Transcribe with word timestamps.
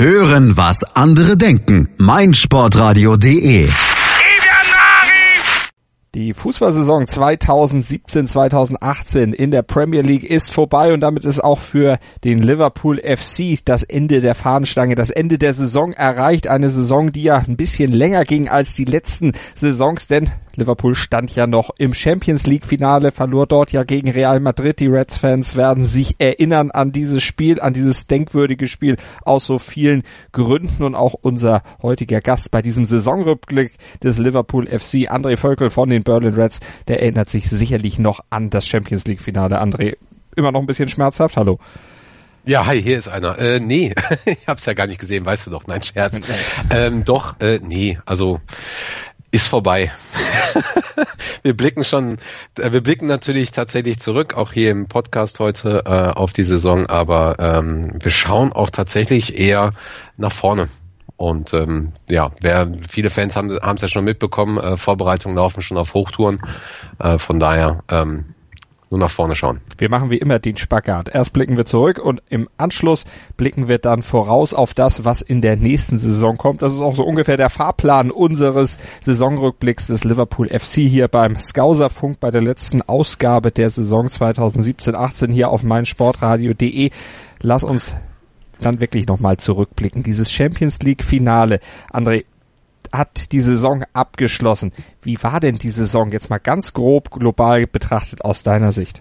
Hören, 0.00 0.56
was 0.56 0.84
andere 0.94 1.36
denken. 1.36 1.88
meinsportradio.de 1.98 3.68
die 6.14 6.34
Fußballsaison 6.34 7.04
2017-2018 7.04 9.32
in 9.32 9.50
der 9.50 9.62
Premier 9.62 10.02
League 10.02 10.22
ist 10.24 10.54
vorbei 10.54 10.92
und 10.92 11.00
damit 11.00 11.24
ist 11.24 11.40
auch 11.40 11.58
für 11.58 11.98
den 12.24 12.38
Liverpool 12.38 12.98
FC 12.98 13.58
das 13.64 13.82
Ende 13.82 14.20
der 14.20 14.34
Fahnenstange, 14.34 14.94
das 14.94 15.10
Ende 15.10 15.38
der 15.38 15.52
Saison 15.52 15.92
erreicht. 15.92 16.46
Eine 16.48 16.70
Saison, 16.70 17.12
die 17.12 17.24
ja 17.24 17.36
ein 17.36 17.56
bisschen 17.56 17.92
länger 17.92 18.24
ging 18.24 18.48
als 18.48 18.74
die 18.74 18.86
letzten 18.86 19.32
Saisons, 19.54 20.06
denn 20.06 20.30
Liverpool 20.58 20.94
stand 20.94 21.34
ja 21.34 21.46
noch 21.46 21.70
im 21.78 21.94
Champions 21.94 22.46
League 22.46 22.66
Finale, 22.66 23.10
verlor 23.10 23.46
dort 23.46 23.72
ja 23.72 23.84
gegen 23.84 24.10
Real 24.10 24.40
Madrid. 24.40 24.80
Die 24.80 24.86
Reds-Fans 24.86 25.56
werden 25.56 25.84
sich 25.84 26.16
erinnern 26.18 26.70
an 26.70 26.92
dieses 26.92 27.22
Spiel, 27.22 27.60
an 27.60 27.72
dieses 27.72 28.06
denkwürdige 28.06 28.68
Spiel 28.68 28.96
aus 29.22 29.46
so 29.46 29.58
vielen 29.58 30.02
Gründen 30.32 30.82
und 30.82 30.94
auch 30.94 31.14
unser 31.14 31.62
heutiger 31.82 32.20
Gast 32.20 32.50
bei 32.50 32.62
diesem 32.62 32.84
Saisonrückblick 32.84 33.72
des 34.02 34.18
Liverpool 34.18 34.66
FC, 34.66 35.10
André 35.10 35.36
Völkel 35.36 35.70
von 35.70 35.88
den 35.88 36.02
Berlin 36.02 36.34
Reds, 36.34 36.60
der 36.88 37.00
erinnert 37.02 37.30
sich 37.30 37.48
sicherlich 37.48 37.98
noch 37.98 38.20
an 38.30 38.50
das 38.50 38.66
Champions 38.66 39.06
League 39.06 39.20
Finale. 39.20 39.62
André, 39.62 39.96
immer 40.36 40.52
noch 40.52 40.60
ein 40.60 40.66
bisschen 40.66 40.88
schmerzhaft? 40.88 41.36
Hallo. 41.36 41.58
Ja, 42.48 42.64
hi, 42.64 42.82
hier 42.82 42.98
ist 42.98 43.08
einer. 43.08 43.38
Äh, 43.38 43.60
nee, 43.60 43.94
ich 44.24 44.46
hab's 44.46 44.64
ja 44.64 44.72
gar 44.72 44.86
nicht 44.86 44.98
gesehen, 44.98 45.26
weißt 45.26 45.46
du 45.46 45.50
doch, 45.50 45.66
nein, 45.66 45.82
Scherz. 45.82 46.18
ähm, 46.70 47.04
doch, 47.04 47.38
äh, 47.40 47.60
nee, 47.62 47.98
also 48.06 48.40
ist 49.30 49.48
vorbei. 49.48 49.92
wir 51.42 51.56
blicken 51.56 51.84
schon, 51.84 52.18
äh, 52.58 52.72
wir 52.72 52.82
blicken 52.82 53.06
natürlich 53.06 53.50
tatsächlich 53.50 54.00
zurück, 54.00 54.34
auch 54.34 54.52
hier 54.52 54.70
im 54.70 54.86
Podcast 54.86 55.38
heute 55.38 55.82
äh, 55.86 55.90
auf 55.90 56.32
die 56.32 56.44
Saison, 56.44 56.86
aber 56.86 57.36
ähm, 57.38 57.82
wir 58.02 58.10
schauen 58.10 58.52
auch 58.52 58.70
tatsächlich 58.70 59.38
eher 59.38 59.72
nach 60.16 60.32
vorne. 60.32 60.68
Und 61.16 61.52
ähm, 61.52 61.92
ja, 62.08 62.30
wer, 62.40 62.70
viele 62.88 63.10
Fans 63.10 63.34
haben 63.34 63.50
es 63.50 63.82
ja 63.82 63.88
schon 63.88 64.04
mitbekommen, 64.04 64.56
äh, 64.56 64.76
Vorbereitungen 64.76 65.36
laufen 65.36 65.62
schon 65.62 65.76
auf 65.76 65.94
Hochtouren. 65.94 66.40
Äh, 67.00 67.18
von 67.18 67.40
daher 67.40 67.82
ähm, 67.88 68.34
nur 68.90 69.00
nach 69.00 69.10
vorne 69.10 69.36
schauen. 69.36 69.60
Wir 69.76 69.90
machen 69.90 70.10
wie 70.10 70.18
immer 70.18 70.38
den 70.38 70.56
Spagat. 70.56 71.08
Erst 71.08 71.32
blicken 71.32 71.56
wir 71.56 71.66
zurück 71.66 71.98
und 71.98 72.22
im 72.28 72.48
Anschluss 72.56 73.04
blicken 73.36 73.68
wir 73.68 73.78
dann 73.78 74.02
voraus 74.02 74.54
auf 74.54 74.74
das, 74.74 75.04
was 75.04 75.20
in 75.20 75.42
der 75.42 75.56
nächsten 75.56 75.98
Saison 75.98 76.36
kommt. 76.36 76.62
Das 76.62 76.72
ist 76.72 76.80
auch 76.80 76.94
so 76.94 77.04
ungefähr 77.04 77.36
der 77.36 77.50
Fahrplan 77.50 78.10
unseres 78.10 78.78
Saisonrückblicks 79.02 79.88
des 79.88 80.04
Liverpool 80.04 80.48
FC 80.48 80.80
hier 80.80 81.08
beim 81.08 81.38
Skauserfunk 81.38 82.20
bei 82.20 82.30
der 82.30 82.42
letzten 82.42 82.82
Ausgabe 82.82 83.50
der 83.50 83.70
Saison 83.70 84.08
2017-18 84.08 85.32
hier 85.32 85.50
auf 85.50 85.62
meinsportradio.de. 85.62 86.90
Lass 87.40 87.64
uns 87.64 87.94
dann 88.60 88.80
wirklich 88.80 89.06
nochmal 89.06 89.36
zurückblicken. 89.36 90.02
Dieses 90.02 90.32
Champions 90.32 90.80
League 90.80 91.04
Finale. 91.04 91.60
André, 91.92 92.24
hat 92.92 93.32
die 93.32 93.40
Saison 93.40 93.84
abgeschlossen. 93.92 94.72
Wie 95.02 95.22
war 95.22 95.40
denn 95.40 95.56
die 95.56 95.70
Saison 95.70 96.12
jetzt 96.12 96.30
mal 96.30 96.38
ganz 96.38 96.72
grob 96.72 97.10
global 97.10 97.66
betrachtet 97.66 98.24
aus 98.24 98.42
deiner 98.42 98.72
Sicht? 98.72 99.00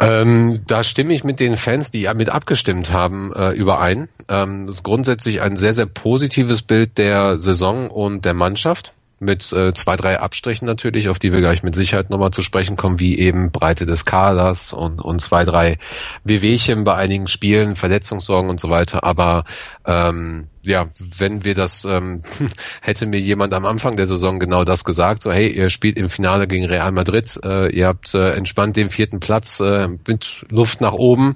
Ähm, 0.00 0.60
da 0.66 0.82
stimme 0.82 1.14
ich 1.14 1.24
mit 1.24 1.40
den 1.40 1.56
Fans, 1.56 1.90
die 1.90 2.08
mit 2.14 2.30
abgestimmt 2.30 2.92
haben, 2.92 3.32
äh, 3.32 3.52
überein. 3.52 4.08
Ähm, 4.28 4.66
das 4.66 4.76
ist 4.76 4.82
grundsätzlich 4.82 5.40
ein 5.40 5.56
sehr, 5.56 5.72
sehr 5.72 5.86
positives 5.86 6.62
Bild 6.62 6.98
der 6.98 7.38
Saison 7.38 7.90
und 7.90 8.24
der 8.24 8.34
Mannschaft 8.34 8.92
mit 9.18 9.50
äh, 9.52 9.72
zwei, 9.72 9.96
drei 9.96 10.20
Abstrichen 10.20 10.66
natürlich, 10.66 11.08
auf 11.08 11.18
die 11.18 11.32
wir 11.32 11.40
gleich 11.40 11.62
mit 11.62 11.74
Sicherheit 11.74 12.10
nochmal 12.10 12.32
zu 12.32 12.42
sprechen 12.42 12.76
kommen, 12.76 13.00
wie 13.00 13.18
eben 13.18 13.50
Breite 13.50 13.86
des 13.86 14.04
Kaders 14.04 14.74
und, 14.74 15.00
und 15.00 15.20
zwei, 15.20 15.44
drei 15.44 15.78
Wehwehchen 16.24 16.84
bei 16.84 16.94
einigen 16.94 17.26
Spielen, 17.26 17.76
Verletzungssorgen 17.76 18.50
und 18.50 18.60
so 18.60 18.68
weiter. 18.68 19.04
Aber 19.04 19.44
ähm, 19.86 20.48
ja, 20.60 20.88
wenn 20.98 21.44
wir 21.44 21.54
das, 21.54 21.86
ähm, 21.86 22.22
hätte 22.82 23.06
mir 23.06 23.18
jemand 23.18 23.54
am 23.54 23.64
Anfang 23.64 23.96
der 23.96 24.06
Saison 24.06 24.38
genau 24.38 24.64
das 24.64 24.84
gesagt, 24.84 25.22
so 25.22 25.32
hey, 25.32 25.48
ihr 25.48 25.70
spielt 25.70 25.96
im 25.96 26.10
Finale 26.10 26.46
gegen 26.46 26.66
Real 26.66 26.92
Madrid, 26.92 27.40
äh, 27.42 27.70
ihr 27.74 27.86
habt 27.86 28.14
äh, 28.14 28.32
entspannt 28.32 28.76
den 28.76 28.90
vierten 28.90 29.20
Platz 29.20 29.60
äh, 29.60 29.88
mit 30.06 30.44
Luft 30.50 30.82
nach 30.82 30.92
oben 30.92 31.32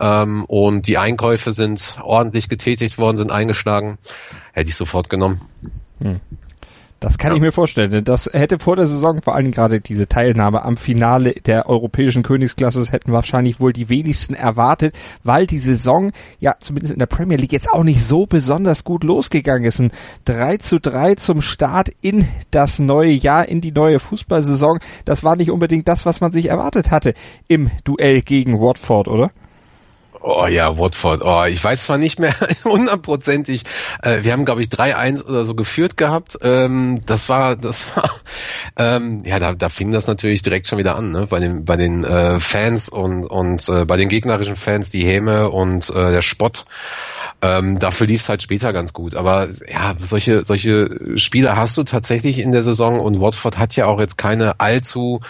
ähm, 0.00 0.44
und 0.46 0.88
die 0.88 0.98
Einkäufe 0.98 1.52
sind 1.52 1.98
ordentlich 2.02 2.48
getätigt 2.48 2.98
worden, 2.98 3.18
sind 3.18 3.30
eingeschlagen, 3.30 3.98
hätte 4.52 4.70
ich 4.70 4.76
sofort 4.76 5.10
genommen. 5.10 5.40
Hm. 6.00 6.20
Das 7.00 7.16
kann 7.16 7.32
ja. 7.32 7.36
ich 7.36 7.42
mir 7.42 7.50
vorstellen. 7.50 7.90
Denn 7.90 8.04
das 8.04 8.28
hätte 8.30 8.58
vor 8.58 8.76
der 8.76 8.86
Saison 8.86 9.22
vor 9.22 9.34
allem 9.34 9.50
gerade 9.50 9.80
diese 9.80 10.06
Teilnahme 10.06 10.62
am 10.62 10.76
Finale 10.76 11.32
der 11.32 11.68
europäischen 11.68 12.22
Königsklasse 12.22 12.84
hätten 12.92 13.12
wahrscheinlich 13.12 13.58
wohl 13.58 13.72
die 13.72 13.88
wenigsten 13.88 14.34
erwartet, 14.34 14.94
weil 15.24 15.46
die 15.46 15.58
Saison 15.58 16.12
ja 16.40 16.56
zumindest 16.60 16.92
in 16.92 16.98
der 16.98 17.06
Premier 17.06 17.38
League 17.38 17.52
jetzt 17.52 17.70
auch 17.70 17.84
nicht 17.84 18.04
so 18.04 18.26
besonders 18.26 18.84
gut 18.84 19.02
losgegangen 19.02 19.64
ist. 19.64 19.80
Ein 19.80 19.92
3 20.26 20.58
zu 20.58 20.78
3 20.78 21.14
zum 21.14 21.40
Start 21.40 21.88
in 22.02 22.28
das 22.50 22.78
neue 22.78 23.12
Jahr, 23.12 23.48
in 23.48 23.62
die 23.62 23.72
neue 23.72 23.98
Fußballsaison. 23.98 24.78
Das 25.06 25.24
war 25.24 25.36
nicht 25.36 25.50
unbedingt 25.50 25.88
das, 25.88 26.04
was 26.04 26.20
man 26.20 26.32
sich 26.32 26.50
erwartet 26.50 26.90
hatte 26.90 27.14
im 27.48 27.70
Duell 27.84 28.20
gegen 28.20 28.60
Watford, 28.60 29.08
oder? 29.08 29.30
Oh 30.22 30.46
ja, 30.46 30.78
Watford. 30.78 31.22
Oh, 31.24 31.44
ich 31.44 31.62
weiß 31.64 31.84
zwar 31.84 31.96
nicht 31.96 32.18
mehr 32.18 32.34
hundertprozentig. 32.64 33.62
Äh, 34.02 34.22
wir 34.22 34.32
haben, 34.32 34.44
glaube 34.44 34.60
ich, 34.60 34.68
3-1 34.68 35.24
oder 35.24 35.46
so 35.46 35.54
geführt 35.54 35.96
gehabt. 35.96 36.38
Ähm, 36.42 37.00
das 37.06 37.30
war, 37.30 37.56
das 37.56 37.96
war, 37.96 38.10
ähm, 38.76 39.22
ja, 39.24 39.38
da, 39.38 39.54
da 39.54 39.70
fing 39.70 39.92
das 39.92 40.06
natürlich 40.06 40.42
direkt 40.42 40.66
schon 40.66 40.78
wieder 40.78 40.94
an, 40.94 41.10
ne? 41.12 41.26
Bei 41.28 41.40
den, 41.40 41.64
bei 41.64 41.76
den 41.76 42.04
äh, 42.04 42.38
Fans 42.38 42.90
und 42.90 43.24
und 43.24 43.66
äh, 43.70 43.86
bei 43.86 43.96
den 43.96 44.10
gegnerischen 44.10 44.56
Fans 44.56 44.90
die 44.90 45.04
Häme 45.04 45.48
und 45.48 45.88
äh, 45.88 46.12
der 46.12 46.22
Spott. 46.22 46.66
Ähm, 47.42 47.78
dafür 47.78 48.06
lief 48.06 48.20
es 48.20 48.28
halt 48.28 48.42
später 48.42 48.74
ganz 48.74 48.92
gut. 48.92 49.14
Aber 49.14 49.48
ja, 49.66 49.94
solche, 49.98 50.44
solche 50.44 51.16
Spiele 51.16 51.56
hast 51.56 51.78
du 51.78 51.84
tatsächlich 51.84 52.38
in 52.38 52.52
der 52.52 52.62
Saison 52.62 53.00
und 53.00 53.20
Watford 53.20 53.56
hat 53.56 53.74
ja 53.76 53.86
auch 53.86 53.98
jetzt 53.98 54.18
keine 54.18 54.60
allzu 54.60 55.20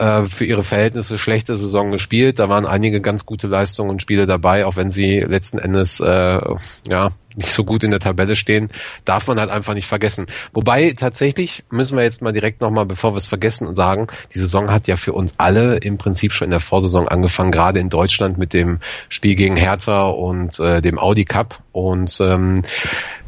äh, 0.00 0.24
für 0.24 0.46
ihre 0.46 0.64
Verhältnisse 0.64 1.18
schlechte 1.18 1.56
Saison 1.56 1.90
gespielt. 1.90 2.38
Da 2.38 2.48
waren 2.48 2.64
einige 2.64 3.02
ganz 3.02 3.26
gute 3.26 3.46
Leistungen 3.46 3.90
und 3.90 4.00
Spiele 4.00 4.26
dabei, 4.26 4.64
auch 4.64 4.76
wenn 4.76 4.90
sie 4.90 5.20
letzten 5.20 5.58
Endes 5.58 6.00
äh, 6.00 6.40
ja 6.88 7.10
nicht 7.36 7.50
so 7.50 7.64
gut 7.64 7.84
in 7.84 7.90
der 7.90 8.00
Tabelle 8.00 8.34
stehen, 8.34 8.70
darf 9.04 9.26
man 9.28 9.38
halt 9.38 9.50
einfach 9.50 9.74
nicht 9.74 9.86
vergessen. 9.86 10.26
Wobei 10.52 10.94
tatsächlich 10.96 11.64
müssen 11.70 11.96
wir 11.96 12.02
jetzt 12.02 12.22
mal 12.22 12.32
direkt 12.32 12.62
nochmal, 12.62 12.86
bevor 12.86 13.12
wir 13.12 13.18
es 13.18 13.26
vergessen 13.26 13.68
und 13.68 13.74
sagen, 13.74 14.06
die 14.34 14.38
Saison 14.38 14.70
hat 14.70 14.88
ja 14.88 14.96
für 14.96 15.12
uns 15.12 15.34
alle 15.36 15.76
im 15.76 15.98
Prinzip 15.98 16.32
schon 16.32 16.46
in 16.46 16.50
der 16.50 16.60
Vorsaison 16.60 17.06
angefangen, 17.06 17.52
gerade 17.52 17.78
in 17.78 17.90
Deutschland 17.90 18.38
mit 18.38 18.54
dem 18.54 18.80
Spiel 19.10 19.34
gegen 19.34 19.56
Hertha 19.56 20.08
und 20.08 20.58
äh, 20.58 20.80
dem 20.80 20.98
Audi 20.98 21.26
Cup. 21.26 21.62
Und 21.72 22.18
ähm, 22.20 22.62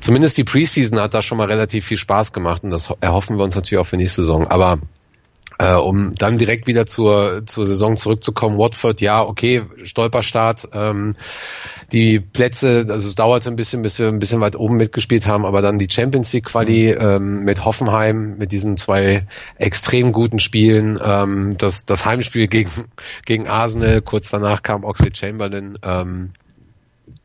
zumindest 0.00 0.38
die 0.38 0.44
Preseason 0.44 0.98
hat 0.98 1.12
da 1.12 1.20
schon 1.22 1.38
mal 1.38 1.48
relativ 1.48 1.84
viel 1.84 1.98
Spaß 1.98 2.32
gemacht 2.32 2.64
und 2.64 2.70
das 2.70 2.88
erhoffen 3.00 3.36
wir 3.36 3.44
uns 3.44 3.54
natürlich 3.54 3.80
auch 3.80 3.86
für 3.86 3.98
nächste 3.98 4.22
Saison. 4.22 4.48
Aber 4.48 4.78
äh, 5.62 5.74
um 5.74 6.12
dann 6.14 6.38
direkt 6.38 6.66
wieder 6.66 6.86
zur, 6.86 7.46
zur 7.46 7.68
Saison 7.68 7.96
zurückzukommen, 7.96 8.58
Watford, 8.58 9.00
ja, 9.00 9.22
okay, 9.22 9.62
Stolperstart. 9.84 10.68
Ähm, 10.72 11.14
die 11.92 12.18
Plätze, 12.18 12.86
also 12.88 13.06
es 13.06 13.14
dauerte 13.14 13.48
ein 13.48 13.54
bisschen, 13.54 13.82
bis 13.82 13.98
wir 14.00 14.08
ein 14.08 14.18
bisschen 14.18 14.40
weit 14.40 14.56
oben 14.56 14.76
mitgespielt 14.76 15.28
haben, 15.28 15.44
aber 15.46 15.62
dann 15.62 15.78
die 15.78 15.88
Champions 15.88 16.32
League 16.32 16.46
Quali 16.46 16.90
ähm, 16.90 17.44
mit 17.44 17.64
Hoffenheim, 17.64 18.38
mit 18.38 18.50
diesen 18.50 18.76
zwei 18.76 19.28
extrem 19.56 20.10
guten 20.10 20.40
Spielen, 20.40 20.98
ähm, 21.00 21.56
das, 21.58 21.86
das 21.86 22.06
Heimspiel 22.06 22.48
gegen, 22.48 22.70
gegen 23.24 23.46
Arsenal, 23.46 24.02
kurz 24.02 24.30
danach 24.30 24.64
kam 24.64 24.82
Oxley 24.82 25.10
Chamberlain, 25.14 25.78
ähm, 25.84 26.32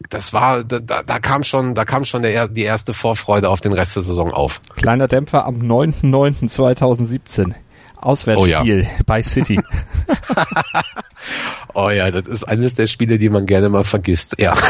das 0.09 0.33
war, 0.33 0.63
da, 0.63 0.79
da 0.79 1.19
kam 1.19 1.43
schon, 1.43 1.73
da 1.73 1.85
kam 1.85 2.03
schon 2.03 2.21
der, 2.21 2.47
die 2.47 2.61
erste 2.61 2.93
Vorfreude 2.93 3.49
auf 3.49 3.61
den 3.61 3.73
Rest 3.73 3.95
der 3.95 4.03
Saison 4.03 4.31
auf. 4.31 4.61
Kleiner 4.75 5.07
Dämpfer 5.07 5.45
am 5.45 5.61
9.9.2017. 5.61 7.55
Auswärtsspiel 8.01 8.81
oh 8.81 8.83
ja. 8.83 9.03
bei 9.05 9.21
City. 9.23 9.59
oh 11.73 11.89
ja, 11.89 12.11
das 12.11 12.27
ist 12.27 12.43
eines 12.43 12.75
der 12.75 12.87
Spiele, 12.87 13.17
die 13.17 13.29
man 13.29 13.45
gerne 13.45 13.69
mal 13.69 13.83
vergisst. 13.83 14.35
Ja. 14.39 14.53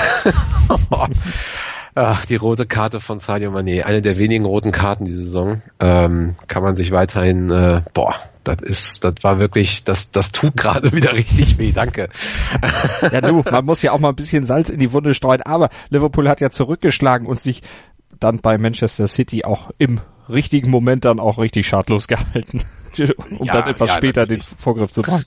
Ach, 2.00 2.26
die 2.28 2.36
rote 2.36 2.68
Karte 2.68 3.00
von 3.00 3.18
Sadio 3.18 3.50
Mané, 3.50 3.82
eine 3.82 4.04
der 4.04 4.20
wenigen 4.20 4.46
roten 4.46 4.72
Karten 4.72 5.06
die 5.06 5.14
Saison, 5.14 5.64
ähm, 5.80 6.36
kann 6.48 6.62
man 6.62 6.76
sich 6.76 6.92
weiterhin, 6.92 7.50
äh, 7.50 7.82
boah, 7.96 8.14
das 8.44 8.62
ist, 8.62 9.04
das 9.04 9.16
war 9.22 9.40
wirklich, 9.40 9.84
das, 9.84 10.12
das 10.12 10.32
tut 10.32 10.56
gerade 10.56 10.92
wieder 10.94 11.14
richtig 11.14 11.58
weh, 11.58 11.72
danke. 11.72 12.10
Ja, 13.12 13.22
du, 13.22 13.42
man 13.42 13.66
muss 13.66 13.82
ja 13.82 13.94
auch 13.94 14.00
mal 14.00 14.10
ein 14.10 14.16
bisschen 14.16 14.46
Salz 14.46 14.70
in 14.70 14.78
die 14.80 14.94
Wunde 14.94 15.16
streuen, 15.16 15.42
aber 15.42 15.70
Liverpool 15.90 16.30
hat 16.30 16.40
ja 16.40 16.52
zurückgeschlagen 16.52 17.26
und 17.26 17.42
sich 17.42 17.64
dann 18.20 18.42
bei 18.42 18.60
Manchester 18.60 19.08
City 19.08 19.44
auch 19.44 19.72
im 19.80 20.00
richtigen 20.30 20.70
Moment 20.70 21.04
dann 21.04 21.20
auch 21.20 21.40
richtig 21.40 21.68
schadlos 21.68 22.08
gehalten. 22.08 22.62
Um 23.40 23.46
ja, 23.46 23.54
dann 23.54 23.70
etwas 23.70 23.90
ja, 23.90 23.96
später 23.96 24.22
natürlich. 24.22 24.50
den 24.50 24.58
Vorgriff 24.58 24.92
zu 24.92 25.02
machen. 25.02 25.26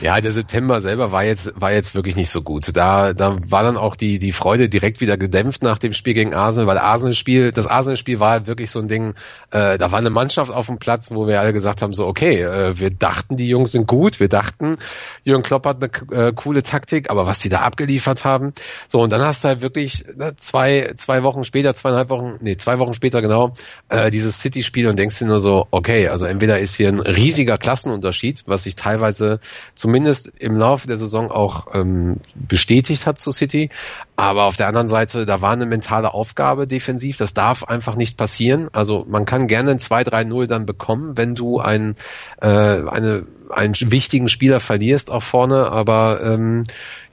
ja, 0.00 0.20
der 0.20 0.32
September 0.32 0.80
selber 0.80 1.12
war 1.12 1.24
jetzt, 1.24 1.60
war 1.60 1.72
jetzt 1.72 1.94
wirklich 1.94 2.16
nicht 2.16 2.30
so 2.30 2.42
gut. 2.42 2.76
Da, 2.76 3.12
da 3.12 3.36
war 3.48 3.62
dann 3.62 3.76
auch 3.76 3.96
die, 3.96 4.18
die 4.18 4.32
Freude 4.32 4.68
direkt 4.68 5.00
wieder 5.00 5.16
gedämpft 5.16 5.62
nach 5.62 5.78
dem 5.78 5.92
Spiel 5.92 6.14
gegen 6.14 6.34
Arsenal, 6.34 6.66
weil 6.66 6.78
Arsenal-Spiel, 6.78 7.52
das 7.52 7.66
Arsenal-Spiel 7.66 8.20
war 8.20 8.46
wirklich 8.46 8.70
so 8.70 8.78
ein 8.78 8.88
Ding, 8.88 9.14
äh, 9.50 9.78
da 9.78 9.92
war 9.92 9.98
eine 9.98 10.10
Mannschaft 10.10 10.52
auf 10.52 10.66
dem 10.66 10.78
Platz, 10.78 11.10
wo 11.10 11.26
wir 11.26 11.40
alle 11.40 11.52
gesagt 11.52 11.82
haben, 11.82 11.94
so, 11.94 12.06
okay, 12.06 12.42
äh, 12.42 12.78
wir 12.78 12.90
dachten, 12.90 13.36
die 13.36 13.48
Jungs 13.48 13.72
sind 13.72 13.86
gut, 13.86 14.20
wir 14.20 14.28
dachten, 14.28 14.78
Jürgen 15.22 15.42
Klopp 15.42 15.66
hat 15.66 15.82
eine 15.82 16.28
äh, 16.28 16.32
coole 16.32 16.62
Taktik, 16.62 17.10
aber 17.10 17.26
was 17.26 17.40
die 17.40 17.48
da 17.48 17.60
abgeliefert 17.60 18.24
haben, 18.24 18.52
so, 18.88 19.00
und 19.00 19.10
dann 19.10 19.22
hast 19.22 19.44
du 19.44 19.48
halt 19.48 19.60
wirklich 19.62 20.04
ne, 20.16 20.36
zwei, 20.36 20.92
zwei 20.96 21.22
Wochen 21.22 21.44
später, 21.44 21.74
zweieinhalb 21.74 22.10
Wochen, 22.10 22.38
nee, 22.40 22.56
zwei 22.56 22.78
Wochen 22.78 22.94
später 22.94 23.22
genau, 23.22 23.54
äh, 23.88 24.10
dieses 24.10 24.40
City-Spiel 24.40 24.88
und 24.88 24.98
denkst 24.98 25.18
dir 25.18 25.26
nur 25.26 25.40
so, 25.40 25.66
okay, 25.70 26.08
also 26.08 26.26
entweder 26.26 26.43
ist 26.52 26.76
hier 26.76 26.88
ein 26.88 27.00
riesiger 27.00 27.58
Klassenunterschied, 27.58 28.44
was 28.46 28.64
sich 28.64 28.76
teilweise 28.76 29.40
zumindest 29.74 30.32
im 30.38 30.56
Laufe 30.56 30.86
der 30.86 30.96
Saison 30.96 31.30
auch 31.30 31.74
ähm, 31.74 32.20
bestätigt 32.36 33.06
hat 33.06 33.18
zu 33.18 33.32
City, 33.32 33.70
aber 34.16 34.44
auf 34.44 34.56
der 34.56 34.68
anderen 34.68 34.88
Seite, 34.88 35.26
da 35.26 35.40
war 35.40 35.52
eine 35.52 35.66
mentale 35.66 36.14
Aufgabe 36.14 36.66
defensiv, 36.66 37.16
das 37.16 37.34
darf 37.34 37.64
einfach 37.64 37.96
nicht 37.96 38.16
passieren. 38.16 38.68
Also 38.72 39.04
man 39.08 39.24
kann 39.24 39.48
gerne 39.48 39.72
ein 39.72 39.78
2-3-0 39.78 40.46
dann 40.46 40.66
bekommen, 40.66 41.16
wenn 41.16 41.34
du 41.34 41.58
ein, 41.58 41.96
äh, 42.40 42.46
eine, 42.46 43.26
einen 43.50 43.74
wichtigen 43.80 44.28
Spieler 44.28 44.60
verlierst 44.60 45.10
auch 45.10 45.22
vorne, 45.22 45.70
aber 45.70 46.20
ähm, 46.22 46.64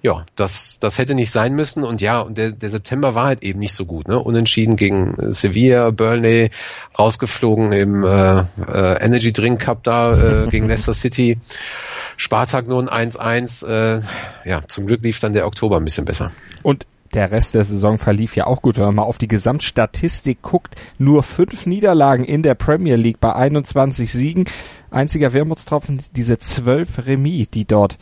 ja, 0.02 0.26
das, 0.36 0.80
das 0.80 0.98
hätte 0.98 1.14
nicht 1.14 1.32
sein 1.32 1.54
müssen 1.54 1.84
und 1.84 2.02
ja, 2.02 2.20
und 2.20 2.38
der, 2.38 2.52
der 2.52 2.70
September 2.70 3.14
war 3.14 3.26
halt 3.26 3.44
eben 3.44 3.60
nicht 3.60 3.74
so 3.74 3.86
gut, 3.86 4.08
ne? 4.08 4.20
Unentschieden 4.20 4.76
gegen 4.76 5.32
Sevilla, 5.32 5.92
Burnley, 5.92 6.50
rausgeflogen 6.98 7.72
im 7.72 8.04
äh, 8.04 8.40
äh, 8.40 9.04
Energy 9.04 9.32
Drink 9.32 9.62
Cup 9.62 9.84
da 9.84 10.46
äh, 10.46 10.48
gegen 10.50 10.68
Leicester 10.68 10.96
City. 10.96 11.38
Spartak 12.18 12.68
nur 12.68 12.92
ein 12.92 13.12
1-1. 13.12 13.68
Äh, 13.68 14.02
ja, 14.46 14.62
zum 14.68 14.88
Glück 14.88 15.04
lief 15.04 15.20
dann 15.20 15.34
der 15.34 15.46
Oktober 15.46 15.78
ein 15.78 15.86
bisschen 15.86 16.06
besser. 16.06 16.32
Und 16.64 16.86
der 17.14 17.32
Rest 17.32 17.56
der 17.56 17.64
Saison 17.64 17.98
verlief 17.98 18.36
ja 18.36 18.48
auch 18.48 18.62
gut. 18.62 18.78
Wenn 18.78 18.86
man 18.86 18.96
mal 18.96 19.04
auf 19.04 19.18
die 19.18 19.28
Gesamtstatistik 19.28 20.42
guckt, 20.42 20.76
nur 20.98 21.24
fünf 21.24 21.66
Niederlagen 21.66 22.24
in 22.24 22.42
der 22.42 22.56
Premier 22.56 22.96
League 22.96 23.20
bei 23.20 23.34
21 23.34 24.12
Siegen 24.12 24.46
einziger 24.92 25.34
Wermutstropfen 25.34 26.02
diese 26.16 26.38
zwölf 26.40 27.06
Remis, 27.06 27.50
die 27.50 27.66
dort 27.66 27.98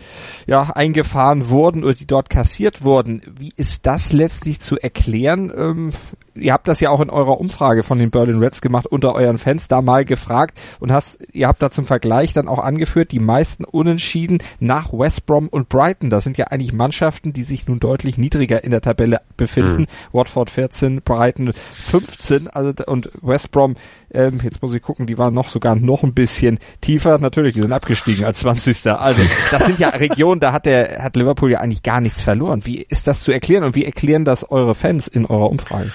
ja 0.47 0.63
eingefahren 0.63 1.49
wurden 1.49 1.83
oder 1.83 1.93
die 1.93 2.07
dort 2.07 2.29
kassiert 2.29 2.83
wurden. 2.83 3.21
Wie 3.37 3.51
ist 3.55 3.85
das 3.85 4.11
letztlich 4.11 4.59
zu 4.59 4.77
erklären? 4.77 5.51
Ähm, 5.55 5.93
ihr 6.35 6.53
habt 6.53 6.67
das 6.67 6.79
ja 6.79 6.89
auch 6.89 7.01
in 7.01 7.09
eurer 7.09 7.39
Umfrage 7.39 7.83
von 7.83 7.99
den 7.99 8.11
Berlin 8.11 8.39
Reds 8.39 8.61
gemacht, 8.61 8.87
unter 8.87 9.15
euren 9.15 9.37
Fans 9.37 9.67
da 9.67 9.81
mal 9.81 10.05
gefragt 10.05 10.59
und 10.79 10.91
hast, 10.91 11.19
ihr 11.31 11.47
habt 11.47 11.61
da 11.61 11.71
zum 11.71 11.85
Vergleich 11.85 12.33
dann 12.33 12.47
auch 12.47 12.59
angeführt, 12.59 13.11
die 13.11 13.19
meisten 13.19 13.63
Unentschieden 13.63 14.39
nach 14.59 14.91
West 14.93 15.25
Brom 15.25 15.47
und 15.47 15.69
Brighton. 15.69 16.09
Das 16.09 16.23
sind 16.23 16.37
ja 16.37 16.47
eigentlich 16.47 16.73
Mannschaften, 16.73 17.33
die 17.33 17.43
sich 17.43 17.67
nun 17.67 17.79
deutlich 17.79 18.17
niedriger 18.17 18.63
in 18.63 18.71
der 18.71 18.81
Tabelle 18.81 19.21
befinden. 19.37 19.81
Mhm. 19.81 19.87
Watford 20.11 20.49
14, 20.49 21.01
Brighton 21.01 21.53
15, 21.85 22.47
also 22.47 22.73
und 22.85 23.11
West 23.21 23.51
Brom, 23.51 23.75
ähm, 24.11 24.39
jetzt 24.43 24.61
muss 24.61 24.73
ich 24.73 24.81
gucken, 24.81 25.07
die 25.07 25.17
waren 25.17 25.33
noch 25.33 25.49
sogar 25.49 25.75
noch 25.75 26.03
ein 26.03 26.13
bisschen 26.13 26.59
tiefer, 26.81 27.17
natürlich, 27.19 27.53
die 27.53 27.61
sind 27.61 27.71
abgestiegen 27.71 28.25
als 28.25 28.39
20. 28.39 28.87
Also 28.87 29.21
das 29.51 29.65
sind 29.65 29.79
ja 29.79 29.89
Regionen, 29.99 30.39
da 30.39 30.51
hat 30.51 30.65
der 30.65 31.03
hat 31.03 31.15
Liverpool 31.15 31.51
ja 31.51 31.59
eigentlich 31.59 31.83
gar 31.83 32.01
nichts 32.01 32.21
verloren. 32.21 32.65
Wie 32.65 32.81
ist 32.81 33.07
das 33.07 33.23
zu 33.23 33.31
erklären 33.31 33.63
und 33.63 33.75
wie 33.75 33.85
erklären 33.85 34.25
das 34.25 34.49
eure 34.49 34.75
Fans 34.75 35.07
in 35.07 35.25
eurer 35.25 35.49
Umfrage? 35.49 35.91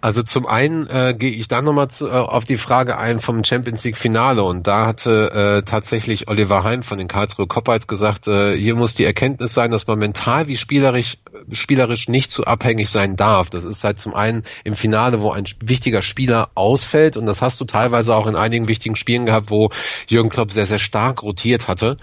Also 0.00 0.22
zum 0.22 0.46
einen 0.46 0.86
äh, 0.86 1.14
gehe 1.16 1.30
ich 1.30 1.48
dann 1.48 1.64
nochmal 1.64 1.88
äh, 2.00 2.04
auf 2.04 2.44
die 2.44 2.56
Frage 2.56 2.98
ein 2.98 3.20
vom 3.20 3.42
Champions 3.44 3.84
League 3.84 3.96
Finale 3.96 4.42
und 4.42 4.66
da 4.66 4.86
hatte 4.86 5.30
äh, 5.30 5.62
tatsächlich 5.62 6.28
Oliver 6.28 6.62
Hein 6.62 6.82
von 6.82 6.98
den 6.98 7.08
Karlsruhe 7.08 7.46
Coppites 7.46 7.86
gesagt, 7.86 8.28
äh, 8.28 8.56
hier 8.56 8.76
muss 8.76 8.94
die 8.94 9.04
Erkenntnis 9.04 9.54
sein, 9.54 9.70
dass 9.70 9.86
man 9.86 9.98
mental 9.98 10.46
wie 10.46 10.56
spielerisch 10.56 11.18
spielerisch 11.50 12.08
nicht 12.08 12.30
zu 12.30 12.44
abhängig 12.44 12.90
sein 12.90 13.16
darf. 13.16 13.50
Das 13.50 13.64
ist 13.64 13.82
halt 13.84 13.98
zum 13.98 14.14
einen 14.14 14.44
im 14.64 14.74
Finale, 14.74 15.20
wo 15.20 15.30
ein 15.30 15.44
wichtiger 15.60 16.02
Spieler 16.02 16.50
ausfällt 16.54 17.16
und 17.16 17.26
das 17.26 17.40
hast 17.40 17.60
du 17.60 17.64
teilweise 17.64 18.14
auch 18.14 18.26
in 18.26 18.36
einigen 18.36 18.68
wichtigen 18.68 18.96
Spielen 18.96 19.26
gehabt, 19.26 19.50
wo 19.50 19.70
Jürgen 20.08 20.30
Klopp 20.30 20.50
sehr 20.50 20.66
sehr 20.66 20.78
stark 20.78 21.22
rotiert 21.22 21.68
hatte. 21.68 21.96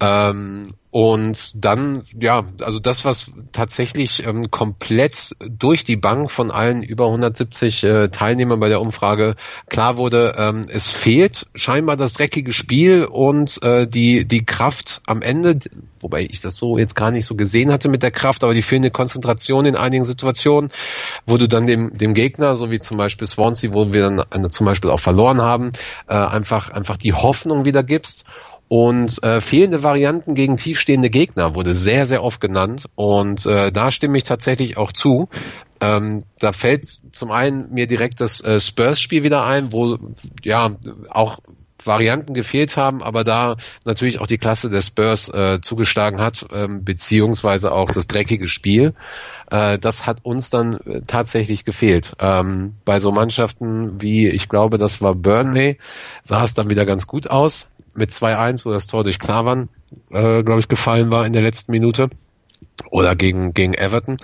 Ähm, 0.00 0.74
und 0.96 1.62
dann, 1.62 2.04
ja, 2.18 2.46
also 2.62 2.78
das, 2.78 3.04
was 3.04 3.30
tatsächlich 3.52 4.26
ähm, 4.26 4.50
komplett 4.50 5.36
durch 5.46 5.84
die 5.84 5.98
Bank 5.98 6.30
von 6.30 6.50
allen 6.50 6.82
über 6.82 7.04
170 7.04 7.84
äh, 7.84 8.08
Teilnehmern 8.08 8.60
bei 8.60 8.70
der 8.70 8.80
Umfrage 8.80 9.36
klar 9.68 9.98
wurde, 9.98 10.32
ähm, 10.38 10.64
es 10.70 10.88
fehlt 10.88 11.48
scheinbar 11.54 11.98
das 11.98 12.14
dreckige 12.14 12.50
Spiel 12.50 13.04
und 13.04 13.62
äh, 13.62 13.86
die, 13.86 14.24
die 14.24 14.46
Kraft 14.46 15.02
am 15.04 15.20
Ende, 15.20 15.58
wobei 16.00 16.22
ich 16.22 16.40
das 16.40 16.56
so 16.56 16.78
jetzt 16.78 16.96
gar 16.96 17.10
nicht 17.10 17.26
so 17.26 17.34
gesehen 17.34 17.72
hatte 17.72 17.90
mit 17.90 18.02
der 18.02 18.10
Kraft, 18.10 18.42
aber 18.42 18.54
die 18.54 18.62
fehlende 18.62 18.90
Konzentration 18.90 19.66
in 19.66 19.76
einigen 19.76 20.04
Situationen, 20.04 20.70
wo 21.26 21.36
du 21.36 21.46
dann 21.46 21.66
dem, 21.66 21.98
dem 21.98 22.14
Gegner, 22.14 22.56
so 22.56 22.70
wie 22.70 22.78
zum 22.78 22.96
Beispiel 22.96 23.26
Swansea, 23.26 23.74
wo 23.74 23.92
wir 23.92 24.24
dann 24.30 24.44
äh, 24.44 24.48
zum 24.48 24.64
Beispiel 24.64 24.88
auch 24.88 25.00
verloren 25.00 25.42
haben, 25.42 25.72
äh, 26.08 26.14
einfach, 26.14 26.70
einfach 26.70 26.96
die 26.96 27.12
Hoffnung 27.12 27.66
wieder 27.66 27.82
gibst 27.82 28.24
und 28.68 29.22
äh, 29.22 29.40
fehlende 29.40 29.84
Varianten 29.84 30.34
gegen 30.34 30.56
tiefstehende 30.56 31.08
Gegner 31.08 31.54
wurde 31.54 31.74
sehr, 31.74 32.06
sehr 32.06 32.22
oft 32.22 32.40
genannt. 32.40 32.86
Und 32.96 33.46
äh, 33.46 33.70
da 33.70 33.90
stimme 33.90 34.16
ich 34.18 34.24
tatsächlich 34.24 34.76
auch 34.76 34.92
zu. 34.92 35.28
Ähm, 35.80 36.22
da 36.40 36.52
fällt 36.52 37.00
zum 37.12 37.30
einen 37.30 37.72
mir 37.72 37.86
direkt 37.86 38.20
das 38.20 38.40
äh, 38.40 38.58
Spurs-Spiel 38.58 39.22
wieder 39.22 39.44
ein, 39.44 39.72
wo 39.72 39.98
ja 40.42 40.74
auch 41.10 41.38
Varianten 41.84 42.34
gefehlt 42.34 42.76
haben, 42.76 43.02
aber 43.02 43.22
da 43.22 43.56
natürlich 43.84 44.20
auch 44.20 44.26
die 44.26 44.38
Klasse 44.38 44.70
der 44.70 44.80
Spurs 44.80 45.28
äh, 45.28 45.60
zugeschlagen 45.60 46.18
hat, 46.18 46.46
ähm, 46.50 46.84
beziehungsweise 46.84 47.70
auch 47.70 47.90
das 47.92 48.08
dreckige 48.08 48.48
Spiel. 48.48 48.94
Äh, 49.50 49.78
das 49.78 50.06
hat 50.06 50.24
uns 50.24 50.50
dann 50.50 50.78
äh, 50.78 51.02
tatsächlich 51.06 51.64
gefehlt. 51.64 52.14
Ähm, 52.18 52.74
bei 52.84 52.98
so 52.98 53.12
Mannschaften 53.12 54.02
wie, 54.02 54.28
ich 54.28 54.48
glaube, 54.48 54.78
das 54.78 55.00
war 55.00 55.14
Burnley, 55.14 55.78
sah 56.24 56.42
es 56.42 56.54
dann 56.54 56.70
wieder 56.70 56.86
ganz 56.86 57.06
gut 57.06 57.30
aus 57.30 57.68
mit 57.96 58.10
2-1, 58.10 58.64
wo 58.64 58.70
das 58.70 58.86
Tor 58.86 59.04
durch 59.04 59.18
Klavan, 59.18 59.68
äh, 60.10 60.42
glaube 60.42 60.60
ich, 60.60 60.68
gefallen 60.68 61.10
war 61.10 61.26
in 61.26 61.32
der 61.32 61.42
letzten 61.42 61.72
Minute. 61.72 62.08
Oder 62.90 63.16
gegen, 63.16 63.54
gegen 63.54 63.74
Everton. 63.74 64.18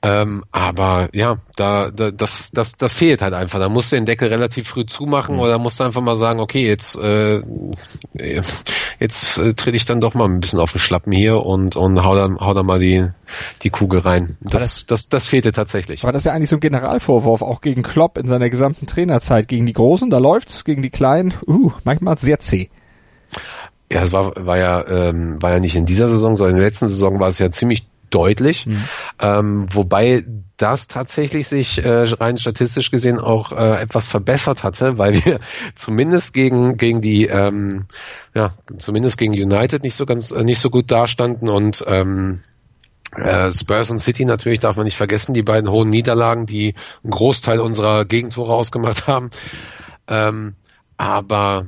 Ähm, 0.00 0.44
aber 0.52 1.08
ja, 1.12 1.38
da, 1.56 1.90
da 1.90 2.12
das, 2.12 2.52
das, 2.52 2.76
das 2.76 2.94
fehlt 2.94 3.20
halt 3.20 3.34
einfach. 3.34 3.58
Da 3.58 3.68
musst 3.68 3.90
du 3.90 3.96
den 3.96 4.06
Deckel 4.06 4.28
relativ 4.28 4.68
früh 4.68 4.86
zumachen 4.86 5.34
mhm. 5.34 5.40
oder 5.40 5.58
musst 5.58 5.80
du 5.80 5.84
einfach 5.84 6.00
mal 6.00 6.14
sagen, 6.14 6.38
okay, 6.38 6.68
jetzt, 6.68 6.96
äh, 6.96 7.40
jetzt 9.00 9.38
äh, 9.38 9.54
trete 9.54 9.76
ich 9.76 9.86
dann 9.86 10.00
doch 10.00 10.14
mal 10.14 10.26
ein 10.26 10.38
bisschen 10.38 10.60
auf 10.60 10.70
den 10.70 10.78
Schlappen 10.78 11.12
hier 11.12 11.38
und, 11.38 11.74
und 11.74 12.04
hau 12.04 12.14
da, 12.14 12.30
hau 12.38 12.54
da 12.54 12.62
mal 12.62 12.78
die, 12.78 13.08
die 13.62 13.70
Kugel 13.70 13.98
rein. 13.98 14.36
Das, 14.40 14.62
das, 14.62 14.86
das, 14.86 15.08
das 15.08 15.28
fehlte 15.28 15.50
tatsächlich. 15.50 16.04
Aber 16.04 16.12
das 16.12 16.22
ist 16.22 16.26
ja 16.26 16.32
eigentlich 16.32 16.50
so 16.50 16.56
ein 16.56 16.60
Generalvorwurf, 16.60 17.42
auch 17.42 17.60
gegen 17.60 17.82
Klopp 17.82 18.18
in 18.18 18.28
seiner 18.28 18.50
gesamten 18.50 18.86
Trainerzeit. 18.86 19.48
Gegen 19.48 19.66
die 19.66 19.72
Großen, 19.72 20.10
da 20.10 20.18
läuft's, 20.18 20.64
gegen 20.64 20.82
die 20.82 20.90
Kleinen, 20.90 21.34
uh, 21.48 21.72
manchmal 21.82 22.16
sehr 22.18 22.38
zäh. 22.38 22.70
Ja, 23.90 24.02
es 24.02 24.12
war, 24.12 24.32
war 24.36 24.58
ja, 24.58 24.86
ähm, 24.86 25.40
war 25.40 25.52
ja 25.52 25.60
nicht 25.60 25.76
in 25.76 25.86
dieser 25.86 26.08
Saison, 26.08 26.36
sondern 26.36 26.56
in 26.56 26.60
der 26.60 26.68
letzten 26.68 26.88
Saison 26.88 27.20
war 27.20 27.28
es 27.28 27.38
ja 27.38 27.50
ziemlich 27.50 27.86
deutlich, 28.10 28.66
mhm. 28.66 28.84
ähm, 29.20 29.66
wobei 29.72 30.24
das 30.56 30.88
tatsächlich 30.88 31.46
sich 31.46 31.84
äh, 31.84 32.04
rein 32.04 32.36
statistisch 32.36 32.90
gesehen 32.90 33.18
auch 33.18 33.52
äh, 33.52 33.80
etwas 33.80 34.08
verbessert 34.08 34.64
hatte, 34.64 34.98
weil 34.98 35.24
wir 35.24 35.40
zumindest 35.74 36.34
gegen 36.34 36.76
gegen 36.76 37.00
die 37.00 37.26
ähm, 37.26 37.86
ja 38.34 38.52
zumindest 38.78 39.18
gegen 39.18 39.32
United 39.32 39.82
nicht 39.82 39.94
so 39.94 40.06
ganz 40.06 40.32
äh, 40.32 40.42
nicht 40.42 40.58
so 40.58 40.70
gut 40.70 40.90
dastanden 40.90 41.48
und 41.48 41.84
ähm, 41.86 42.40
äh, 43.16 43.50
Spurs 43.52 43.90
und 43.90 44.00
City 44.00 44.24
natürlich 44.24 44.58
darf 44.58 44.76
man 44.76 44.84
nicht 44.84 44.96
vergessen, 44.96 45.32
die 45.32 45.42
beiden 45.42 45.70
hohen 45.70 45.90
Niederlagen, 45.90 46.46
die 46.46 46.74
einen 47.02 47.12
Großteil 47.12 47.60
unserer 47.60 48.04
Gegentore 48.04 48.52
ausgemacht 48.52 49.06
haben. 49.06 49.30
Ähm, 50.08 50.54
aber 50.98 51.66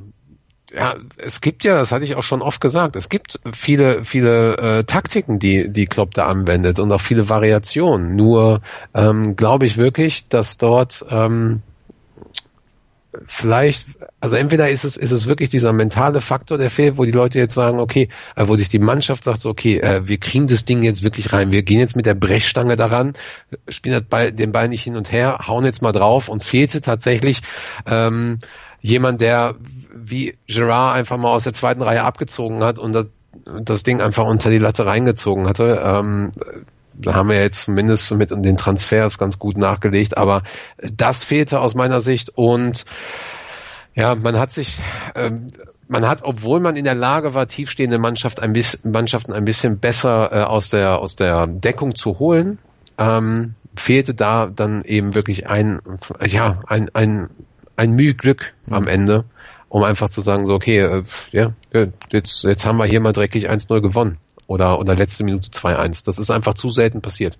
ja, 0.73 0.95
es 1.17 1.41
gibt 1.41 1.63
ja, 1.63 1.77
das 1.77 1.91
hatte 1.91 2.05
ich 2.05 2.15
auch 2.15 2.23
schon 2.23 2.41
oft 2.41 2.61
gesagt, 2.61 2.95
es 2.95 3.09
gibt 3.09 3.39
viele, 3.53 4.05
viele 4.05 4.57
äh, 4.57 4.83
Taktiken, 4.83 5.39
die 5.39 5.69
die 5.69 5.85
Klopp 5.85 6.13
da 6.13 6.27
anwendet 6.27 6.79
und 6.79 6.91
auch 6.91 7.01
viele 7.01 7.29
Variationen. 7.29 8.15
Nur 8.15 8.61
ähm, 8.93 9.35
glaube 9.35 9.65
ich 9.65 9.77
wirklich, 9.77 10.27
dass 10.29 10.57
dort 10.57 11.05
ähm, 11.09 11.61
vielleicht, 13.27 13.85
also 14.21 14.35
entweder 14.35 14.69
ist 14.69 14.85
es, 14.85 14.95
ist 14.95 15.11
es 15.11 15.27
wirklich 15.27 15.49
dieser 15.49 15.73
mentale 15.73 16.21
Faktor, 16.21 16.57
der 16.57 16.69
fehlt, 16.69 16.97
wo 16.97 17.03
die 17.03 17.11
Leute 17.11 17.39
jetzt 17.39 17.53
sagen, 17.53 17.79
okay, 17.79 18.07
äh, 18.35 18.47
wo 18.47 18.55
sich 18.55 18.69
die 18.69 18.79
Mannschaft 18.79 19.25
sagt, 19.25 19.41
so, 19.41 19.49
okay, 19.49 19.79
äh, 19.79 20.07
wir 20.07 20.17
kriegen 20.17 20.47
das 20.47 20.65
Ding 20.65 20.81
jetzt 20.83 21.03
wirklich 21.03 21.33
rein, 21.33 21.51
wir 21.51 21.63
gehen 21.63 21.79
jetzt 21.79 21.95
mit 21.95 22.05
der 22.05 22.15
Brechstange 22.15 22.77
daran, 22.77 23.13
spielen 23.67 24.05
Ball, 24.09 24.31
den 24.31 24.53
Ball 24.53 24.69
nicht 24.69 24.83
hin 24.83 24.95
und 24.95 25.11
her, 25.11 25.39
hauen 25.47 25.65
jetzt 25.65 25.81
mal 25.81 25.91
drauf. 25.91 26.29
Uns 26.29 26.47
fehlte 26.47 26.81
tatsächlich 26.81 27.41
ähm, 27.85 28.37
jemand, 28.79 29.19
der 29.19 29.55
wie 30.11 30.37
Gerard 30.47 30.95
einfach 30.95 31.17
mal 31.17 31.29
aus 31.29 31.45
der 31.45 31.53
zweiten 31.53 31.81
Reihe 31.81 32.03
abgezogen 32.03 32.63
hat 32.63 32.77
und 32.77 32.93
das, 32.93 33.05
das 33.63 33.83
Ding 33.83 34.01
einfach 34.01 34.25
unter 34.25 34.49
die 34.49 34.59
Latte 34.59 34.85
reingezogen 34.85 35.47
hatte. 35.47 35.81
Ähm, 35.83 36.31
da 36.93 37.15
haben 37.15 37.29
wir 37.29 37.41
jetzt 37.41 37.63
zumindest 37.63 38.11
mit 38.11 38.29
den 38.29 38.57
Transfers 38.57 39.17
ganz 39.17 39.39
gut 39.39 39.57
nachgelegt, 39.57 40.17
aber 40.17 40.43
das 40.77 41.23
fehlte 41.23 41.59
aus 41.59 41.73
meiner 41.73 42.01
Sicht 42.01 42.29
und 42.35 42.85
Ja, 43.95 44.15
man 44.15 44.37
hat 44.39 44.51
sich, 44.53 44.79
ähm, 45.15 45.47
man 45.87 46.07
hat, 46.07 46.21
obwohl 46.23 46.59
man 46.61 46.75
in 46.75 46.85
der 46.85 46.95
Lage 46.95 47.33
war, 47.33 47.47
tiefstehende 47.47 47.97
Mannschaft 47.97 48.39
ein 48.39 48.53
bisschen, 48.53 48.91
Mannschaften 48.91 49.33
ein 49.33 49.45
bisschen 49.45 49.79
besser 49.79 50.31
äh, 50.31 50.43
aus 50.43 50.69
der 50.69 50.99
aus 50.99 51.15
der 51.15 51.47
Deckung 51.47 51.95
zu 51.95 52.19
holen, 52.19 52.59
ähm, 52.97 53.55
fehlte 53.75 54.13
da 54.13 54.47
dann 54.47 54.83
eben 54.83 55.13
wirklich 55.13 55.47
ein, 55.47 55.81
ja, 56.25 56.61
ein 56.67 56.89
ein 56.93 57.29
ein 57.75 57.91
Mühe 57.91 58.13
Glück 58.13 58.53
mhm. 58.65 58.73
am 58.73 58.87
Ende, 58.87 59.25
um 59.71 59.83
einfach 59.83 60.09
zu 60.09 60.19
sagen 60.19 60.45
so 60.45 60.53
okay, 60.53 60.79
äh, 60.79 61.03
ja, 61.31 61.53
jetzt 62.11 62.43
jetzt 62.43 62.65
haben 62.65 62.77
wir 62.77 62.85
hier 62.85 62.99
mal 62.99 63.13
dreckig 63.13 63.49
1-0 63.49 63.79
gewonnen 63.79 64.17
oder 64.45 64.79
oder 64.79 64.95
letzte 64.95 65.23
Minute 65.23 65.49
2-1. 65.49 66.03
Das 66.05 66.19
ist 66.19 66.29
einfach 66.29 66.55
zu 66.55 66.69
selten 66.69 67.01
passiert. 67.01 67.37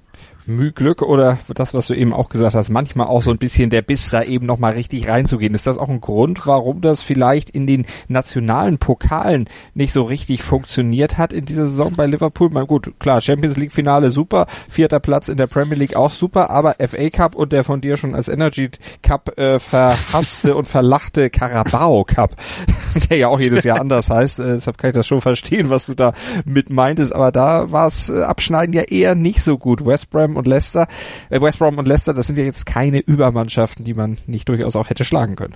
Mühglück 0.55 1.01
oder 1.01 1.39
das, 1.53 1.73
was 1.73 1.87
du 1.87 1.93
eben 1.93 2.13
auch 2.13 2.29
gesagt 2.29 2.55
hast, 2.55 2.69
manchmal 2.69 3.07
auch 3.07 3.21
so 3.21 3.31
ein 3.31 3.37
bisschen 3.37 3.69
der 3.69 3.81
Biss, 3.81 4.09
da 4.09 4.23
eben 4.23 4.45
nochmal 4.45 4.73
richtig 4.73 5.07
reinzugehen. 5.07 5.53
Ist 5.53 5.67
das 5.67 5.77
auch 5.77 5.89
ein 5.89 6.01
Grund, 6.01 6.45
warum 6.45 6.81
das 6.81 7.01
vielleicht 7.01 7.49
in 7.49 7.67
den 7.67 7.85
nationalen 8.07 8.77
Pokalen 8.77 9.45
nicht 9.73 9.93
so 9.93 10.03
richtig 10.03 10.43
funktioniert 10.43 11.17
hat 11.17 11.33
in 11.33 11.45
dieser 11.45 11.67
Saison 11.67 11.93
bei 11.95 12.05
Liverpool? 12.05 12.49
Man, 12.49 12.67
gut, 12.67 12.93
klar, 12.99 13.21
Champions 13.21 13.57
League 13.57 13.71
Finale 13.71 14.11
super, 14.11 14.47
vierter 14.69 14.99
Platz 14.99 15.29
in 15.29 15.37
der 15.37 15.47
Premier 15.47 15.77
League 15.77 15.95
auch 15.95 16.11
super, 16.11 16.49
aber 16.49 16.75
FA 16.75 17.09
Cup 17.09 17.35
und 17.35 17.51
der 17.51 17.63
von 17.63 17.81
dir 17.81 17.97
schon 17.97 18.15
als 18.15 18.27
Energy 18.27 18.69
Cup 19.01 19.37
äh, 19.37 19.59
verhasste 19.59 20.55
und 20.55 20.67
verlachte 20.67 21.29
Carabao 21.29 22.03
Cup, 22.03 22.35
der 23.09 23.17
ja 23.17 23.27
auch 23.27 23.39
jedes 23.39 23.63
Jahr 23.63 23.79
anders 23.79 24.09
heißt, 24.09 24.39
äh, 24.39 24.53
deshalb 24.53 24.77
kann 24.77 24.89
ich 24.89 24.95
das 24.95 25.07
schon 25.07 25.21
verstehen, 25.21 25.69
was 25.69 25.85
du 25.85 25.95
da 25.95 26.13
mit 26.45 26.69
meintest, 26.69 27.13
aber 27.13 27.31
da 27.31 27.71
war 27.71 27.87
es 27.87 28.09
äh, 28.09 28.21
Abschneiden 28.21 28.73
ja 28.73 28.83
eher 28.83 29.15
nicht 29.15 29.41
so 29.41 29.57
gut. 29.57 29.85
West 29.85 30.09
Brom 30.09 30.35
und 30.41 30.47
Leicester, 30.47 30.87
äh, 31.29 31.39
West 31.41 31.59
Brom 31.59 31.77
und 31.77 31.87
Leicester, 31.87 32.13
das 32.13 32.27
sind 32.27 32.37
ja 32.37 32.43
jetzt 32.43 32.65
keine 32.65 32.99
Übermannschaften, 32.99 33.83
die 33.85 33.93
man 33.93 34.17
nicht 34.27 34.49
durchaus 34.49 34.75
auch 34.75 34.89
hätte 34.89 35.05
schlagen 35.05 35.35
können. 35.35 35.55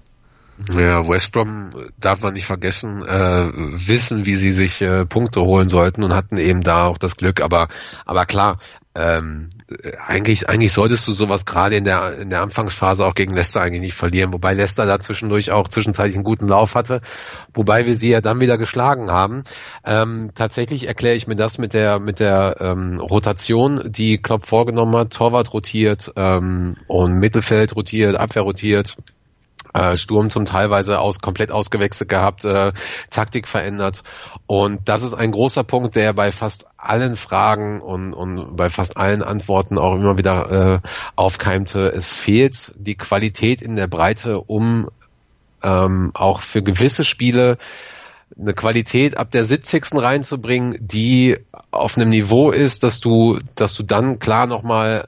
Ja, 0.70 1.08
West 1.08 1.34
Brom 1.34 1.72
darf 2.00 2.22
man 2.22 2.34
nicht 2.34 2.46
vergessen, 2.46 3.04
äh, 3.06 3.52
wissen, 3.54 4.26
wie 4.26 4.36
sie 4.38 4.52
sich 4.52 4.82
äh, 4.82 5.06
Punkte 5.06 5.42
holen 5.42 5.68
sollten 5.68 6.04
und 6.04 6.14
hatten 6.14 6.38
eben 6.38 6.62
da 6.62 6.86
auch 6.86 6.98
das 6.98 7.18
Glück. 7.18 7.42
Aber, 7.42 7.68
aber 8.06 8.26
klar, 8.26 8.58
ähm, 8.96 9.50
eigentlich, 10.06 10.48
eigentlich 10.48 10.72
solltest 10.72 11.08
du 11.08 11.14
sowas 11.14 11.46
gerade 11.46 11.76
in 11.76 11.84
der, 11.84 12.18
in 12.20 12.30
der 12.30 12.42
Anfangsphase 12.42 13.06
auch 13.06 13.14
gegen 13.14 13.34
Leicester 13.34 13.62
eigentlich 13.62 13.82
nicht 13.82 13.94
verlieren, 13.94 14.32
wobei 14.32 14.54
Leicester 14.54 14.86
da 14.86 15.00
zwischendurch 15.00 15.52
auch 15.52 15.68
zwischenzeitlich 15.68 16.16
einen 16.16 16.24
guten 16.24 16.48
Lauf 16.48 16.76
hatte, 16.76 17.02
wobei 17.54 17.86
wir 17.86 17.96
sie 17.96 18.10
ja 18.10 18.22
dann 18.22 18.40
wieder 18.40 18.58
geschlagen 18.58 19.12
haben. 19.12 19.44
Ähm, 19.84 20.32
tatsächlich 20.34 20.88
erkläre 20.88 21.16
ich 21.16 21.28
mir 21.28 21.36
das 21.36 21.58
mit 21.58 21.74
der, 21.74 22.00
mit 22.00 22.20
der 22.20 22.58
ähm, 22.60 23.00
Rotation, 23.00 23.82
die 23.86 24.18
Klopp 24.18 24.46
vorgenommen 24.46 24.96
hat, 24.96 25.14
Torwart 25.14 25.54
rotiert 25.54 26.14
ähm, 26.16 26.76
und 26.88 27.20
Mittelfeld 27.20 27.76
rotiert, 27.76 28.16
Abwehr 28.16 28.44
rotiert, 28.44 28.96
äh, 29.76 29.98
Sturm 29.98 30.30
zum 30.30 30.46
teilweise 30.46 31.00
aus, 31.00 31.20
komplett 31.20 31.52
ausgewechselt 31.52 32.10
gehabt, 32.10 32.46
äh, 32.46 32.72
Taktik 33.10 33.48
verändert. 33.48 34.04
Und 34.48 34.88
das 34.88 35.04
ist 35.04 35.14
ein 35.14 35.32
großer 35.32 35.64
Punkt, 35.64 35.96
der 35.96 36.14
bei 36.14 36.32
fast 36.32 36.68
allen 36.78 37.16
Fragen 37.16 37.82
und, 37.82 38.14
und 38.14 38.56
bei 38.56 38.70
fast 38.70 38.96
allen 38.96 39.22
Antworten 39.22 39.78
auch 39.78 39.96
immer 39.96 40.18
wieder 40.18 40.82
äh, 40.84 40.88
aufkeimte. 41.16 41.92
Es 41.92 42.12
fehlt 42.12 42.74
die 42.78 42.96
Qualität 42.96 43.62
in 43.62 43.76
der 43.76 43.88
Breite, 43.88 44.40
um 44.40 44.90
ähm, 45.62 46.12
auch 46.14 46.42
für 46.42 46.62
gewisse 46.62 47.04
Spiele 47.04 47.58
eine 48.38 48.54
Qualität 48.54 49.18
ab 49.18 49.32
der 49.32 49.44
70. 49.44 49.94
reinzubringen, 49.94 50.78
die 50.80 51.38
auf 51.72 51.98
einem 51.98 52.10
Niveau 52.10 52.52
ist, 52.52 52.84
dass 52.84 53.00
du, 53.00 53.40
dass 53.56 53.76
du 53.76 53.84
dann 53.84 54.20
klar 54.20 54.48
nochmal 54.48 55.06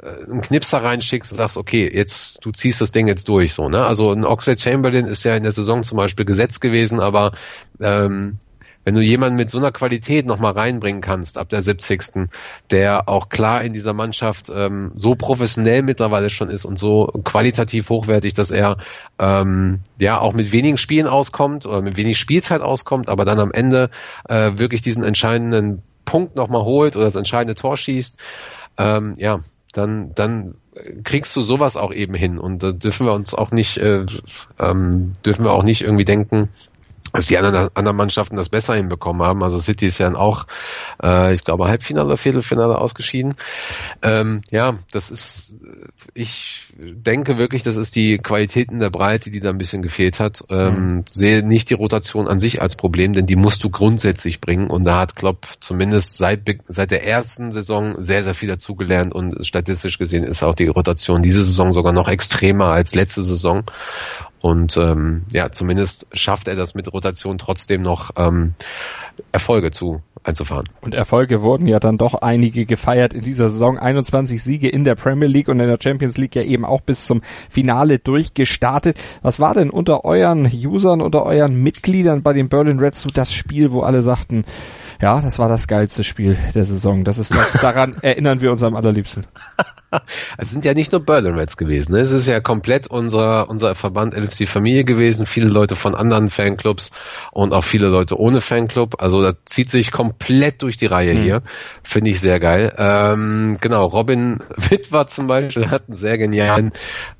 äh, 0.00 0.30
einen 0.30 0.42
Knipser 0.42 0.82
reinschickst 0.82 1.32
und 1.32 1.38
sagst, 1.38 1.56
okay, 1.56 1.90
jetzt, 1.92 2.44
du 2.44 2.52
ziehst 2.52 2.80
das 2.80 2.92
Ding 2.92 3.08
jetzt 3.08 3.28
durch, 3.28 3.54
so, 3.54 3.68
ne? 3.68 3.84
Also 3.84 4.12
ein 4.12 4.24
Oxlade 4.24 4.60
Chamberlain 4.60 5.06
ist 5.06 5.24
ja 5.24 5.34
in 5.34 5.42
der 5.42 5.52
Saison 5.52 5.82
zum 5.82 5.96
Beispiel 5.96 6.24
gesetzt 6.24 6.60
gewesen, 6.60 7.00
aber 7.00 7.32
ähm, 7.80 8.38
wenn 8.88 8.94
du 8.94 9.02
jemanden 9.02 9.36
mit 9.36 9.50
so 9.50 9.58
einer 9.58 9.70
Qualität 9.70 10.24
nochmal 10.24 10.52
reinbringen 10.52 11.02
kannst 11.02 11.36
ab 11.36 11.50
der 11.50 11.62
70. 11.62 12.30
der 12.70 13.06
auch 13.06 13.28
klar 13.28 13.60
in 13.60 13.74
dieser 13.74 13.92
Mannschaft 13.92 14.50
ähm, 14.50 14.92
so 14.94 15.14
professionell 15.14 15.82
mittlerweile 15.82 16.30
schon 16.30 16.48
ist 16.48 16.64
und 16.64 16.78
so 16.78 17.12
qualitativ 17.22 17.90
hochwertig, 17.90 18.32
dass 18.32 18.50
er 18.50 18.78
ähm, 19.18 19.80
ja 19.98 20.18
auch 20.18 20.32
mit 20.32 20.52
wenigen 20.52 20.78
Spielen 20.78 21.06
auskommt 21.06 21.66
oder 21.66 21.82
mit 21.82 21.98
wenig 21.98 22.18
Spielzeit 22.18 22.62
auskommt, 22.62 23.10
aber 23.10 23.26
dann 23.26 23.40
am 23.40 23.52
Ende 23.52 23.90
äh, 24.26 24.52
wirklich 24.56 24.80
diesen 24.80 25.04
entscheidenden 25.04 25.82
Punkt 26.06 26.34
nochmal 26.34 26.62
holt 26.62 26.96
oder 26.96 27.04
das 27.04 27.14
entscheidende 27.14 27.56
Tor 27.56 27.76
schießt, 27.76 28.16
ähm, 28.78 29.16
ja, 29.18 29.40
dann, 29.74 30.14
dann 30.14 30.54
kriegst 31.04 31.36
du 31.36 31.42
sowas 31.42 31.76
auch 31.76 31.92
eben 31.92 32.14
hin 32.14 32.38
und 32.38 32.62
da 32.62 32.72
dürfen 32.72 33.04
wir 33.04 33.12
uns 33.12 33.34
auch 33.34 33.50
nicht, 33.50 33.76
äh, 33.76 34.06
ähm, 34.58 35.12
dürfen 35.26 35.44
wir 35.44 35.52
auch 35.52 35.62
nicht 35.62 35.82
irgendwie 35.82 36.06
denken, 36.06 36.48
dass 37.12 37.26
die 37.26 37.38
anderen, 37.38 37.70
anderen 37.74 37.96
Mannschaften 37.96 38.36
das 38.36 38.48
besser 38.48 38.74
hinbekommen 38.74 39.22
haben. 39.22 39.42
Also 39.42 39.58
City 39.58 39.86
ist 39.86 39.98
ja 39.98 40.14
auch, 40.14 40.46
äh, 41.02 41.34
ich 41.34 41.44
glaube, 41.44 41.66
Halbfinale 41.66 42.16
Viertelfinale 42.16 42.78
ausgeschieden. 42.78 43.34
Ähm, 44.02 44.42
ja, 44.50 44.74
das 44.90 45.10
ist, 45.10 45.54
ich 46.14 46.66
denke 46.76 47.38
wirklich, 47.38 47.62
das 47.62 47.76
ist 47.76 47.96
die 47.96 48.18
Qualität 48.18 48.70
in 48.70 48.80
der 48.80 48.90
Breite, 48.90 49.30
die 49.30 49.40
da 49.40 49.50
ein 49.50 49.58
bisschen 49.58 49.82
gefehlt 49.82 50.20
hat. 50.20 50.44
Ähm, 50.50 50.96
mhm. 50.96 51.04
Sehe 51.10 51.46
nicht 51.46 51.70
die 51.70 51.74
Rotation 51.74 52.28
an 52.28 52.40
sich 52.40 52.62
als 52.62 52.76
Problem, 52.76 53.12
denn 53.12 53.26
die 53.26 53.36
musst 53.36 53.64
du 53.64 53.70
grundsätzlich 53.70 54.40
bringen. 54.40 54.68
Und 54.68 54.84
da 54.84 54.98
hat 54.98 55.16
Klopp 55.16 55.46
zumindest 55.60 56.16
seit, 56.16 56.40
seit 56.68 56.90
der 56.90 57.06
ersten 57.06 57.52
Saison 57.52 58.00
sehr, 58.02 58.24
sehr 58.24 58.34
viel 58.34 58.48
dazugelernt 58.48 59.14
und 59.14 59.46
statistisch 59.46 59.98
gesehen 59.98 60.24
ist 60.24 60.42
auch 60.42 60.54
die 60.54 60.66
Rotation 60.66 61.22
diese 61.22 61.42
Saison 61.42 61.72
sogar 61.72 61.92
noch 61.92 62.08
extremer 62.08 62.66
als 62.66 62.94
letzte 62.94 63.22
Saison. 63.22 63.64
Und 64.40 64.76
ähm, 64.76 65.24
ja, 65.32 65.50
zumindest 65.50 66.06
schafft 66.12 66.48
er 66.48 66.56
das 66.56 66.74
mit 66.74 66.92
Rotation 66.92 67.38
trotzdem 67.38 67.82
noch 67.82 68.10
ähm, 68.16 68.54
Erfolge 69.32 69.70
zu 69.70 70.02
einzufahren. 70.22 70.68
Und 70.80 70.94
Erfolge 70.94 71.42
wurden 71.42 71.66
ja 71.66 71.80
dann 71.80 71.98
doch 71.98 72.14
einige 72.14 72.66
gefeiert 72.66 73.14
in 73.14 73.22
dieser 73.22 73.50
Saison. 73.50 73.78
21 73.78 74.42
Siege 74.42 74.68
in 74.68 74.84
der 74.84 74.94
Premier 74.94 75.28
League 75.28 75.48
und 75.48 75.60
in 75.60 75.68
der 75.68 75.78
Champions 75.80 76.16
League 76.18 76.34
ja 76.34 76.42
eben 76.42 76.64
auch 76.64 76.80
bis 76.80 77.06
zum 77.06 77.22
Finale 77.48 77.98
durchgestartet. 77.98 78.96
Was 79.22 79.40
war 79.40 79.54
denn 79.54 79.70
unter 79.70 80.04
euren 80.04 80.46
Usern, 80.46 81.00
unter 81.00 81.24
euren 81.24 81.60
Mitgliedern 81.62 82.22
bei 82.22 82.32
den 82.32 82.48
Berlin 82.48 82.78
Reds 82.78 83.02
so 83.02 83.10
das 83.12 83.32
Spiel, 83.32 83.72
wo 83.72 83.80
alle 83.80 84.02
sagten, 84.02 84.44
ja, 85.00 85.20
das 85.20 85.38
war 85.38 85.48
das 85.48 85.68
geilste 85.68 86.04
Spiel 86.04 86.36
der 86.54 86.64
Saison. 86.64 87.04
Das 87.04 87.18
ist 87.18 87.34
das, 87.34 87.52
daran 87.52 87.96
erinnern 88.02 88.40
wir 88.40 88.50
uns 88.50 88.62
am 88.62 88.74
allerliebsten. 88.74 89.26
Es 90.36 90.50
sind 90.50 90.64
ja 90.66 90.74
nicht 90.74 90.92
nur 90.92 91.04
Berlin 91.04 91.34
Reds 91.34 91.56
gewesen. 91.56 91.92
Ne? 91.92 92.00
Es 92.00 92.10
ist 92.10 92.26
ja 92.26 92.40
komplett 92.40 92.88
unser, 92.88 93.48
unser 93.48 93.74
Verband 93.74 94.14
LFC 94.14 94.46
Familie 94.46 94.84
gewesen. 94.84 95.24
Viele 95.24 95.48
Leute 95.48 95.76
von 95.76 95.94
anderen 95.94 96.28
Fanclubs 96.28 96.90
und 97.32 97.54
auch 97.54 97.64
viele 97.64 97.88
Leute 97.88 98.18
ohne 98.18 98.40
Fanclub. 98.40 99.00
Also 99.00 99.22
da 99.22 99.32
zieht 99.46 99.70
sich 99.70 99.90
komplett 99.90 100.60
durch 100.60 100.76
die 100.76 100.86
Reihe 100.86 101.14
mhm. 101.14 101.22
hier. 101.22 101.42
Finde 101.82 102.10
ich 102.10 102.20
sehr 102.20 102.38
geil. 102.38 102.74
Ähm, 102.76 103.56
genau, 103.60 103.86
Robin 103.86 104.42
Witwer 104.56 105.06
zum 105.06 105.26
Beispiel 105.26 105.70
hat 105.70 105.84
einen 105.88 105.96
sehr 105.96 106.18
genialen 106.18 106.72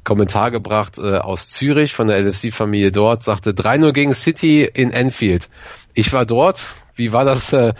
Kommentar 0.04 0.50
gebracht 0.50 0.98
äh, 0.98 1.16
aus 1.16 1.48
Zürich 1.48 1.94
von 1.94 2.08
der 2.08 2.22
LFC 2.22 2.52
Familie 2.52 2.92
dort. 2.92 3.22
Sagte 3.22 3.52
3-0 3.52 3.92
gegen 3.92 4.12
City 4.12 4.64
in 4.64 4.90
Enfield. 4.90 5.48
Ich 5.94 6.12
war 6.12 6.26
dort. 6.26 6.60
Wie 6.98 7.12
war 7.12 7.24
das? 7.24 7.52
Äh, 7.52 7.72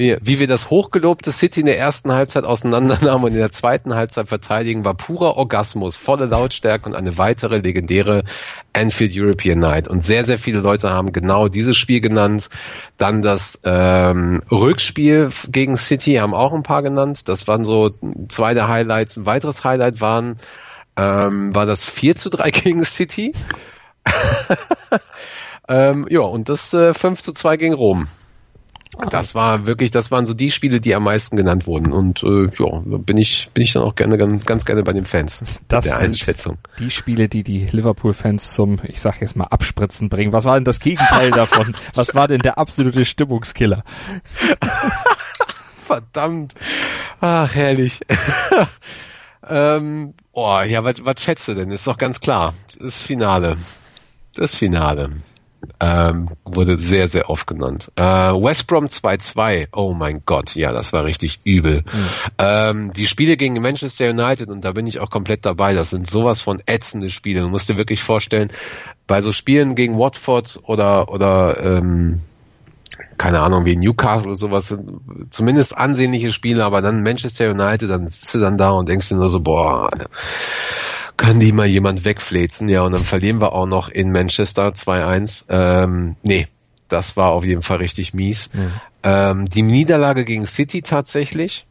wie, 0.00 0.16
wie 0.22 0.38
wir 0.38 0.46
das 0.46 0.70
hochgelobte 0.70 1.32
City 1.32 1.58
in 1.60 1.66
der 1.66 1.76
ersten 1.76 2.12
Halbzeit 2.12 2.44
auseinandernahmen 2.44 3.24
und 3.24 3.32
in 3.32 3.38
der 3.38 3.50
zweiten 3.50 3.96
Halbzeit 3.96 4.28
verteidigen, 4.28 4.84
war 4.84 4.94
purer 4.94 5.36
Orgasmus, 5.36 5.96
volle 5.96 6.26
Lautstärke 6.26 6.88
und 6.88 6.94
eine 6.94 7.18
weitere 7.18 7.58
legendäre 7.58 8.22
Anfield 8.72 9.12
European 9.16 9.58
Night. 9.58 9.88
Und 9.88 10.04
sehr, 10.04 10.22
sehr 10.22 10.38
viele 10.38 10.60
Leute 10.60 10.90
haben 10.90 11.10
genau 11.10 11.48
dieses 11.48 11.76
Spiel 11.76 12.00
genannt. 12.00 12.48
Dann 12.96 13.22
das 13.22 13.60
ähm, 13.64 14.40
Rückspiel 14.52 15.30
gegen 15.48 15.76
City 15.76 16.14
haben 16.14 16.32
auch 16.32 16.52
ein 16.52 16.62
paar 16.62 16.84
genannt. 16.84 17.28
Das 17.28 17.48
waren 17.48 17.64
so 17.64 17.90
zwei 18.28 18.54
der 18.54 18.68
Highlights. 18.68 19.16
Ein 19.16 19.26
weiteres 19.26 19.64
Highlight 19.64 20.00
waren, 20.00 20.36
ähm, 20.96 21.52
war 21.56 21.66
das 21.66 21.84
4 21.84 22.14
zu 22.14 22.30
3 22.30 22.50
gegen 22.52 22.84
City. 22.84 23.32
ähm, 25.68 26.06
ja, 26.08 26.20
und 26.20 26.48
das 26.48 26.72
äh, 26.72 26.94
5 26.94 27.20
zu 27.20 27.32
2 27.32 27.56
gegen 27.56 27.74
Rom. 27.74 28.06
Das 29.10 29.34
war 29.34 29.66
wirklich, 29.66 29.90
das 29.90 30.10
waren 30.10 30.26
so 30.26 30.34
die 30.34 30.50
Spiele, 30.50 30.80
die 30.80 30.94
am 30.94 31.04
meisten 31.04 31.36
genannt 31.36 31.66
wurden. 31.66 31.92
Und 31.92 32.22
äh, 32.22 32.46
ja, 32.46 32.82
bin 32.84 33.16
ich, 33.16 33.48
bin 33.54 33.62
ich 33.62 33.72
dann 33.72 33.82
auch 33.82 33.94
gerne 33.94 34.18
ganz, 34.18 34.44
ganz 34.44 34.64
gerne 34.64 34.82
bei 34.82 34.92
den 34.92 35.04
Fans. 35.04 35.40
Das 35.68 35.84
der 35.84 35.98
Einschätzung. 35.98 36.58
Die 36.78 36.90
Spiele, 36.90 37.28
die 37.28 37.42
die 37.42 37.66
Liverpool-Fans 37.66 38.52
zum, 38.52 38.80
ich 38.82 39.00
sag 39.00 39.20
jetzt 39.20 39.36
mal, 39.36 39.44
Abspritzen 39.44 40.08
bringen. 40.08 40.32
Was 40.32 40.44
war 40.44 40.54
denn 40.54 40.64
das 40.64 40.80
Gegenteil 40.80 41.30
davon? 41.30 41.74
Was 41.94 42.14
war 42.14 42.28
denn 42.28 42.40
der 42.40 42.58
absolute 42.58 43.04
Stimmungskiller? 43.04 43.84
Verdammt. 45.76 46.54
Ach, 47.20 47.54
herrlich. 47.54 48.00
ähm, 49.48 50.14
oh, 50.32 50.60
ja, 50.60 50.84
was, 50.84 51.04
was 51.04 51.22
schätzt 51.22 51.48
du 51.48 51.54
denn? 51.54 51.70
Ist 51.70 51.86
doch 51.86 51.96
ganz 51.96 52.20
klar. 52.20 52.54
Das 52.78 53.00
Finale. 53.00 53.56
Das 54.34 54.54
Finale. 54.54 55.12
Ähm, 55.80 56.28
wurde 56.44 56.78
sehr, 56.78 57.08
sehr 57.08 57.30
oft 57.30 57.46
genannt. 57.46 57.90
Äh, 57.96 58.02
West 58.02 58.66
Brom 58.66 58.86
2-2, 58.86 59.68
oh 59.72 59.92
mein 59.92 60.22
Gott, 60.24 60.54
ja, 60.54 60.72
das 60.72 60.92
war 60.92 61.04
richtig 61.04 61.40
übel. 61.44 61.82
Mhm. 61.82 62.08
Ähm, 62.38 62.92
die 62.92 63.06
Spiele 63.06 63.36
gegen 63.36 63.60
Manchester 63.60 64.10
United, 64.10 64.48
und 64.48 64.64
da 64.64 64.72
bin 64.72 64.86
ich 64.86 65.00
auch 65.00 65.10
komplett 65.10 65.44
dabei, 65.44 65.74
das 65.74 65.90
sind 65.90 66.08
sowas 66.08 66.42
von 66.42 66.62
ätzende 66.66 67.10
Spiele. 67.10 67.40
Du 67.40 67.48
musst 67.48 67.68
dir 67.68 67.76
wirklich 67.76 68.02
vorstellen, 68.02 68.50
bei 69.06 69.20
so 69.20 69.32
Spielen 69.32 69.74
gegen 69.74 69.98
Watford 69.98 70.60
oder, 70.64 71.10
oder 71.10 71.60
ähm, 71.60 72.20
keine 73.16 73.40
Ahnung, 73.40 73.64
wie 73.64 73.76
Newcastle 73.76 74.28
oder 74.28 74.36
sowas, 74.36 74.74
zumindest 75.30 75.76
ansehnliche 75.76 76.32
Spiele, 76.32 76.64
aber 76.64 76.82
dann 76.82 77.02
Manchester 77.02 77.50
United, 77.50 77.90
dann 77.90 78.06
sitzt 78.06 78.34
du 78.34 78.38
dann 78.38 78.58
da 78.58 78.70
und 78.70 78.88
denkst 78.88 79.08
dir 79.08 79.16
nur 79.16 79.28
so, 79.28 79.40
boah, 79.40 79.88
kann 81.18 81.40
die 81.40 81.52
mal 81.52 81.66
jemand 81.66 82.06
wegfläzen, 82.06 82.70
ja, 82.70 82.82
und 82.82 82.92
dann 82.92 83.02
verlieren 83.02 83.42
wir 83.42 83.52
auch 83.52 83.66
noch 83.66 83.90
in 83.90 84.10
Manchester 84.10 84.68
2-1. 84.68 85.44
Ähm, 85.50 86.16
nee, 86.22 86.46
das 86.88 87.18
war 87.18 87.32
auf 87.32 87.44
jeden 87.44 87.60
Fall 87.60 87.78
richtig 87.78 88.14
mies. 88.14 88.48
Mhm. 88.54 88.72
Ähm, 89.02 89.44
die 89.46 89.62
Niederlage 89.62 90.24
gegen 90.24 90.46
City 90.46 90.80
tatsächlich 90.80 91.66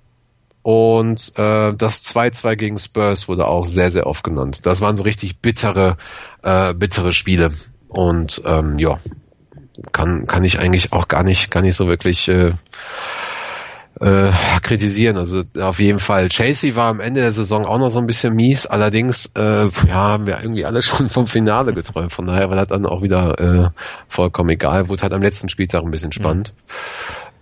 und 0.67 1.31
äh, 1.37 1.73
das 1.73 2.03
2-2 2.13 2.55
gegen 2.57 2.77
Spurs 2.77 3.29
wurde 3.29 3.47
auch 3.47 3.65
sehr, 3.65 3.89
sehr 3.89 4.05
oft 4.05 4.21
genannt. 4.21 4.65
Das 4.65 4.81
waren 4.81 4.97
so 4.97 5.03
richtig 5.03 5.39
bittere, 5.39 5.95
äh, 6.43 6.73
bittere 6.73 7.13
Spiele. 7.13 7.53
Und 7.87 8.41
ähm, 8.45 8.77
ja, 8.77 8.97
kann, 9.93 10.25
kann 10.25 10.43
ich 10.43 10.59
eigentlich 10.59 10.91
auch 10.91 11.07
gar 11.07 11.23
nicht, 11.23 11.51
gar 11.51 11.61
nicht 11.61 11.77
so 11.77 11.87
wirklich 11.87 12.27
äh, 12.27 12.51
äh, 13.99 14.31
kritisieren. 14.61 15.17
Also 15.17 15.43
auf 15.59 15.79
jeden 15.79 15.99
Fall. 15.99 16.29
Chasey 16.29 16.75
war 16.75 16.89
am 16.89 16.99
Ende 16.99 17.21
der 17.21 17.31
Saison 17.31 17.65
auch 17.65 17.79
noch 17.79 17.89
so 17.89 17.99
ein 17.99 18.07
bisschen 18.07 18.35
mies. 18.35 18.65
Allerdings 18.65 19.31
äh, 19.35 19.65
ja, 19.65 19.93
haben 19.93 20.25
wir 20.25 20.39
irgendwie 20.41 20.65
alle 20.65 20.81
schon 20.83 21.09
vom 21.09 21.27
Finale 21.27 21.73
geträumt. 21.73 22.11
Von 22.11 22.27
daher 22.27 22.49
war 22.49 22.55
das 22.55 22.67
dann 22.67 22.85
auch 22.85 23.01
wieder 23.01 23.39
äh, 23.39 23.69
vollkommen 24.07 24.49
egal. 24.49 24.89
Wurde 24.89 25.03
halt 25.03 25.13
am 25.13 25.21
letzten 25.21 25.49
Spieltag 25.49 25.83
ein 25.83 25.91
bisschen 25.91 26.11
spannend. 26.11 26.53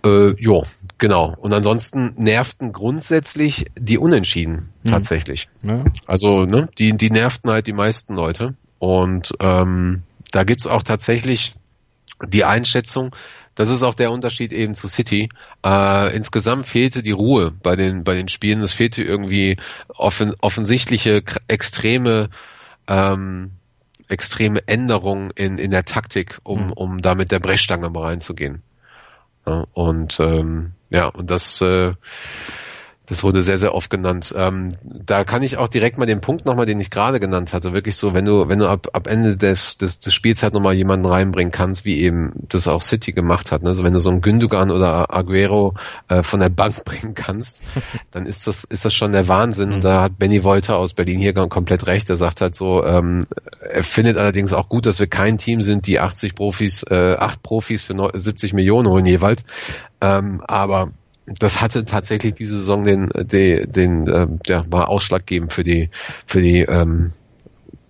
Mhm. 0.04 0.10
Äh, 0.10 0.34
jo, 0.38 0.64
genau. 0.98 1.34
Und 1.38 1.52
ansonsten 1.52 2.14
nervten 2.16 2.72
grundsätzlich 2.72 3.66
die 3.78 3.98
Unentschieden 3.98 4.72
mhm. 4.82 4.88
tatsächlich. 4.88 5.48
Ja. 5.62 5.84
Also 6.06 6.44
ne, 6.44 6.68
die, 6.78 6.96
die 6.96 7.10
nervten 7.10 7.50
halt 7.50 7.66
die 7.66 7.72
meisten 7.72 8.14
Leute. 8.14 8.54
Und 8.78 9.32
ähm, 9.40 10.02
da 10.32 10.44
gibt's 10.44 10.66
auch 10.66 10.82
tatsächlich 10.82 11.54
die 12.26 12.44
Einschätzung, 12.44 13.14
das 13.56 13.70
ist 13.70 13.82
auch 13.82 13.94
der 13.94 14.12
Unterschied 14.12 14.52
eben 14.52 14.74
zu 14.74 14.86
City. 14.86 15.30
Äh, 15.64 16.14
insgesamt 16.14 16.66
fehlte 16.66 17.02
die 17.02 17.10
Ruhe 17.10 17.52
bei 17.62 17.74
den 17.74 18.04
bei 18.04 18.14
den 18.14 18.28
Spielen. 18.28 18.60
Es 18.60 18.74
fehlte 18.74 19.02
irgendwie 19.02 19.56
offen, 19.88 20.34
offensichtliche 20.40 21.24
extreme 21.48 22.28
ähm, 22.86 23.52
extreme 24.08 24.60
Änderungen 24.68 25.30
in 25.34 25.58
in 25.58 25.70
der 25.70 25.84
Taktik, 25.84 26.38
um 26.44 26.66
mhm. 26.66 26.72
um 26.72 27.02
da 27.02 27.14
mit 27.14 27.32
der 27.32 27.40
Brechstange 27.40 27.88
mal 27.90 28.04
reinzugehen. 28.04 28.62
Ja, 29.46 29.64
und 29.72 30.20
ähm, 30.20 30.72
ja 30.90 31.06
und 31.08 31.30
das 31.30 31.60
äh, 31.62 31.94
das 33.06 33.22
wurde 33.22 33.42
sehr, 33.42 33.56
sehr 33.56 33.72
oft 33.72 33.88
genannt. 33.88 34.34
Ähm, 34.36 34.72
da 34.82 35.22
kann 35.22 35.42
ich 35.42 35.58
auch 35.58 35.68
direkt 35.68 35.96
mal 35.96 36.06
den 36.06 36.20
Punkt 36.20 36.44
nochmal, 36.44 36.66
den 36.66 36.80
ich 36.80 36.90
gerade 36.90 37.20
genannt 37.20 37.52
hatte, 37.52 37.72
wirklich 37.72 37.96
so, 37.96 38.14
wenn 38.14 38.24
du, 38.24 38.48
wenn 38.48 38.58
du 38.58 38.68
ab, 38.68 38.88
ab 38.92 39.06
Ende 39.06 39.36
des, 39.36 39.78
des, 39.78 40.00
des 40.00 40.12
Spiels 40.12 40.42
halt 40.42 40.54
nochmal 40.54 40.74
jemanden 40.74 41.06
reinbringen 41.06 41.52
kannst, 41.52 41.84
wie 41.84 42.00
eben 42.00 42.32
das 42.48 42.66
auch 42.66 42.82
City 42.82 43.12
gemacht 43.12 43.52
hat, 43.52 43.62
ne? 43.62 43.68
also 43.68 43.84
wenn 43.84 43.92
du 43.92 44.00
so 44.00 44.10
einen 44.10 44.20
Gündogan 44.20 44.72
oder 44.72 45.14
Aguero 45.14 45.74
äh, 46.08 46.24
von 46.24 46.40
der 46.40 46.48
Bank 46.48 46.66
bringen 46.84 47.14
kannst, 47.14 47.62
dann 48.10 48.26
ist 48.26 48.46
das, 48.46 48.64
ist 48.64 48.84
das 48.84 48.92
schon 48.92 49.12
der 49.12 49.28
Wahnsinn. 49.28 49.72
Und 49.72 49.84
da 49.84 50.02
hat 50.02 50.18
Benny 50.18 50.42
Wolter 50.42 50.76
aus 50.76 50.92
Berlin 50.92 51.20
hier 51.20 51.32
komplett 51.32 51.86
recht. 51.86 52.10
Er 52.10 52.16
sagt 52.16 52.40
halt 52.40 52.56
so, 52.56 52.84
ähm, 52.84 53.24
er 53.60 53.84
findet 53.84 54.16
allerdings 54.16 54.52
auch 54.52 54.68
gut, 54.68 54.86
dass 54.86 54.98
wir 54.98 55.06
kein 55.06 55.38
Team 55.38 55.62
sind, 55.62 55.86
die 55.86 56.00
80 56.00 56.34
Profis, 56.34 56.82
äh, 56.82 57.14
8 57.16 57.42
Profis 57.42 57.84
für 57.84 58.10
70 58.12 58.52
Millionen 58.52 58.88
holen 58.88 59.06
jeweils. 59.06 59.44
Ähm, 60.00 60.42
aber 60.46 60.90
das 61.26 61.60
hatte 61.60 61.84
tatsächlich 61.84 62.34
diese 62.34 62.58
Saison 62.58 62.84
den, 62.84 63.08
den, 63.08 63.70
den 63.70 64.06
äh, 64.08 64.28
ja, 64.46 64.64
war 64.70 64.88
ausschlaggebend 64.88 65.52
für 65.52 65.64
die, 65.64 65.90
für 66.24 66.40
die 66.40 66.60
ähm, 66.60 67.12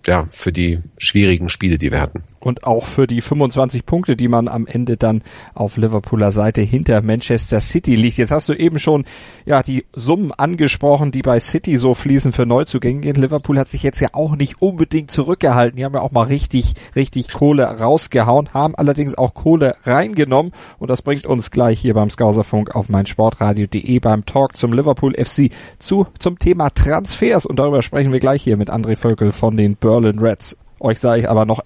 ja, 0.07 0.25
für 0.25 0.53
die 0.53 0.81
schwierigen 0.99 1.49
Spiele, 1.49 1.79
die 1.79 1.91
wir 1.91 2.01
hatten. 2.01 2.23
Und 2.47 2.63
auch 2.63 2.87
für 2.87 3.09
die 3.09 3.23
25 3.23 3.87
Punkte, 3.87 4.15
die 4.15 4.29
man 4.29 4.47
am 4.47 4.69
Ende 4.69 4.97
dann 4.97 5.23
auf 5.53 5.77
Liverpooler 5.77 6.31
Seite 6.31 6.63
hinter 6.63 7.03
Manchester 7.03 7.59
City 7.59 7.97
liegt. 7.97 8.19
Jetzt 8.19 8.31
hast 8.31 8.49
du 8.49 8.53
eben 8.53 8.79
schon 8.79 9.05
ja 9.47 9.65
die 9.65 9.85
Summen 9.93 10.31
angesprochen, 10.31 11.11
die 11.11 11.23
bei 11.23 11.41
City 11.41 11.77
so 11.77 11.93
fließen 11.95 12.31
für 12.31 12.47
Neuzugänge. 12.47 13.11
Liverpool 13.11 13.59
hat 13.59 13.69
sich 13.69 13.83
jetzt 13.83 13.99
ja 13.99 14.11
auch 14.13 14.37
nicht 14.37 14.63
unbedingt 14.63 15.11
zurückgehalten. 15.11 15.77
Die 15.77 15.85
haben 15.85 15.95
ja 15.95 16.03
auch 16.03 16.13
mal 16.13 16.29
richtig, 16.29 16.75
richtig 16.95 17.33
Kohle 17.33 17.65
rausgehauen, 17.65 18.55
haben 18.55 18.77
allerdings 18.77 19.19
auch 19.19 19.35
Kohle 19.35 19.75
reingenommen. 19.83 20.53
Und 20.79 20.89
das 20.89 21.03
bringt 21.03 21.27
uns 21.27 21.51
gleich 21.51 21.81
hier 21.81 21.95
beim 21.95 22.11
Skauserfunk 22.11 22.77
auf 22.77 22.89
meinsportradio.de 22.89 23.99
beim 23.99 24.25
Talk 24.25 24.57
zum 24.57 24.73
Liverpool 24.73 25.15
FC 25.15 25.51
zu, 25.81 26.07
zum 26.21 26.39
Thema 26.39 26.71
Transfers. 26.71 27.45
Und 27.45 27.59
darüber 27.59 27.83
sprechen 27.83 28.13
wir 28.13 28.21
gleich 28.21 28.45
hier 28.45 28.57
mit 28.57 28.71
André 28.71 28.95
Völkel 28.95 29.33
von 29.33 29.57
den 29.57 29.75
Berlin 29.75 30.21
Reds. 30.21 30.57
Euch 30.79 31.01
sage 31.01 31.23
ich 31.23 31.29
aber 31.29 31.45
noch 31.45 31.63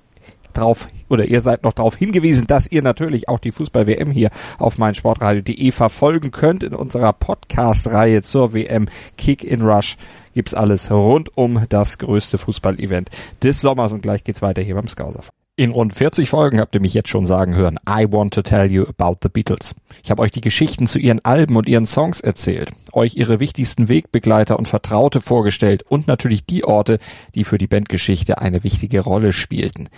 drauf 0.53 0.89
oder 1.09 1.25
ihr 1.25 1.41
seid 1.41 1.65
noch 1.65 1.73
darauf 1.73 1.97
hingewiesen, 1.97 2.47
dass 2.47 2.71
ihr 2.71 2.83
natürlich 2.83 3.29
auch 3.29 3.39
die 3.39 3.53
Fußball 3.53 3.87
WM 3.87 4.11
hier 4.11 4.31
auf 4.59 4.79
meinsportradio.de 4.79 5.71
verfolgen 5.71 6.31
könnt 6.31 6.63
in 6.63 6.75
unserer 6.75 7.13
Podcast 7.13 7.87
Reihe 7.89 8.23
zur 8.23 8.55
WM 8.55 8.89
Kick 9.17 9.45
in 9.45 9.63
Rush 9.63 9.97
gibt's 10.35 10.55
alles 10.55 10.91
rund 10.91 11.37
um 11.37 11.67
das 11.69 11.99
größte 11.99 12.39
Fußball-Event 12.39 13.11
des 13.43 13.61
Sommers 13.61 13.93
und 13.93 14.03
gleich 14.03 14.25
geht's 14.25 14.43
weiter 14.43 14.63
hier 14.63 14.75
beim 14.75 14.89
Scouser. 14.89 15.23
In 15.61 15.73
rund 15.73 15.93
40 15.93 16.31
Folgen 16.31 16.59
habt 16.59 16.75
ihr 16.75 16.81
mich 16.81 16.95
jetzt 16.95 17.11
schon 17.11 17.27
sagen 17.27 17.55
hören, 17.55 17.79
I 17.87 18.07
want 18.11 18.33
to 18.33 18.41
tell 18.41 18.73
you 18.73 18.87
about 18.87 19.19
the 19.23 19.29
Beatles. 19.29 19.75
Ich 20.03 20.11
habe 20.11 20.23
euch 20.23 20.31
die 20.31 20.41
Geschichten 20.41 20.87
zu 20.87 20.99
ihren 20.99 21.23
Alben 21.23 21.55
und 21.57 21.69
ihren 21.69 21.85
Songs 21.85 22.23
erzählt, 22.23 22.71
euch 22.93 23.17
ihre 23.17 23.41
wichtigsten 23.41 23.91
Wegbegleiter 23.91 24.59
und 24.59 24.69
Vertraute 24.69 25.21
vorgestellt 25.21 25.83
und 25.83 26.07
natürlich 26.07 26.47
die 26.47 26.65
Orte, 26.65 26.99
die 27.35 27.45
für 27.45 27.59
die 27.59 27.67
Bandgeschichte 27.67 28.39
eine 28.39 28.65
wichtige 28.65 29.01
Rolle 29.01 29.35
spielten. 29.35 29.91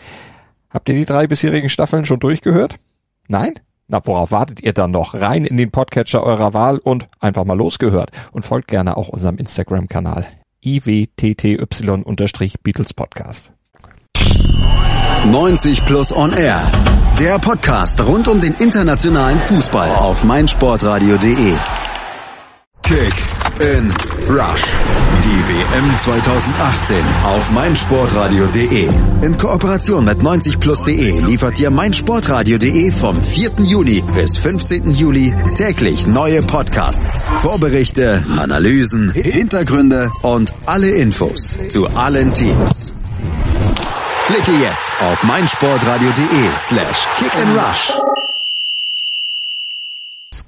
Habt 0.72 0.88
ihr 0.88 0.94
die 0.94 1.04
drei 1.04 1.26
bisherigen 1.26 1.68
Staffeln 1.68 2.04
schon 2.04 2.20
durchgehört? 2.20 2.76
Nein? 3.28 3.54
Na, 3.88 4.00
worauf 4.04 4.30
wartet 4.30 4.62
ihr 4.62 4.72
dann 4.72 4.90
noch? 4.90 5.14
Rein 5.14 5.44
in 5.44 5.58
den 5.58 5.70
Podcatcher 5.70 6.22
eurer 6.22 6.54
Wahl 6.54 6.78
und 6.78 7.08
einfach 7.20 7.44
mal 7.44 7.58
losgehört. 7.58 8.10
Und 8.32 8.44
folgt 8.44 8.68
gerne 8.68 8.96
auch 8.96 9.08
unserem 9.08 9.36
Instagram-Kanal 9.36 10.26
iwtty-Beatles 10.64 12.94
Podcast. 12.94 13.52
90 15.26 15.84
Plus 15.84 16.16
On 16.16 16.32
Air. 16.32 16.62
Der 17.18 17.38
Podcast 17.38 18.00
rund 18.00 18.28
um 18.28 18.40
den 18.40 18.54
internationalen 18.54 19.40
Fußball 19.40 19.94
auf 19.94 20.24
meinsportradio.de. 20.24 21.58
Kick 22.82 23.41
in 23.60 23.92
Rush. 24.28 24.62
Die 25.24 25.42
WM 25.48 25.96
2018 25.96 26.96
auf 27.24 27.50
meinsportradio.de. 27.50 28.88
In 29.22 29.36
Kooperation 29.36 30.04
mit 30.04 30.18
90plus.de 30.22 31.20
liefert 31.20 31.58
dir 31.58 31.70
meinsportradio.de 31.70 32.90
vom 32.92 33.20
4. 33.20 33.52
Juni 33.62 34.02
bis 34.14 34.38
15. 34.38 34.92
Juli 34.92 35.32
täglich 35.56 36.06
neue 36.06 36.42
Podcasts, 36.42 37.24
Vorberichte, 37.42 38.24
Analysen, 38.38 39.12
Hintergründe 39.12 40.10
und 40.22 40.52
alle 40.66 40.90
Infos 40.90 41.56
zu 41.68 41.88
allen 41.88 42.32
Teams. 42.32 42.94
Klicke 44.26 44.52
jetzt 44.60 44.92
auf 45.00 45.22
meinsportradio.de 45.24 46.48
slash 46.58 47.06
kick 47.18 47.34
and 47.36 47.56
rush. 47.56 47.92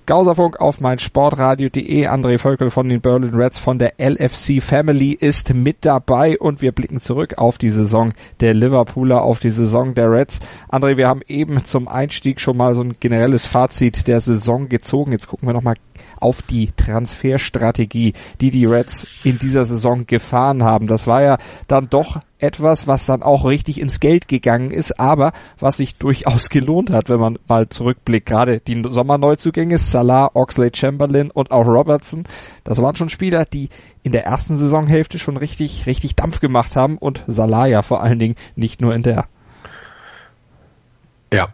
Gauserfunk 0.07 0.61
auf 0.61 0.81
meinsportradio.de. 0.81 2.07
André 2.09 2.39
Völkel 2.39 2.69
von 2.69 2.89
den 2.89 3.01
Berlin 3.01 3.35
Reds 3.35 3.59
von 3.59 3.79
der 3.79 3.95
LFC 3.99 4.61
Family 4.63 5.13
ist 5.13 5.55
mit 5.55 5.79
dabei 5.87 6.39
und 6.39 6.61
wir 6.61 6.73
blicken 6.73 7.01
zurück 7.01 7.39
auf 7.39 7.57
die 7.57 7.71
Saison 7.71 8.13
der 8.41 8.53
Liverpooler, 8.53 9.23
auf 9.23 9.39
die 9.39 9.49
Saison 9.49 9.95
der 9.95 10.11
Reds. 10.11 10.41
André, 10.71 10.99
wir 10.99 11.09
haben 11.09 11.23
eben 11.27 11.65
zum 11.65 11.89
Einstieg 11.89 12.41
schon 12.41 12.59
mal 12.59 12.75
so 12.75 12.83
ein 12.83 12.97
generelles 13.01 13.47
Fazit 13.47 14.07
der 14.07 14.21
Saison 14.21 14.69
gezogen. 14.69 15.13
Jetzt 15.13 15.29
gucken 15.29 15.49
wir 15.49 15.55
nochmal 15.55 15.77
auf 16.19 16.43
die 16.43 16.69
Transferstrategie, 16.77 18.15
die 18.41 18.51
die 18.51 18.65
Reds 18.65 19.25
in 19.25 19.39
dieser 19.39 19.65
Saison 19.65 20.07
gefahren 20.07 20.63
haben. 20.63 20.87
Das 20.87 21.07
war 21.07 21.23
ja 21.23 21.39
dann 21.69 21.89
doch 21.91 22.21
etwas, 22.39 22.87
was 22.87 23.07
dann 23.07 23.23
auch 23.23 23.45
richtig 23.45 23.81
ins 23.81 24.01
Geld 24.01 24.29
gegangen 24.29 24.71
ist, 24.71 25.01
aber 25.01 25.33
was 25.59 25.79
sich 25.79 25.97
durchaus 25.97 26.49
gelohnt 26.51 26.91
hat, 26.91 27.09
wenn 27.09 27.21
man 27.21 27.39
mal 27.49 27.69
zurückblickt. 27.69 28.27
Gerade 28.27 28.61
die 28.61 28.83
Sommerneuzugänge, 28.87 29.79
Salah, 29.79 30.31
Oxley 30.35 30.71
Chamberlain 30.75 31.31
und 31.31 31.51
auch 31.51 31.67
Robertson, 31.67 32.25
das 32.65 32.81
waren 32.83 32.97
schon 32.97 33.09
Spieler, 33.09 33.45
die 33.45 33.69
in 34.03 34.13
der 34.13 34.25
ersten 34.25 34.57
Saisonhälfte 34.57 35.19
schon 35.19 35.37
richtig, 35.37 35.87
richtig 35.87 36.17
Dampf 36.17 36.41
gemacht 36.41 36.77
haben 36.77 36.99
und 36.99 37.25
Salah 37.27 37.67
ja 37.67 37.83
vor 37.83 38.03
allen 38.03 38.19
Dingen 38.19 38.37
nicht 38.57 38.81
nur 38.81 38.95
in 38.95 39.03
der. 39.03 39.27
Ja, 41.33 41.49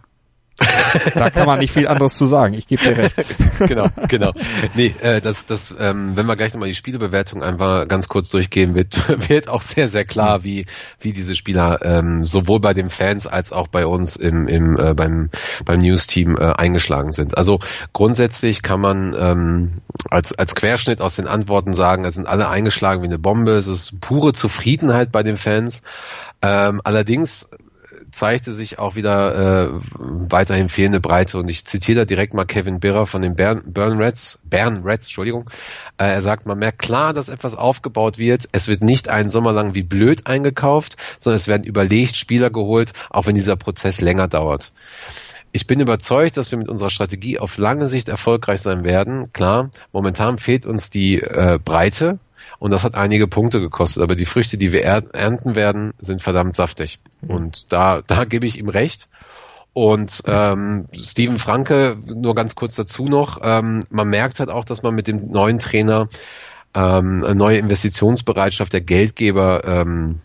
da 1.14 1.30
kann 1.30 1.46
man 1.46 1.58
nicht 1.58 1.72
viel 1.72 1.88
anderes 1.88 2.16
zu 2.16 2.26
sagen. 2.26 2.54
Ich 2.54 2.66
gebe 2.66 2.82
dir 2.82 2.96
recht. 2.96 3.16
genau, 3.66 3.86
genau. 4.08 4.32
Nee, 4.74 4.94
äh, 5.00 5.20
das, 5.20 5.46
das, 5.46 5.74
ähm, 5.78 6.16
wenn 6.16 6.26
wir 6.26 6.36
gleich 6.36 6.52
nochmal 6.52 6.68
die 6.68 6.74
Spielebewertung 6.74 7.42
einfach 7.42 7.88
ganz 7.88 8.08
kurz 8.08 8.30
durchgehen, 8.30 8.74
wird, 8.74 9.08
wird 9.28 9.48
auch 9.48 9.62
sehr, 9.62 9.88
sehr 9.88 10.04
klar, 10.04 10.44
wie, 10.44 10.66
wie 11.00 11.12
diese 11.12 11.34
Spieler 11.34 11.80
ähm, 11.82 12.24
sowohl 12.24 12.60
bei 12.60 12.74
den 12.74 12.90
Fans 12.90 13.26
als 13.26 13.52
auch 13.52 13.68
bei 13.68 13.86
uns 13.86 14.16
im, 14.16 14.48
im 14.48 14.76
äh, 14.76 14.94
beim, 14.94 15.30
beim 15.64 15.80
News-Team 15.80 16.36
äh, 16.36 16.52
eingeschlagen 16.52 17.12
sind. 17.12 17.36
Also 17.36 17.60
grundsätzlich 17.92 18.62
kann 18.62 18.80
man 18.80 19.14
ähm, 19.18 19.80
als, 20.10 20.32
als 20.32 20.54
Querschnitt 20.54 21.00
aus 21.00 21.16
den 21.16 21.26
Antworten 21.26 21.74
sagen, 21.74 22.04
es 22.04 22.14
sind 22.14 22.26
alle 22.26 22.48
eingeschlagen 22.48 23.02
wie 23.02 23.06
eine 23.06 23.18
Bombe, 23.18 23.52
es 23.52 23.66
ist 23.66 24.00
pure 24.00 24.32
Zufriedenheit 24.32 25.10
bei 25.12 25.22
den 25.22 25.36
Fans. 25.38 25.82
Ähm, 26.42 26.80
allerdings 26.84 27.50
zeigte 28.12 28.52
sich 28.52 28.78
auch 28.78 28.94
wieder 28.96 29.68
äh, 29.68 29.80
weiterhin 29.98 30.68
fehlende 30.68 31.00
Breite. 31.00 31.38
Und 31.38 31.48
ich 31.48 31.64
zitiere 31.64 32.00
da 32.00 32.04
direkt 32.04 32.34
mal 32.34 32.44
Kevin 32.44 32.80
Birrer 32.80 33.06
von 33.06 33.22
den 33.22 33.36
Bern, 33.36 33.62
Bern 33.66 33.98
Reds, 33.98 34.38
Bern 34.44 34.82
Reds, 34.82 35.06
Entschuldigung. 35.06 35.50
Äh, 35.98 36.06
er 36.06 36.22
sagt, 36.22 36.46
man 36.46 36.58
merkt 36.58 36.80
klar, 36.80 37.12
dass 37.12 37.28
etwas 37.28 37.54
aufgebaut 37.54 38.18
wird. 38.18 38.48
Es 38.52 38.68
wird 38.68 38.82
nicht 38.82 39.08
einen 39.08 39.30
Sommer 39.30 39.52
lang 39.52 39.74
wie 39.74 39.82
blöd 39.82 40.26
eingekauft, 40.26 40.96
sondern 41.18 41.36
es 41.36 41.48
werden 41.48 41.64
überlegt 41.64 42.16
Spieler 42.16 42.50
geholt, 42.50 42.92
auch 43.10 43.26
wenn 43.26 43.34
dieser 43.34 43.56
Prozess 43.56 44.00
länger 44.00 44.28
dauert. 44.28 44.72
Ich 45.52 45.66
bin 45.66 45.80
überzeugt, 45.80 46.36
dass 46.36 46.52
wir 46.52 46.58
mit 46.58 46.68
unserer 46.68 46.90
Strategie 46.90 47.40
auf 47.40 47.58
lange 47.58 47.88
Sicht 47.88 48.08
erfolgreich 48.08 48.60
sein 48.60 48.84
werden. 48.84 49.32
Klar, 49.32 49.70
momentan 49.92 50.38
fehlt 50.38 50.64
uns 50.64 50.90
die 50.90 51.20
äh, 51.20 51.58
Breite, 51.62 52.20
und 52.60 52.70
das 52.70 52.84
hat 52.84 52.94
einige 52.94 53.26
Punkte 53.26 53.58
gekostet. 53.58 54.02
Aber 54.02 54.14
die 54.14 54.26
Früchte, 54.26 54.58
die 54.58 54.70
wir 54.70 54.84
ernten 54.84 55.56
werden, 55.56 55.94
sind 55.98 56.22
verdammt 56.22 56.54
saftig. 56.54 57.00
Mhm. 57.22 57.30
Und 57.30 57.72
da, 57.72 58.02
da 58.06 58.24
gebe 58.24 58.46
ich 58.46 58.58
ihm 58.58 58.68
recht. 58.68 59.08
Und 59.72 60.22
ähm, 60.26 60.86
Steven 60.92 61.38
Franke, 61.38 61.96
nur 62.06 62.34
ganz 62.34 62.54
kurz 62.54 62.74
dazu 62.74 63.06
noch, 63.06 63.40
ähm, 63.42 63.84
man 63.88 64.08
merkt 64.08 64.40
halt 64.40 64.50
auch, 64.50 64.66
dass 64.66 64.82
man 64.82 64.94
mit 64.94 65.08
dem 65.08 65.30
neuen 65.30 65.58
Trainer 65.58 66.08
ähm, 66.74 67.24
eine 67.24 67.34
neue 67.34 67.58
Investitionsbereitschaft 67.58 68.74
der 68.74 68.82
Geldgeber 68.82 69.64
ähm, 69.64 70.20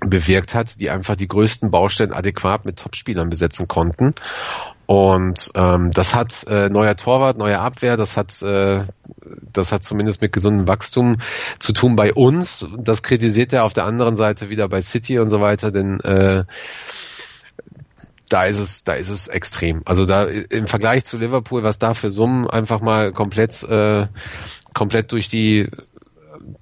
bewirkt 0.00 0.54
hat, 0.54 0.78
die 0.78 0.90
einfach 0.90 1.16
die 1.16 1.28
größten 1.28 1.72
Baustellen 1.72 2.12
adäquat 2.12 2.64
mit 2.64 2.78
Topspielern 2.78 3.30
besetzen 3.30 3.66
konnten. 3.66 4.14
Und 4.86 5.50
ähm, 5.54 5.90
das 5.92 6.14
hat 6.14 6.44
äh, 6.46 6.68
neuer 6.68 6.96
Torwart, 6.96 7.38
neue 7.38 7.58
Abwehr, 7.58 7.96
das 7.96 8.16
hat 8.16 8.42
äh, 8.42 8.84
das 9.52 9.72
hat 9.72 9.84
zumindest 9.84 10.20
mit 10.20 10.32
gesundem 10.32 10.68
Wachstum 10.68 11.18
zu 11.58 11.72
tun 11.72 11.96
bei 11.96 12.12
uns. 12.12 12.66
Das 12.78 13.02
kritisiert 13.02 13.52
er 13.52 13.64
auf 13.64 13.72
der 13.72 13.84
anderen 13.84 14.16
Seite 14.16 14.50
wieder 14.50 14.68
bei 14.68 14.80
City 14.80 15.18
und 15.18 15.30
so 15.30 15.40
weiter, 15.40 15.70
denn 15.70 16.00
äh, 16.00 16.44
da 18.28 18.44
ist 18.44 18.58
es, 18.58 18.84
da 18.84 18.94
ist 18.94 19.10
es 19.10 19.28
extrem. 19.28 19.82
Also 19.84 20.06
da 20.06 20.24
im 20.24 20.66
Vergleich 20.66 21.04
zu 21.04 21.18
Liverpool, 21.18 21.62
was 21.62 21.78
da 21.78 21.94
für 21.94 22.10
Summen 22.10 22.48
einfach 22.48 22.80
mal 22.80 23.12
komplett, 23.12 23.62
äh, 23.62 24.08
komplett 24.72 25.12
durch 25.12 25.28
die 25.28 25.68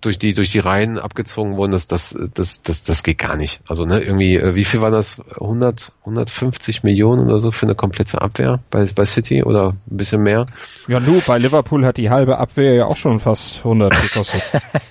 durch 0.00 0.18
die 0.18 0.34
durch 0.34 0.50
die 0.50 0.58
Reihen 0.58 0.98
abgezwungen 0.98 1.56
wurden, 1.56 1.72
das 1.72 1.88
das 1.88 2.18
das 2.34 2.62
das 2.62 2.84
das 2.84 3.02
geht 3.02 3.18
gar 3.18 3.36
nicht. 3.36 3.60
Also 3.66 3.84
ne, 3.84 4.00
irgendwie 4.00 4.36
äh, 4.36 4.54
wie 4.54 4.64
viel 4.64 4.80
war 4.80 4.90
das 4.90 5.20
100 5.34 5.92
150 6.00 6.82
Millionen 6.82 7.26
oder 7.26 7.38
so 7.38 7.50
für 7.50 7.66
eine 7.66 7.74
komplette 7.74 8.20
Abwehr 8.20 8.60
bei 8.70 8.84
bei 8.94 9.04
City 9.04 9.42
oder 9.42 9.74
ein 9.90 9.96
bisschen 9.96 10.22
mehr? 10.22 10.46
Ja, 10.88 11.00
nur 11.00 11.20
bei 11.20 11.38
Liverpool 11.38 11.84
hat 11.84 11.96
die 11.96 12.10
halbe 12.10 12.38
Abwehr 12.38 12.74
ja 12.74 12.86
auch 12.86 12.96
schon 12.96 13.20
fast 13.20 13.58
100 13.58 14.02
gekostet. 14.02 14.42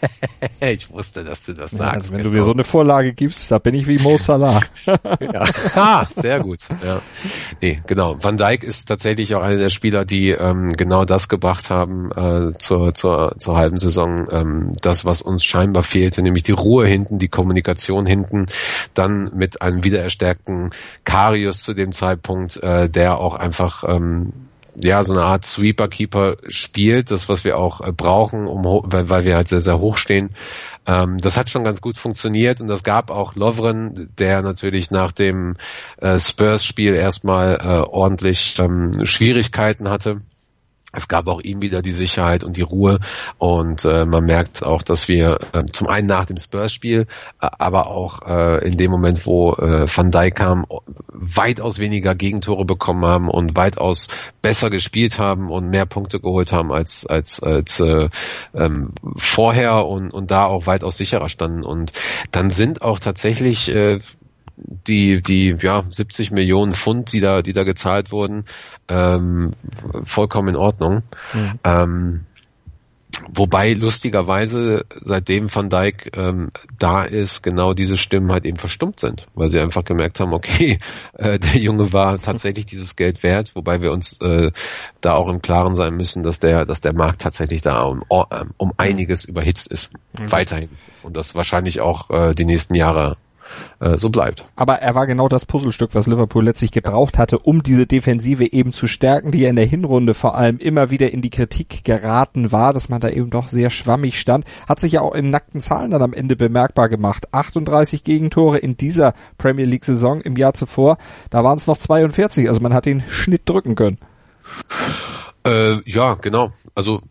ich 0.59 0.89
wusste, 0.91 1.23
dass 1.23 1.43
du 1.43 1.53
das 1.53 1.71
ja, 1.71 1.77
sagst. 1.77 1.95
Also 1.95 2.11
wenn 2.13 2.19
genau. 2.19 2.29
du 2.29 2.37
mir 2.37 2.43
so 2.43 2.53
eine 2.53 2.63
Vorlage 2.63 3.13
gibst, 3.13 3.51
da 3.51 3.57
bin 3.59 3.75
ich 3.75 3.87
wie 3.87 3.97
Mo 3.97 4.17
Salah. 4.17 4.61
ja. 4.85 5.45
Ah, 5.75 6.05
sehr 6.15 6.39
gut. 6.39 6.59
Ja. 6.83 7.01
Nee, 7.61 7.81
genau. 7.87 8.17
Van 8.21 8.37
Dijk 8.37 8.63
ist 8.63 8.87
tatsächlich 8.87 9.35
auch 9.35 9.41
einer 9.41 9.57
der 9.57 9.69
Spieler, 9.69 10.05
die 10.05 10.29
ähm, 10.29 10.73
genau 10.73 11.05
das 11.05 11.29
gebracht 11.29 11.69
haben 11.69 12.11
äh, 12.11 12.53
zur 12.57 12.93
zur 12.93 13.33
zur 13.37 13.57
halben 13.57 13.77
Saison. 13.77 14.27
Ähm, 14.31 14.70
das, 14.81 15.05
was 15.05 15.21
uns 15.21 15.43
scheinbar 15.43 15.83
fehlte, 15.83 16.21
nämlich 16.21 16.43
die 16.43 16.51
Ruhe 16.51 16.87
hinten, 16.87 17.19
die 17.19 17.27
Kommunikation 17.27 18.05
hinten, 18.05 18.47
dann 18.93 19.31
mit 19.35 19.61
einem 19.61 19.83
wiedererstärkten 19.83 20.71
Karius 21.03 21.63
zu 21.63 21.73
dem 21.73 21.91
Zeitpunkt, 21.91 22.57
äh, 22.57 22.89
der 22.89 23.17
auch 23.17 23.35
einfach 23.35 23.83
ähm, 23.87 24.33
ja, 24.81 25.03
so 25.03 25.13
eine 25.13 25.23
Art 25.23 25.45
Sweeper-Keeper 25.45 26.37
spielt, 26.47 27.11
das, 27.11 27.29
was 27.29 27.43
wir 27.43 27.57
auch 27.57 27.81
äh, 27.81 27.91
brauchen, 27.91 28.47
um, 28.47 28.63
weil, 28.85 29.09
weil 29.09 29.25
wir 29.25 29.35
halt 29.35 29.47
sehr, 29.47 29.61
sehr 29.61 29.79
hoch 29.79 29.97
stehen. 29.97 30.31
Ähm, 30.87 31.17
das 31.17 31.37
hat 31.37 31.49
schon 31.49 31.63
ganz 31.63 31.81
gut 31.81 31.97
funktioniert 31.97 32.61
und 32.61 32.67
das 32.67 32.83
gab 32.83 33.11
auch 33.11 33.35
Lovren, 33.35 34.09
der 34.17 34.41
natürlich 34.41 34.91
nach 34.91 35.11
dem 35.11 35.55
äh, 35.97 36.19
Spurs-Spiel 36.19 36.95
erstmal 36.95 37.55
äh, 37.55 37.89
ordentlich 37.89 38.57
ähm, 38.59 39.05
Schwierigkeiten 39.05 39.89
hatte 39.89 40.21
es 40.93 41.07
gab 41.07 41.27
auch 41.27 41.41
ihm 41.41 41.61
wieder 41.61 41.81
die 41.81 41.91
Sicherheit 41.91 42.43
und 42.43 42.57
die 42.57 42.61
Ruhe. 42.61 42.99
Und 43.37 43.85
äh, 43.85 44.05
man 44.05 44.25
merkt 44.25 44.63
auch, 44.63 44.81
dass 44.81 45.07
wir 45.07 45.39
äh, 45.53 45.65
zum 45.65 45.87
einen 45.87 46.07
nach 46.07 46.25
dem 46.25 46.37
Spurs-Spiel, 46.37 47.07
äh, 47.41 47.47
aber 47.57 47.87
auch 47.87 48.21
äh, 48.27 48.67
in 48.67 48.77
dem 48.77 48.91
Moment, 48.91 49.25
wo 49.25 49.53
äh, 49.53 49.87
Van 49.87 50.11
Dijk 50.11 50.35
kam, 50.35 50.65
weitaus 51.07 51.79
weniger 51.79 52.15
Gegentore 52.15 52.65
bekommen 52.65 53.05
haben 53.05 53.29
und 53.29 53.55
weitaus 53.55 54.09
besser 54.41 54.69
gespielt 54.69 55.17
haben 55.19 55.49
und 55.49 55.69
mehr 55.69 55.85
Punkte 55.85 56.19
geholt 56.19 56.51
haben 56.51 56.71
als 56.71 57.05
als 57.05 57.41
als 57.41 57.79
äh, 57.79 58.09
ähm, 58.53 58.93
vorher 59.17 59.85
und 59.85 60.11
und 60.11 60.31
da 60.31 60.45
auch 60.45 60.67
weitaus 60.67 60.97
sicherer 60.97 61.29
standen. 61.29 61.63
Und 61.63 61.93
dann 62.31 62.51
sind 62.51 62.81
auch 62.81 62.99
tatsächlich 62.99 63.69
äh, 63.73 63.99
die, 64.87 65.21
die 65.21 65.55
ja, 65.61 65.83
70 65.87 66.31
Millionen 66.31 66.73
Pfund, 66.73 67.11
die 67.13 67.19
da, 67.19 67.41
die 67.41 67.53
da 67.53 67.63
gezahlt 67.63 68.11
wurden, 68.11 68.45
ähm, 68.87 69.51
vollkommen 70.03 70.49
in 70.49 70.55
Ordnung. 70.55 71.03
Mhm. 71.33 71.59
Ähm, 71.63 72.25
wobei 73.29 73.73
lustigerweise, 73.73 74.85
seitdem 75.01 75.53
Van 75.53 75.69
Dijk 75.69 76.15
ähm, 76.15 76.51
da 76.79 77.03
ist, 77.03 77.43
genau 77.43 77.73
diese 77.73 77.97
Stimmen 77.97 78.31
halt 78.31 78.45
eben 78.45 78.57
verstummt 78.57 78.99
sind, 78.99 79.27
weil 79.33 79.49
sie 79.49 79.59
einfach 79.59 79.83
gemerkt 79.83 80.19
haben, 80.19 80.33
okay, 80.33 80.79
äh, 81.13 81.39
der 81.39 81.57
Junge 81.57 81.93
war 81.93 82.21
tatsächlich 82.21 82.65
dieses 82.65 82.95
Geld 82.95 83.23
wert, 83.23 83.55
wobei 83.55 83.81
wir 83.81 83.91
uns 83.91 84.19
äh, 84.21 84.51
da 85.01 85.13
auch 85.13 85.27
im 85.27 85.41
Klaren 85.41 85.75
sein 85.75 85.95
müssen, 85.95 86.23
dass 86.23 86.39
der, 86.39 86.65
dass 86.65 86.81
der 86.81 86.93
Markt 86.93 87.21
tatsächlich 87.21 87.61
da 87.61 87.83
um, 87.83 88.03
um 88.57 88.73
einiges 88.77 89.25
überhitzt 89.25 89.67
ist. 89.67 89.89
Mhm. 90.17 90.31
Weiterhin. 90.31 90.69
Und 91.03 91.17
das 91.17 91.35
wahrscheinlich 91.35 91.81
auch 91.81 92.09
äh, 92.09 92.33
die 92.33 92.45
nächsten 92.45 92.75
Jahre 92.75 93.17
äh, 93.79 93.97
so 93.97 94.09
bleibt. 94.09 94.45
Aber 94.55 94.75
er 94.75 94.95
war 94.95 95.07
genau 95.07 95.27
das 95.27 95.45
Puzzlestück, 95.45 95.93
was 95.93 96.07
Liverpool 96.07 96.43
letztlich 96.43 96.71
gebraucht 96.71 97.17
hatte, 97.17 97.39
um 97.39 97.63
diese 97.63 97.87
Defensive 97.87 98.51
eben 98.51 98.73
zu 98.73 98.87
stärken, 98.87 99.31
die 99.31 99.39
ja 99.39 99.49
in 99.49 99.55
der 99.55 99.65
Hinrunde 99.65 100.13
vor 100.13 100.35
allem 100.35 100.57
immer 100.57 100.89
wieder 100.89 101.11
in 101.11 101.21
die 101.21 101.29
Kritik 101.29 101.83
geraten 101.83 102.51
war, 102.51 102.73
dass 102.73 102.89
man 102.89 103.01
da 103.01 103.09
eben 103.09 103.29
doch 103.29 103.47
sehr 103.47 103.69
schwammig 103.69 104.19
stand. 104.19 104.45
Hat 104.67 104.79
sich 104.79 104.93
ja 104.93 105.01
auch 105.01 105.15
in 105.15 105.29
nackten 105.29 105.61
Zahlen 105.61 105.91
dann 105.91 106.01
am 106.01 106.13
Ende 106.13 106.35
bemerkbar 106.35 106.89
gemacht. 106.89 107.33
38 107.33 108.03
Gegentore 108.03 108.57
in 108.57 108.77
dieser 108.77 109.13
Premier 109.37 109.65
League 109.65 109.85
Saison 109.85 110.21
im 110.21 110.35
Jahr 110.35 110.53
zuvor, 110.53 110.97
da 111.29 111.43
waren 111.43 111.57
es 111.57 111.67
noch 111.67 111.77
42, 111.77 112.47
also 112.47 112.61
man 112.61 112.73
hat 112.73 112.85
den 112.85 113.01
Schnitt 113.09 113.43
drücken 113.45 113.75
können. 113.75 113.97
Äh, 115.43 115.77
ja, 115.85 116.15
genau. 116.15 116.51
Also 116.75 117.01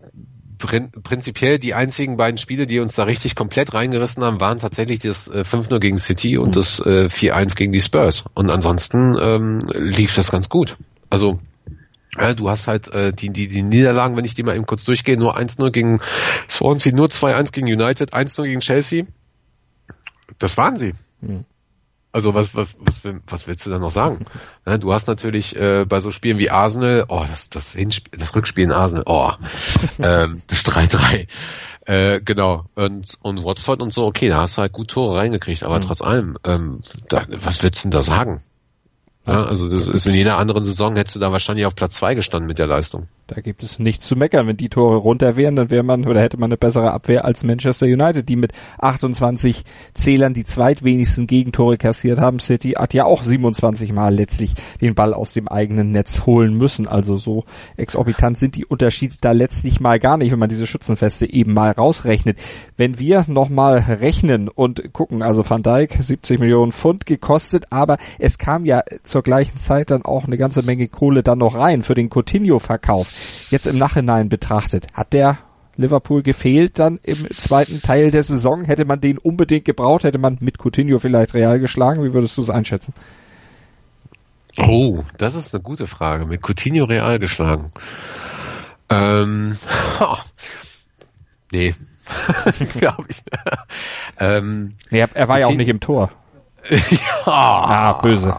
prin 0.61 0.90
prinzipiell 0.90 1.59
die 1.59 1.75
einzigen 1.75 2.16
beiden 2.16 2.38
Spiele, 2.38 2.66
die 2.66 2.79
uns 2.79 2.94
da 2.94 3.05
richtig 3.05 3.35
komplett 3.35 3.75
reingerissen 3.75 4.23
haben, 4.23 4.40
waren 4.40 4.59
tatsächlich 4.59 5.01
das 5.01 5.29
äh, 5.29 5.40
5-0 5.40 5.81
gegen 5.81 5.99
City 5.99 6.38
und 6.38 6.49
mhm. 6.49 6.53
das 6.53 6.81
äh, 6.81 7.09
4-1 7.11 7.57
gegen 7.57 7.73
die 7.73 7.81
Spurs. 7.81 8.25
Und 8.35 8.51
ansonsten 8.51 9.16
ähm, 9.20 9.62
lief 9.75 10.14
das 10.14 10.31
ganz 10.31 10.49
gut. 10.49 10.77
Also 11.09 11.40
ja, 12.16 12.35
du 12.35 12.51
hast 12.51 12.68
halt 12.68 12.88
äh, 12.88 13.12
die, 13.12 13.31
die, 13.31 13.49
die 13.49 13.62
Niederlagen, 13.62 14.16
wenn 14.16 14.25
ich 14.25 14.35
die 14.35 14.42
mal 14.42 14.57
eben 14.57 14.66
kurz 14.66 14.85
durchgehe, 14.85 15.16
nur 15.16 15.37
1-0 15.37 15.70
gegen 15.70 16.01
Swansea, 16.49 16.94
nur 16.94 17.09
2-1 17.09 17.53
gegen 17.53 17.66
United, 17.66 18.12
1-0 18.12 18.44
gegen 18.44 18.61
Chelsea. 18.61 19.05
Das 20.38 20.57
waren 20.57 20.77
sie. 20.77 20.92
Mhm. 21.20 21.44
Also 22.12 22.35
was, 22.35 22.57
was, 22.57 22.77
was, 22.81 23.03
was 23.27 23.46
willst 23.46 23.66
du 23.66 23.70
da 23.70 23.79
noch 23.79 23.90
sagen? 23.90 24.25
Du 24.81 24.92
hast 24.92 25.07
natürlich 25.07 25.57
äh, 25.57 25.85
bei 25.88 26.01
so 26.01 26.11
Spielen 26.11 26.38
wie 26.38 26.51
Arsenal, 26.51 27.07
oh, 27.09 27.25
das, 27.29 27.51
das, 27.51 27.73
Hinspiel, 27.73 28.18
das 28.18 28.35
Rückspiel 28.35 28.64
in 28.64 28.73
Arsenal, 28.73 29.05
oh, 29.07 29.33
ähm, 30.01 30.42
das 30.46 30.64
3-3. 30.64 31.27
Äh, 31.87 32.20
genau. 32.20 32.66
Und, 32.75 33.14
und 33.23 33.44
Watford 33.44 33.81
und 33.81 33.94
so, 33.94 34.07
okay, 34.07 34.29
da 34.29 34.42
hast 34.42 34.59
du 34.59 34.62
halt 34.62 34.73
gut 34.73 34.88
Tore 34.88 35.16
reingekriegt, 35.16 35.62
aber 35.62 35.79
mhm. 35.79 35.83
trotz 35.83 36.03
allem, 36.03 36.37
ähm, 36.44 36.83
da, 37.09 37.27
was 37.29 37.62
willst 37.62 37.85
du 37.85 37.87
denn 37.87 37.90
da 37.92 38.03
sagen? 38.03 38.42
Ja, 39.27 39.44
also 39.44 39.68
das 39.68 39.87
ist 39.87 40.07
in 40.07 40.14
jeder 40.14 40.38
anderen 40.38 40.64
Saison 40.64 40.96
hättest 40.96 41.16
du 41.16 41.20
da 41.20 41.31
wahrscheinlich 41.31 41.66
auf 41.66 41.75
Platz 41.75 41.96
zwei 41.96 42.14
gestanden 42.14 42.49
mit 42.49 42.59
der 42.59 42.66
Leistung. 42.66 43.09
Da 43.33 43.40
gibt 43.40 43.62
es 43.62 43.79
nichts 43.79 44.07
zu 44.07 44.16
meckern. 44.16 44.49
Wenn 44.49 44.57
die 44.57 44.69
Tore 44.69 44.97
runter 44.97 45.37
wären, 45.37 45.55
dann 45.55 45.71
wäre 45.71 45.85
man 45.85 46.05
oder 46.05 46.21
hätte 46.21 46.37
man 46.37 46.49
eine 46.49 46.57
bessere 46.57 46.90
Abwehr 46.90 47.25
als 47.25 47.45
Manchester 47.45 47.87
United, 47.87 48.29
die 48.29 48.35
mit 48.35 48.51
28 48.79 49.62
Zählern 49.95 50.35
die 50.35 50.45
zweitwenigsten 50.45 51.29
Gegentore 51.29 51.79
kassiert 51.79 52.19
haben. 52.19 52.40
City 52.40 52.71
hat 52.71 52.93
ja 52.93 53.05
auch 53.05 53.23
27 53.23 53.93
Mal 53.93 54.12
letztlich 54.12 54.55
den 54.81 54.97
Ball 54.97 55.14
aus 55.14 55.33
dem 55.33 55.47
eigenen 55.47 55.93
Netz 55.93 56.27
holen 56.27 56.55
müssen. 56.55 56.88
Also 56.88 57.19
so 57.19 57.45
exorbitant 57.77 58.37
sind 58.37 58.57
die 58.57 58.66
Unterschiede 58.66 59.14
da 59.21 59.31
letztlich 59.31 59.79
mal 59.79 60.01
gar 60.01 60.16
nicht, 60.16 60.33
wenn 60.33 60.40
man 60.40 60.49
diese 60.49 60.66
Schützenfeste 60.66 61.33
eben 61.33 61.55
mal 61.55 61.71
rausrechnet. 61.71 62.37
Wenn 62.77 62.99
wir 62.99 63.25
nochmal 63.29 63.79
rechnen 63.79 64.49
und 64.49 64.93
gucken, 64.93 65.23
also 65.23 65.49
Van 65.49 65.62
Dijk 65.62 65.99
70 66.01 66.40
Millionen 66.40 66.73
Pfund 66.73 67.07
gekostet, 67.07 67.66
aber 67.71 67.97
es 68.19 68.38
kam 68.38 68.64
ja 68.64 68.83
zur 69.05 69.23
gleichen 69.23 69.59
Zeit 69.59 69.93
dann 69.93 70.05
auch 70.05 70.25
eine 70.25 70.37
ganze 70.37 70.62
Menge 70.62 70.88
Kohle 70.88 71.23
dann 71.23 71.38
noch 71.38 71.55
rein 71.55 71.85
für 71.85 71.95
den 71.95 72.11
Coutinho-Verkauf 72.11 73.07
jetzt 73.51 73.67
im 73.67 73.79
Nachhinein 73.79 74.29
betrachtet, 74.29 74.87
hat 74.95 75.13
der 75.13 75.39
Liverpool 75.77 76.23
gefehlt 76.23 76.79
dann 76.79 76.99
im 77.03 77.27
zweiten 77.37 77.83
Teil 77.83 78.11
der 78.11 78.23
Saison? 78.23 78.65
Hätte 78.65 78.85
man 78.85 79.01
den 79.01 79.19
unbedingt 79.19 79.65
gebraucht? 79.65 80.05
Hätte 80.05 80.19
man 80.19 80.39
mit 80.41 80.59
Coutinho 80.59 80.99
vielleicht 80.99 81.35
real 81.35 81.59
geschlagen? 81.59 82.05
Wie 82.05 82.13
würdest 82.13 82.37
du 82.37 82.43
es 82.43 82.51
einschätzen? 82.51 82.93
Oh, 84.59 85.05
das 85.17 85.35
ist 85.35 85.55
eine 85.55 85.63
gute 85.63 85.87
Frage. 85.87 86.27
Mit 86.27 86.43
Coutinho 86.43 86.85
real 86.85 87.19
geschlagen. 87.19 87.71
Ähm, 88.91 89.57
oh, 90.01 90.17
nee, 91.53 91.75
glaube 92.79 93.05
ich. 93.09 93.23
ähm, 94.19 94.75
nee, 94.91 94.99
er, 94.99 95.09
er 95.15 95.29
war 95.29 95.37
Coutinho, 95.37 95.41
ja 95.41 95.47
auch 95.47 95.57
nicht 95.57 95.69
im 95.69 95.81
Tor. 95.81 96.11
ja. 96.69 96.79
Ah, 97.25 97.93
böse. 98.03 98.35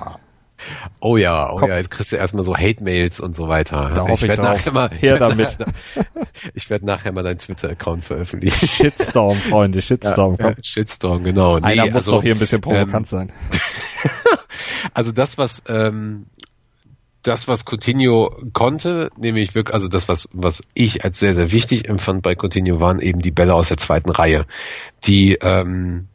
Oh 1.04 1.18
ja, 1.18 1.52
oh 1.52 1.58
Komm. 1.58 1.70
ja, 1.70 1.78
jetzt 1.78 1.90
kriegst 1.90 2.12
du 2.12 2.16
erstmal 2.16 2.44
so 2.44 2.56
Hate-Mails 2.56 3.20
und 3.20 3.36
so 3.36 3.48
weiter. 3.48 3.92
Da 3.96 4.08
ich 4.08 4.22
werde 4.22 4.44
nachher 4.44 4.72
mal, 4.72 4.92
Her 4.92 5.18
damit. 5.18 5.58
ich 6.54 6.70
werde 6.70 6.86
nachher 6.86 7.12
mal 7.12 7.24
deinen 7.24 7.40
Twitter-Account 7.40 8.06
veröffentlichen. 8.06 8.68
Shitstorm, 8.68 9.36
Freunde, 9.38 9.82
Shitstorm. 9.82 10.36
Ja, 10.40 10.50
ja, 10.50 10.56
Shitstorm, 10.62 11.24
genau. 11.24 11.58
Nee, 11.58 11.66
Einer 11.66 11.86
muss 11.88 11.96
also, 11.96 12.12
doch 12.12 12.22
hier 12.22 12.36
ein 12.36 12.40
bisschen 12.40 12.62
provokant 12.62 12.94
ähm, 12.94 13.06
sein. 13.06 13.32
also 14.94 15.12
das, 15.12 15.40
was 15.40 15.64
ähm, 15.68 16.28
das, 17.24 17.48
was 17.48 17.66
Coutinho 17.66 18.36
konnte, 18.54 19.10
nämlich 19.18 19.56
wirklich, 19.56 19.74
also 19.74 19.88
das, 19.88 20.08
was, 20.08 20.30
was 20.34 20.64
ich 20.76 21.04
als 21.04 21.20
sehr, 21.20 21.34
sehr 21.34 21.52
wichtig 21.52 21.88
empfand 21.88 22.22
bei 22.22 22.36
Coutinho, 22.36 22.80
waren 22.80 23.00
eben 23.00 23.22
die 23.22 23.32
Bälle 23.32 23.56
aus 23.56 23.70
der 23.70 23.78
zweiten 23.78 24.12
Reihe, 24.12 24.46
die 25.04 25.34
ähm, 25.42 26.08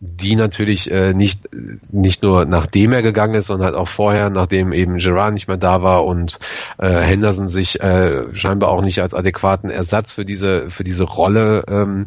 die 0.00 0.36
natürlich 0.36 0.90
äh, 0.90 1.12
nicht 1.12 1.48
nicht 1.90 2.22
nur 2.22 2.44
nachdem 2.44 2.92
er 2.92 3.02
gegangen 3.02 3.34
ist, 3.34 3.46
sondern 3.46 3.66
halt 3.66 3.76
auch 3.76 3.88
vorher, 3.88 4.30
nachdem 4.30 4.72
eben 4.72 4.98
Gerard 4.98 5.34
nicht 5.34 5.48
mehr 5.48 5.56
da 5.56 5.82
war 5.82 6.04
und 6.04 6.38
äh, 6.78 7.00
Henderson 7.00 7.48
sich 7.48 7.80
äh, 7.80 8.32
scheinbar 8.34 8.70
auch 8.70 8.82
nicht 8.82 9.00
als 9.00 9.14
adäquaten 9.14 9.70
Ersatz 9.70 10.12
für 10.12 10.24
diese 10.24 10.70
für 10.70 10.84
diese 10.84 11.02
Rolle 11.02 11.64
ähm, 11.68 12.06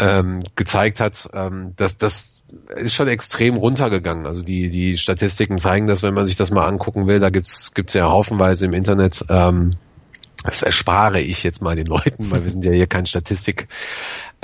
ähm, 0.00 0.42
gezeigt 0.56 0.98
hat, 0.98 1.28
ähm, 1.32 1.72
dass 1.76 1.98
das 1.98 2.42
ist 2.74 2.94
schon 2.94 3.08
extrem 3.08 3.54
runtergegangen. 3.56 4.26
Also 4.26 4.42
die 4.42 4.70
die 4.70 4.96
Statistiken 4.96 5.58
zeigen 5.58 5.86
das, 5.86 6.02
wenn 6.02 6.14
man 6.14 6.26
sich 6.26 6.36
das 6.36 6.50
mal 6.50 6.66
angucken 6.66 7.06
will. 7.06 7.20
Da 7.20 7.30
gibt's 7.30 7.74
gibt's 7.74 7.94
ja 7.94 8.08
haufenweise 8.08 8.66
im 8.66 8.72
Internet. 8.72 9.24
Ähm, 9.28 9.70
das 10.44 10.62
erspare 10.62 11.20
ich 11.20 11.42
jetzt 11.42 11.62
mal 11.62 11.74
den 11.74 11.86
Leuten, 11.86 12.30
weil 12.30 12.42
wir 12.42 12.50
sind 12.50 12.64
ja 12.64 12.72
hier 12.72 12.86
kein 12.86 13.06
Statistik 13.06 13.68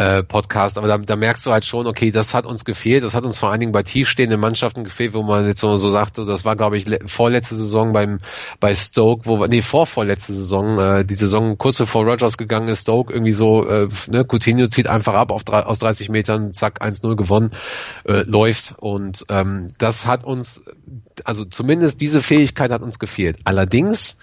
äh, 0.01 0.23
Podcast, 0.23 0.79
aber 0.79 0.89
da, 0.89 0.97
da 0.97 1.15
merkst 1.15 1.45
du 1.45 1.53
halt 1.53 1.67
schon, 1.67 1.87
okay, 1.87 2.11
das 2.11 2.33
hat 2.33 2.47
uns 2.47 2.65
gefehlt, 2.65 3.05
das 3.05 3.15
hat 3.15 3.25
uns 3.25 3.37
vor 3.37 3.51
allen 3.51 3.61
Dingen 3.61 3.73
bei 3.73 3.83
tiefstehenden 3.83 4.41
Mannschaften 4.41 4.83
gefehlt, 4.83 5.13
wo 5.13 5.23
man 5.23 5.47
jetzt 5.47 5.61
so, 5.61 5.77
so 5.77 5.91
sagt, 5.91 6.17
so, 6.17 6.25
das 6.25 6.47
war 6.47 6.57
glaube 6.57 6.79
ich 6.79 6.87
vorletzte 7.05 7.55
Saison 7.55 7.93
beim 7.93 8.21
bei 8.61 8.75
Stoke, 8.75 9.27
wo 9.27 9.45
nee, 9.45 9.61
vorvorletzte 9.61 10.33
Saison, 10.33 10.79
äh, 10.79 11.05
die 11.05 11.15
Saison 11.15 11.59
kurz 11.59 11.77
bevor 11.77 12.07
Rogers 12.07 12.39
gegangen 12.39 12.69
ist, 12.69 12.83
Stoke 12.83 13.13
irgendwie 13.13 13.35
so, 13.35 13.69
äh, 13.69 13.89
ne, 14.09 14.25
Coutinho 14.25 14.69
zieht 14.69 14.87
einfach 14.87 15.13
ab 15.13 15.31
auf 15.31 15.45
drei, 15.45 15.65
aus 15.65 15.79
30 15.81 16.09
Metern, 16.09 16.55
zack, 16.55 16.81
1-0 16.81 17.15
gewonnen, 17.17 17.51
äh, 18.07 18.23
läuft 18.23 18.77
und 18.79 19.27
ähm, 19.29 19.75
das 19.77 20.07
hat 20.07 20.25
uns, 20.25 20.65
also 21.25 21.45
zumindest 21.45 22.01
diese 22.01 22.23
Fähigkeit 22.23 22.71
hat 22.71 22.81
uns 22.81 22.99
gefehlt. 22.99 23.37
Allerdings 23.45 24.17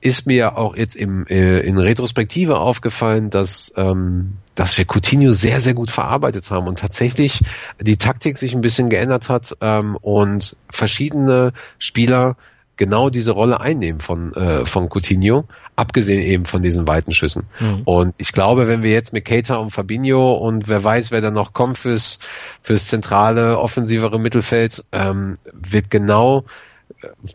ist 0.00 0.26
mir 0.26 0.56
auch 0.56 0.76
jetzt 0.76 0.96
im, 0.96 1.26
äh, 1.26 1.60
in 1.60 1.76
Retrospektive 1.78 2.58
aufgefallen, 2.58 3.30
dass, 3.30 3.72
ähm, 3.76 4.38
dass 4.60 4.76
wir 4.76 4.84
Coutinho 4.84 5.32
sehr, 5.32 5.58
sehr 5.62 5.72
gut 5.72 5.90
verarbeitet 5.90 6.50
haben 6.50 6.66
und 6.66 6.78
tatsächlich 6.78 7.40
die 7.80 7.96
Taktik 7.96 8.36
sich 8.36 8.54
ein 8.54 8.60
bisschen 8.60 8.90
geändert 8.90 9.30
hat 9.30 9.56
ähm, 9.62 9.96
und 9.96 10.54
verschiedene 10.68 11.54
Spieler 11.78 12.36
genau 12.76 13.08
diese 13.08 13.30
Rolle 13.30 13.58
einnehmen 13.58 14.00
von, 14.00 14.34
äh, 14.34 14.66
von 14.66 14.90
Coutinho, 14.90 15.46
abgesehen 15.76 16.20
eben 16.20 16.44
von 16.44 16.60
diesen 16.60 16.86
weiten 16.86 17.14
Schüssen. 17.14 17.44
Mhm. 17.58 17.82
Und 17.86 18.14
ich 18.18 18.32
glaube, 18.32 18.68
wenn 18.68 18.82
wir 18.82 18.92
jetzt 18.92 19.14
mit 19.14 19.24
Keita 19.24 19.56
und 19.56 19.70
Fabinho 19.70 20.34
und 20.34 20.68
wer 20.68 20.84
weiß, 20.84 21.10
wer 21.10 21.22
da 21.22 21.30
noch 21.30 21.54
kommt 21.54 21.78
fürs, 21.78 22.18
fürs 22.60 22.86
zentrale, 22.86 23.58
offensivere 23.58 24.20
Mittelfeld, 24.20 24.84
ähm, 24.92 25.38
wird 25.54 25.90
genau 25.90 26.44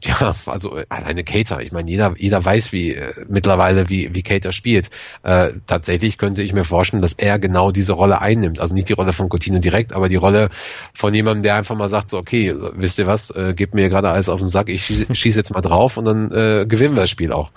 ja, 0.03 0.33
also 0.45 0.77
äh, 0.77 0.85
alleine 0.89 1.23
Cater. 1.23 1.61
Ich 1.61 1.71
meine, 1.71 1.89
jeder, 1.89 2.13
jeder 2.17 2.43
weiß, 2.43 2.71
wie 2.71 2.93
äh, 2.93 3.13
mittlerweile, 3.27 3.89
wie, 3.89 4.13
wie 4.13 4.23
Cater 4.23 4.51
spielt. 4.51 4.89
Äh, 5.23 5.53
tatsächlich 5.67 6.17
könnte 6.17 6.43
ich 6.43 6.53
mir 6.53 6.63
vorstellen, 6.63 7.01
dass 7.01 7.13
er 7.13 7.39
genau 7.39 7.71
diese 7.71 7.93
Rolle 7.93 8.21
einnimmt. 8.21 8.59
Also 8.59 8.73
nicht 8.73 8.89
die 8.89 8.93
Rolle 8.93 9.13
von 9.13 9.29
Coutinho 9.29 9.59
direkt, 9.59 9.93
aber 9.93 10.09
die 10.09 10.15
Rolle 10.15 10.49
von 10.93 11.13
jemandem, 11.13 11.43
der 11.43 11.55
einfach 11.55 11.75
mal 11.75 11.89
sagt, 11.89 12.09
so, 12.09 12.17
okay, 12.17 12.53
wisst 12.73 12.99
ihr 12.99 13.07
was, 13.07 13.31
äh, 13.31 13.53
gebt 13.55 13.73
mir 13.73 13.89
gerade 13.89 14.09
alles 14.09 14.29
auf 14.29 14.39
den 14.39 14.49
Sack, 14.49 14.69
ich 14.69 14.85
schieße 14.85 15.15
schieß 15.15 15.35
jetzt 15.35 15.53
mal 15.53 15.61
drauf 15.61 15.97
und 15.97 16.05
dann 16.05 16.31
äh, 16.31 16.65
gewinnen 16.67 16.95
wir 16.95 17.01
das 17.01 17.09
Spiel 17.09 17.31
auch. 17.31 17.51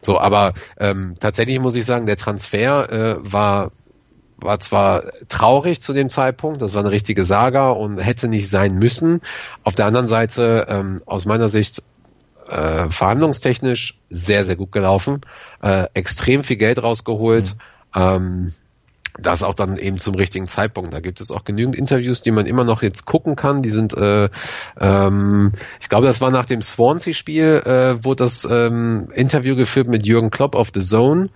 So, 0.00 0.18
aber 0.18 0.54
ähm, 0.78 1.14
tatsächlich 1.18 1.58
muss 1.58 1.76
ich 1.76 1.84
sagen, 1.84 2.06
der 2.06 2.16
Transfer 2.16 2.92
äh, 2.92 3.16
war 3.20 3.72
war 4.36 4.60
zwar 4.60 5.04
traurig 5.28 5.80
zu 5.80 5.92
dem 5.92 6.08
Zeitpunkt, 6.08 6.60
das 6.62 6.74
war 6.74 6.80
eine 6.80 6.90
richtige 6.90 7.24
Saga 7.24 7.70
und 7.70 7.98
hätte 7.98 8.28
nicht 8.28 8.48
sein 8.48 8.74
müssen. 8.74 9.20
Auf 9.62 9.74
der 9.74 9.86
anderen 9.86 10.08
Seite, 10.08 10.66
ähm, 10.68 11.00
aus 11.06 11.24
meiner 11.24 11.48
Sicht, 11.48 11.82
äh, 12.48 12.88
verhandlungstechnisch 12.90 14.00
sehr, 14.10 14.44
sehr 14.44 14.56
gut 14.56 14.72
gelaufen, 14.72 15.22
äh, 15.62 15.86
extrem 15.94 16.44
viel 16.44 16.56
Geld 16.56 16.82
rausgeholt. 16.82 17.54
Mhm. 17.94 18.00
Ähm, 18.00 18.54
das 19.18 19.42
auch 19.42 19.54
dann 19.54 19.76
eben 19.76 19.98
zum 19.98 20.14
richtigen 20.14 20.48
Zeitpunkt. 20.48 20.92
Da 20.92 21.00
gibt 21.00 21.20
es 21.20 21.30
auch 21.30 21.44
genügend 21.44 21.76
Interviews, 21.76 22.22
die 22.22 22.32
man 22.32 22.46
immer 22.46 22.64
noch 22.64 22.82
jetzt 22.82 23.04
gucken 23.04 23.36
kann. 23.36 23.62
Die 23.62 23.68
sind, 23.68 23.96
äh, 23.96 24.28
ähm, 24.78 25.52
ich 25.80 25.88
glaube, 25.88 26.06
das 26.06 26.20
war 26.20 26.30
nach 26.30 26.46
dem 26.46 26.62
Swansea-Spiel, 26.62 27.62
äh, 27.64 28.04
wurde 28.04 28.24
das 28.24 28.46
ähm, 28.50 29.08
Interview 29.14 29.54
geführt 29.54 29.86
mit 29.86 30.06
Jürgen 30.06 30.30
Klopp 30.30 30.56
auf 30.56 30.70
The 30.74 30.80
Zone. 30.80 31.30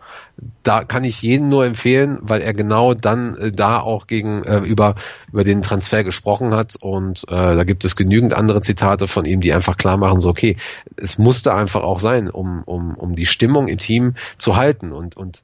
Da 0.63 0.85
kann 0.85 1.05
ich 1.05 1.23
jeden 1.23 1.49
nur 1.49 1.67
empfehlen, 1.67 2.19
weil 2.23 2.43
er 2.43 2.53
genau 2.53 2.95
dann 2.95 3.37
äh, 3.37 3.53
da 3.53 3.81
auch 3.81 4.07
gegen 4.07 4.43
äh, 4.45 4.59
über 4.59 4.97
über 5.33 5.45
den 5.45 5.63
Transfer 5.63 6.05
gesprochen 6.05 6.55
hat 6.55 6.77
und 6.77 7.25
äh, 7.29 7.57
da 7.57 7.65
gibt 7.65 7.85
es 7.85 7.97
genügend 7.97 8.35
andere 8.35 8.61
Zitate 8.61 9.09
von 9.09 9.25
ihm, 9.25 9.41
die 9.41 9.53
einfach 9.53 9.77
klar 9.77 9.97
machen, 9.97 10.21
so 10.21 10.29
okay, 10.29 10.57
es 10.97 11.19
musste 11.19 11.55
einfach 11.55 11.83
auch 11.83 11.99
sein, 11.99 12.31
um 12.31 12.63
um 12.65 12.97
um 12.97 13.17
die 13.17 13.27
Stimmung 13.27 13.67
im 13.67 13.79
Team 13.79 14.15
zu 14.37 14.57
halten 14.57 14.93
und 14.93 15.17
und 15.17 15.43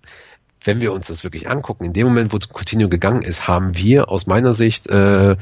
wenn 0.64 0.80
wir 0.80 0.92
uns 0.92 1.06
das 1.06 1.24
wirklich 1.24 1.48
angucken, 1.48 1.84
in 1.84 1.92
dem 1.92 2.06
Moment, 2.06 2.32
wo 2.32 2.38
Coutinho 2.38 2.88
gegangen 2.88 3.22
ist, 3.22 3.46
haben 3.46 3.76
wir 3.76 4.08
aus 4.08 4.26
meiner 4.26 4.54
Sicht 4.54 4.88
äh, 4.88 5.36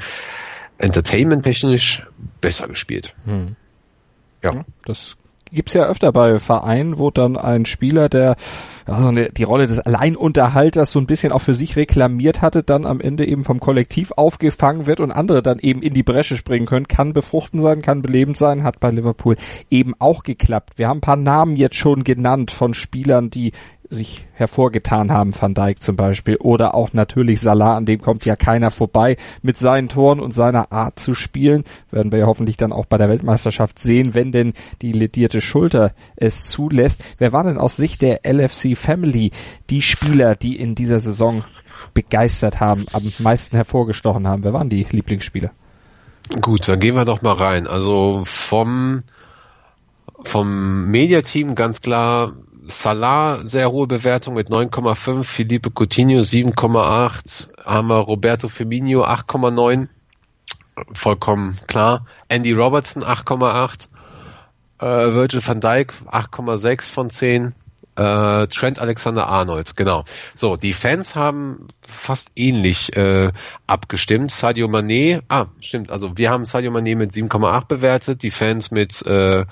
entertainment-technisch 0.77 2.07
besser 2.41 2.67
gespielt. 2.67 3.15
Hm. 3.25 3.55
Ja. 4.43 4.65
Das 4.85 5.15
gibt's 5.53 5.73
ja 5.73 5.85
öfter 5.85 6.11
bei 6.11 6.39
Vereinen, 6.39 6.97
wo 6.97 7.11
dann 7.11 7.37
ein 7.37 7.65
Spieler, 7.65 8.09
der 8.09 8.35
also 8.85 9.11
die 9.11 9.43
Rolle 9.43 9.67
des 9.67 9.79
Alleinunterhalters 9.79 10.91
so 10.91 10.99
ein 10.99 11.05
bisschen 11.05 11.31
auch 11.31 11.39
für 11.39 11.53
sich 11.53 11.77
reklamiert 11.77 12.41
hatte, 12.41 12.63
dann 12.63 12.85
am 12.85 12.99
Ende 12.99 13.25
eben 13.25 13.45
vom 13.45 13.59
Kollektiv 13.59 14.11
aufgefangen 14.11 14.87
wird 14.87 14.99
und 14.99 15.11
andere 15.11 15.41
dann 15.41 15.59
eben 15.59 15.81
in 15.81 15.93
die 15.93 16.03
Bresche 16.03 16.35
springen 16.35 16.65
können. 16.65 16.87
Kann 16.87 17.13
befruchten 17.13 17.61
sein, 17.61 17.81
kann 17.81 18.01
belebend 18.01 18.35
sein, 18.35 18.63
hat 18.63 18.79
bei 18.79 18.89
Liverpool 18.89 19.37
eben 19.69 19.93
auch 19.99 20.23
geklappt. 20.23 20.77
Wir 20.77 20.89
haben 20.89 20.97
ein 20.97 21.01
paar 21.01 21.15
Namen 21.15 21.55
jetzt 21.55 21.77
schon 21.77 22.03
genannt 22.03 22.51
von 22.51 22.73
Spielern, 22.73 23.29
die 23.29 23.53
sich 23.93 24.25
hervorgetan 24.33 25.11
haben, 25.11 25.33
Van 25.39 25.53
Dijk 25.53 25.81
zum 25.81 25.95
Beispiel, 25.95 26.37
oder 26.37 26.75
auch 26.75 26.93
natürlich 26.93 27.39
Salah, 27.39 27.77
an 27.77 27.85
dem 27.85 28.01
kommt 28.01 28.25
ja 28.25 28.35
keiner 28.35 28.71
vorbei, 28.71 29.17
mit 29.41 29.57
seinen 29.57 29.89
Toren 29.89 30.19
und 30.19 30.33
seiner 30.33 30.71
Art 30.71 30.99
zu 30.99 31.13
spielen, 31.13 31.63
werden 31.91 32.11
wir 32.11 32.19
ja 32.19 32.25
hoffentlich 32.25 32.57
dann 32.57 32.73
auch 32.73 32.85
bei 32.85 32.97
der 32.97 33.09
Weltmeisterschaft 33.09 33.79
sehen, 33.79 34.13
wenn 34.13 34.31
denn 34.31 34.53
die 34.81 34.91
ledierte 34.91 35.41
Schulter 35.41 35.93
es 36.15 36.45
zulässt. 36.45 37.03
Wer 37.19 37.33
war 37.33 37.43
denn 37.43 37.57
aus 37.57 37.77
Sicht 37.77 38.01
der 38.01 38.21
LFC 38.23 38.75
Family 38.75 39.31
die 39.69 39.81
Spieler, 39.81 40.35
die 40.35 40.57
in 40.57 40.75
dieser 40.75 40.99
Saison 40.99 41.43
begeistert 41.93 42.59
haben, 42.59 42.85
am 42.93 43.03
meisten 43.19 43.55
hervorgestochen 43.55 44.27
haben? 44.27 44.43
Wer 44.43 44.53
waren 44.53 44.69
die 44.69 44.85
Lieblingsspieler? 44.89 45.51
Gut, 46.41 46.67
dann 46.67 46.79
gehen 46.79 46.95
wir 46.95 47.05
doch 47.05 47.21
mal 47.21 47.33
rein. 47.33 47.67
Also 47.67 48.23
vom 48.25 49.01
vom 50.23 50.85
Mediateam 50.85 51.55
ganz 51.55 51.81
klar 51.81 52.33
Salah 52.67 53.45
sehr 53.45 53.71
hohe 53.71 53.87
Bewertung 53.87 54.35
mit 54.35 54.49
9,5, 54.49 55.23
Felipe 55.23 55.69
Coutinho 55.69 56.21
7,8, 56.21 57.49
haben 57.63 57.91
Roberto 57.91 58.47
Firmino 58.47 59.03
8,9, 59.03 59.87
vollkommen 60.93 61.57
klar. 61.67 62.05
Andy 62.29 62.53
Robertson 62.53 63.03
8,8, 63.03 63.89
äh, 64.79 64.85
Virgil 64.85 65.41
van 65.45 65.59
Dijk 65.59 65.93
8,6 66.09 66.91
von 66.91 67.09
10, 67.09 67.53
Äh, 67.95 68.47
Trent 68.47 68.79
Alexander-Arnold, 68.79 69.75
genau. 69.75 70.03
So, 70.33 70.55
die 70.57 70.73
Fans 70.73 71.15
haben 71.15 71.67
fast 71.81 72.29
ähnlich 72.35 72.95
äh, 72.95 73.31
abgestimmt. 73.67 74.31
Sadio 74.31 74.67
Mané, 74.67 75.21
ah, 75.29 75.47
stimmt, 75.61 75.91
also 75.91 76.17
wir 76.17 76.31
haben 76.31 76.45
Sadio 76.45 76.71
Mané 76.71 76.95
mit 76.95 77.11
7,8 77.11 77.67
bewertet, 77.67 78.23
die 78.23 78.31
Fans 78.31 78.71
mit 78.71 79.01
äh, 79.05 79.45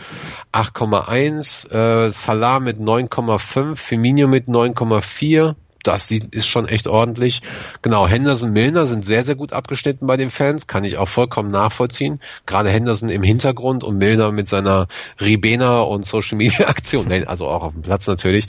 8,1, 0.52 1.70
äh, 1.70 2.10
Salah 2.10 2.60
mit 2.60 2.80
9,5, 2.80 3.76
Firmino 3.76 4.28
mit 4.28 4.48
9,4, 4.48 5.56
das 5.84 6.12
ist 6.12 6.48
schon 6.48 6.68
echt 6.68 6.88
ordentlich. 6.88 7.42
Genau, 7.82 8.08
Henderson, 8.08 8.52
Milner 8.52 8.86
sind 8.86 9.04
sehr, 9.04 9.24
sehr 9.24 9.36
gut 9.36 9.54
abgeschnitten 9.54 10.08
bei 10.08 10.18
den 10.18 10.30
Fans, 10.30 10.68
kann 10.68 10.84
ich 10.84 10.98
auch 10.98 11.08
vollkommen 11.08 11.52
nachvollziehen. 11.52 12.20
Gerade 12.46 12.70
Henderson 12.70 13.10
im 13.10 13.24
Hintergrund 13.24 13.84
und 13.84 13.98
Milner 13.98 14.32
mit 14.32 14.48
seiner 14.48 14.88
Ribena 15.20 15.82
und 15.82 16.06
Social 16.06 16.38
Media 16.38 16.68
Aktion, 16.68 17.08
Nein, 17.08 17.28
also 17.28 17.48
auch 17.48 17.64
auf 17.64 17.74
dem 17.74 17.82
Platz 17.82 18.08
natürlich. 18.08 18.48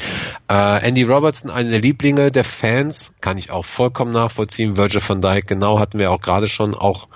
Äh, 0.48 0.86
Andy 0.86 1.04
Robertson, 1.04 1.50
eine 1.50 1.70
der 1.70 1.80
Lieblinge 1.80 2.30
der 2.30 2.44
Fans, 2.44 3.14
kann 3.20 3.38
ich 3.38 3.50
auch 3.50 3.64
vollkommen 3.64 4.12
nachvollziehen. 4.12 4.76
Virgil 4.76 5.02
van 5.06 5.20
Dijk, 5.20 5.46
genau, 5.46 5.78
hatten 5.78 5.98
wir 5.98 6.10
auch 6.10 6.20
gerade 6.20 6.48
schon 6.48 6.74
auch 6.74 7.08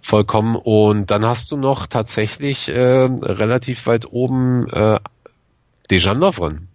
vollkommen. 0.00 0.56
Und 0.56 1.10
dann 1.10 1.24
hast 1.24 1.50
du 1.50 1.56
noch 1.56 1.86
tatsächlich 1.86 2.68
äh, 2.68 3.08
relativ 3.10 3.86
weit 3.86 4.06
oben 4.10 4.68
äh, 4.68 5.00
Dejan 5.90 6.18
Lovren. 6.18 6.68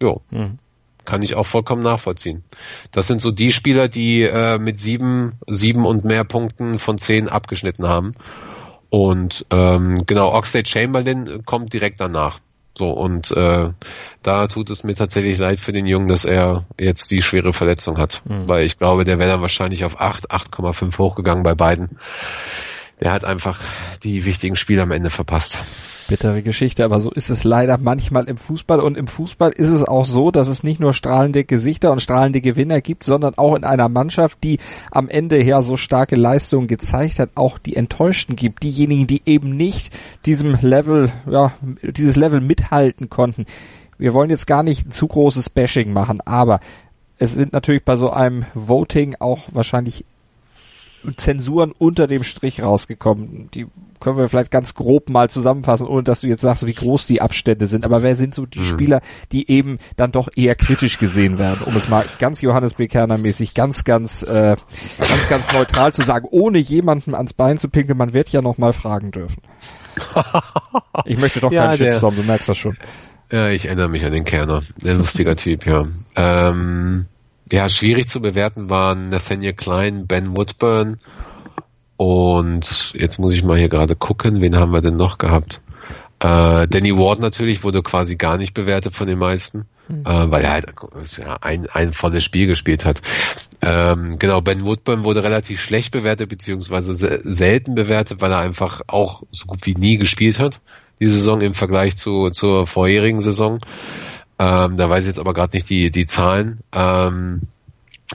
Jo. 0.00 0.22
Mhm 0.30 0.58
kann 1.04 1.22
ich 1.22 1.34
auch 1.34 1.46
vollkommen 1.46 1.82
nachvollziehen. 1.82 2.44
Das 2.90 3.06
sind 3.06 3.20
so 3.20 3.30
die 3.30 3.52
Spieler, 3.52 3.88
die 3.88 4.22
äh, 4.22 4.58
mit 4.58 4.78
sieben, 4.78 5.32
sieben 5.46 5.84
und 5.86 6.04
mehr 6.04 6.24
Punkten 6.24 6.78
von 6.78 6.98
zehn 6.98 7.28
abgeschnitten 7.28 7.86
haben. 7.86 8.14
Und 8.90 9.46
ähm, 9.50 9.94
genau, 10.06 10.32
Oxlade 10.32 10.68
Chamberlain 10.68 11.42
kommt 11.44 11.72
direkt 11.72 12.00
danach. 12.00 12.38
So, 12.76 12.90
und 12.90 13.30
äh, 13.30 13.70
da 14.22 14.46
tut 14.48 14.68
es 14.70 14.82
mir 14.82 14.94
tatsächlich 14.94 15.38
leid 15.38 15.60
für 15.60 15.72
den 15.72 15.86
Jungen, 15.86 16.08
dass 16.08 16.24
er 16.24 16.64
jetzt 16.78 17.10
die 17.10 17.22
schwere 17.22 17.52
Verletzung 17.52 17.98
hat. 17.98 18.22
Mhm. 18.24 18.48
Weil 18.48 18.64
ich 18.64 18.76
glaube, 18.76 19.04
der 19.04 19.18
wäre 19.18 19.30
dann 19.30 19.42
wahrscheinlich 19.42 19.84
auf 19.84 20.00
8, 20.00 20.30
8,5 20.30 20.98
hochgegangen 20.98 21.44
bei 21.44 21.54
beiden. 21.54 21.98
Der 23.00 23.12
hat 23.12 23.24
einfach 23.24 23.60
die 24.02 24.24
wichtigen 24.24 24.56
Spiele 24.56 24.82
am 24.82 24.90
Ende 24.90 25.10
verpasst 25.10 25.58
bittere 26.08 26.42
Geschichte, 26.42 26.84
aber 26.84 27.00
so 27.00 27.10
ist 27.10 27.30
es 27.30 27.44
leider 27.44 27.78
manchmal 27.78 28.24
im 28.24 28.36
Fußball. 28.36 28.80
Und 28.80 28.96
im 28.96 29.06
Fußball 29.06 29.52
ist 29.52 29.70
es 29.70 29.84
auch 29.84 30.04
so, 30.04 30.30
dass 30.30 30.48
es 30.48 30.62
nicht 30.62 30.80
nur 30.80 30.92
strahlende 30.92 31.44
Gesichter 31.44 31.92
und 31.92 32.00
strahlende 32.00 32.40
Gewinner 32.40 32.80
gibt, 32.80 33.04
sondern 33.04 33.34
auch 33.36 33.54
in 33.54 33.64
einer 33.64 33.88
Mannschaft, 33.88 34.38
die 34.44 34.58
am 34.90 35.08
Ende 35.08 35.36
her 35.36 35.62
so 35.62 35.76
starke 35.76 36.16
Leistungen 36.16 36.66
gezeigt 36.66 37.18
hat, 37.18 37.30
auch 37.34 37.58
die 37.58 37.76
Enttäuschten 37.76 38.36
gibt. 38.36 38.62
Diejenigen, 38.62 39.06
die 39.06 39.22
eben 39.26 39.56
nicht 39.56 39.94
diesem 40.26 40.58
Level, 40.60 41.10
ja, 41.30 41.52
dieses 41.82 42.16
Level 42.16 42.40
mithalten 42.40 43.10
konnten. 43.10 43.46
Wir 43.98 44.12
wollen 44.12 44.30
jetzt 44.30 44.46
gar 44.46 44.62
nicht 44.62 44.86
ein 44.86 44.92
zu 44.92 45.06
großes 45.06 45.50
Bashing 45.50 45.92
machen, 45.92 46.20
aber 46.20 46.60
es 47.18 47.34
sind 47.34 47.52
natürlich 47.52 47.84
bei 47.84 47.96
so 47.96 48.10
einem 48.10 48.44
Voting 48.54 49.14
auch 49.20 49.48
wahrscheinlich 49.52 50.04
Zensuren 51.16 51.72
unter 51.72 52.06
dem 52.06 52.22
Strich 52.22 52.62
rausgekommen. 52.62 53.48
Die 53.54 53.66
können 54.00 54.18
wir 54.18 54.28
vielleicht 54.28 54.50
ganz 54.50 54.74
grob 54.74 55.08
mal 55.08 55.30
zusammenfassen, 55.30 55.86
ohne 55.86 56.02
dass 56.02 56.20
du 56.20 56.26
jetzt 56.26 56.42
sagst, 56.42 56.66
wie 56.66 56.74
groß 56.74 57.06
die 57.06 57.20
Abstände 57.22 57.66
sind. 57.66 57.84
Aber 57.84 58.02
wer 58.02 58.14
sind 58.14 58.34
so 58.34 58.46
die 58.46 58.60
mhm. 58.60 58.64
Spieler, 58.64 59.00
die 59.32 59.50
eben 59.50 59.78
dann 59.96 60.12
doch 60.12 60.28
eher 60.36 60.54
kritisch 60.54 60.98
gesehen 60.98 61.38
werden, 61.38 61.62
um 61.64 61.74
es 61.74 61.88
mal 61.88 62.04
ganz 62.18 62.42
Johannes 62.42 62.74
Bekerner 62.74 63.18
mäßig, 63.18 63.54
ganz, 63.54 63.84
ganz, 63.84 64.22
äh, 64.22 64.56
ganz, 64.98 65.28
ganz 65.28 65.52
neutral 65.52 65.92
zu 65.92 66.02
sagen, 66.02 66.26
ohne 66.30 66.58
jemanden 66.58 67.14
ans 67.14 67.32
Bein 67.32 67.58
zu 67.58 67.68
pinkeln, 67.68 67.96
man 67.96 68.12
wird 68.12 68.28
ja 68.30 68.42
noch 68.42 68.58
mal 68.58 68.72
fragen 68.72 69.10
dürfen. 69.10 69.42
Ich 71.06 71.18
möchte 71.18 71.40
doch 71.40 71.52
ja, 71.52 71.66
keinen 71.66 71.76
Shitstorm, 71.76 72.16
du 72.16 72.22
merkst 72.22 72.48
das 72.48 72.56
schon. 72.56 72.76
Ja, 73.30 73.48
ich 73.48 73.66
erinnere 73.66 73.88
mich 73.88 74.04
an 74.04 74.12
den 74.12 74.24
Kerner. 74.24 74.62
Der 74.76 74.94
lustiger 74.94 75.36
Typ, 75.36 75.66
ja. 75.66 75.86
Ähm, 76.14 77.06
ja, 77.52 77.68
schwierig 77.68 78.08
zu 78.08 78.20
bewerten 78.20 78.70
waren 78.70 79.10
Nathaniel 79.10 79.52
Klein, 79.52 80.06
Ben 80.06 80.36
Woodburn 80.36 80.98
und 81.96 82.92
jetzt 82.94 83.18
muss 83.18 83.34
ich 83.34 83.44
mal 83.44 83.58
hier 83.58 83.68
gerade 83.68 83.96
gucken, 83.96 84.40
wen 84.40 84.56
haben 84.56 84.72
wir 84.72 84.80
denn 84.80 84.96
noch 84.96 85.18
gehabt? 85.18 85.60
Äh, 86.20 86.66
Danny 86.68 86.96
Ward 86.96 87.20
natürlich 87.20 87.62
wurde 87.64 87.82
quasi 87.82 88.16
gar 88.16 88.38
nicht 88.38 88.54
bewertet 88.54 88.94
von 88.94 89.06
den 89.06 89.18
meisten, 89.18 89.66
mhm. 89.88 90.06
äh, 90.06 90.30
weil 90.30 90.42
er 90.42 90.52
halt 90.52 90.66
ja, 91.18 91.36
ein, 91.40 91.66
ein 91.66 91.92
volles 91.92 92.24
Spiel 92.24 92.46
gespielt 92.46 92.84
hat. 92.84 93.02
Ähm, 93.60 94.18
genau, 94.18 94.40
Ben 94.40 94.64
Woodburn 94.64 95.04
wurde 95.04 95.22
relativ 95.22 95.60
schlecht 95.60 95.92
bewertet, 95.92 96.28
beziehungsweise 96.28 96.94
se 96.94 97.20
selten 97.24 97.74
bewertet, 97.74 98.20
weil 98.20 98.32
er 98.32 98.38
einfach 98.38 98.80
auch 98.86 99.22
so 99.30 99.46
gut 99.46 99.66
wie 99.66 99.74
nie 99.74 99.98
gespielt 99.98 100.38
hat, 100.38 100.60
die 101.00 101.08
Saison 101.08 101.40
im 101.40 101.54
Vergleich 101.54 101.96
zu, 101.96 102.30
zur 102.30 102.66
vorherigen 102.66 103.20
Saison. 103.20 103.58
Ähm, 104.38 104.76
da 104.76 104.90
weiß 104.90 105.04
ich 105.04 105.08
jetzt 105.08 105.18
aber 105.18 105.34
gerade 105.34 105.56
nicht 105.56 105.68
die, 105.70 105.90
die 105.90 106.06
Zahlen. 106.06 106.60
Ähm, 106.72 107.42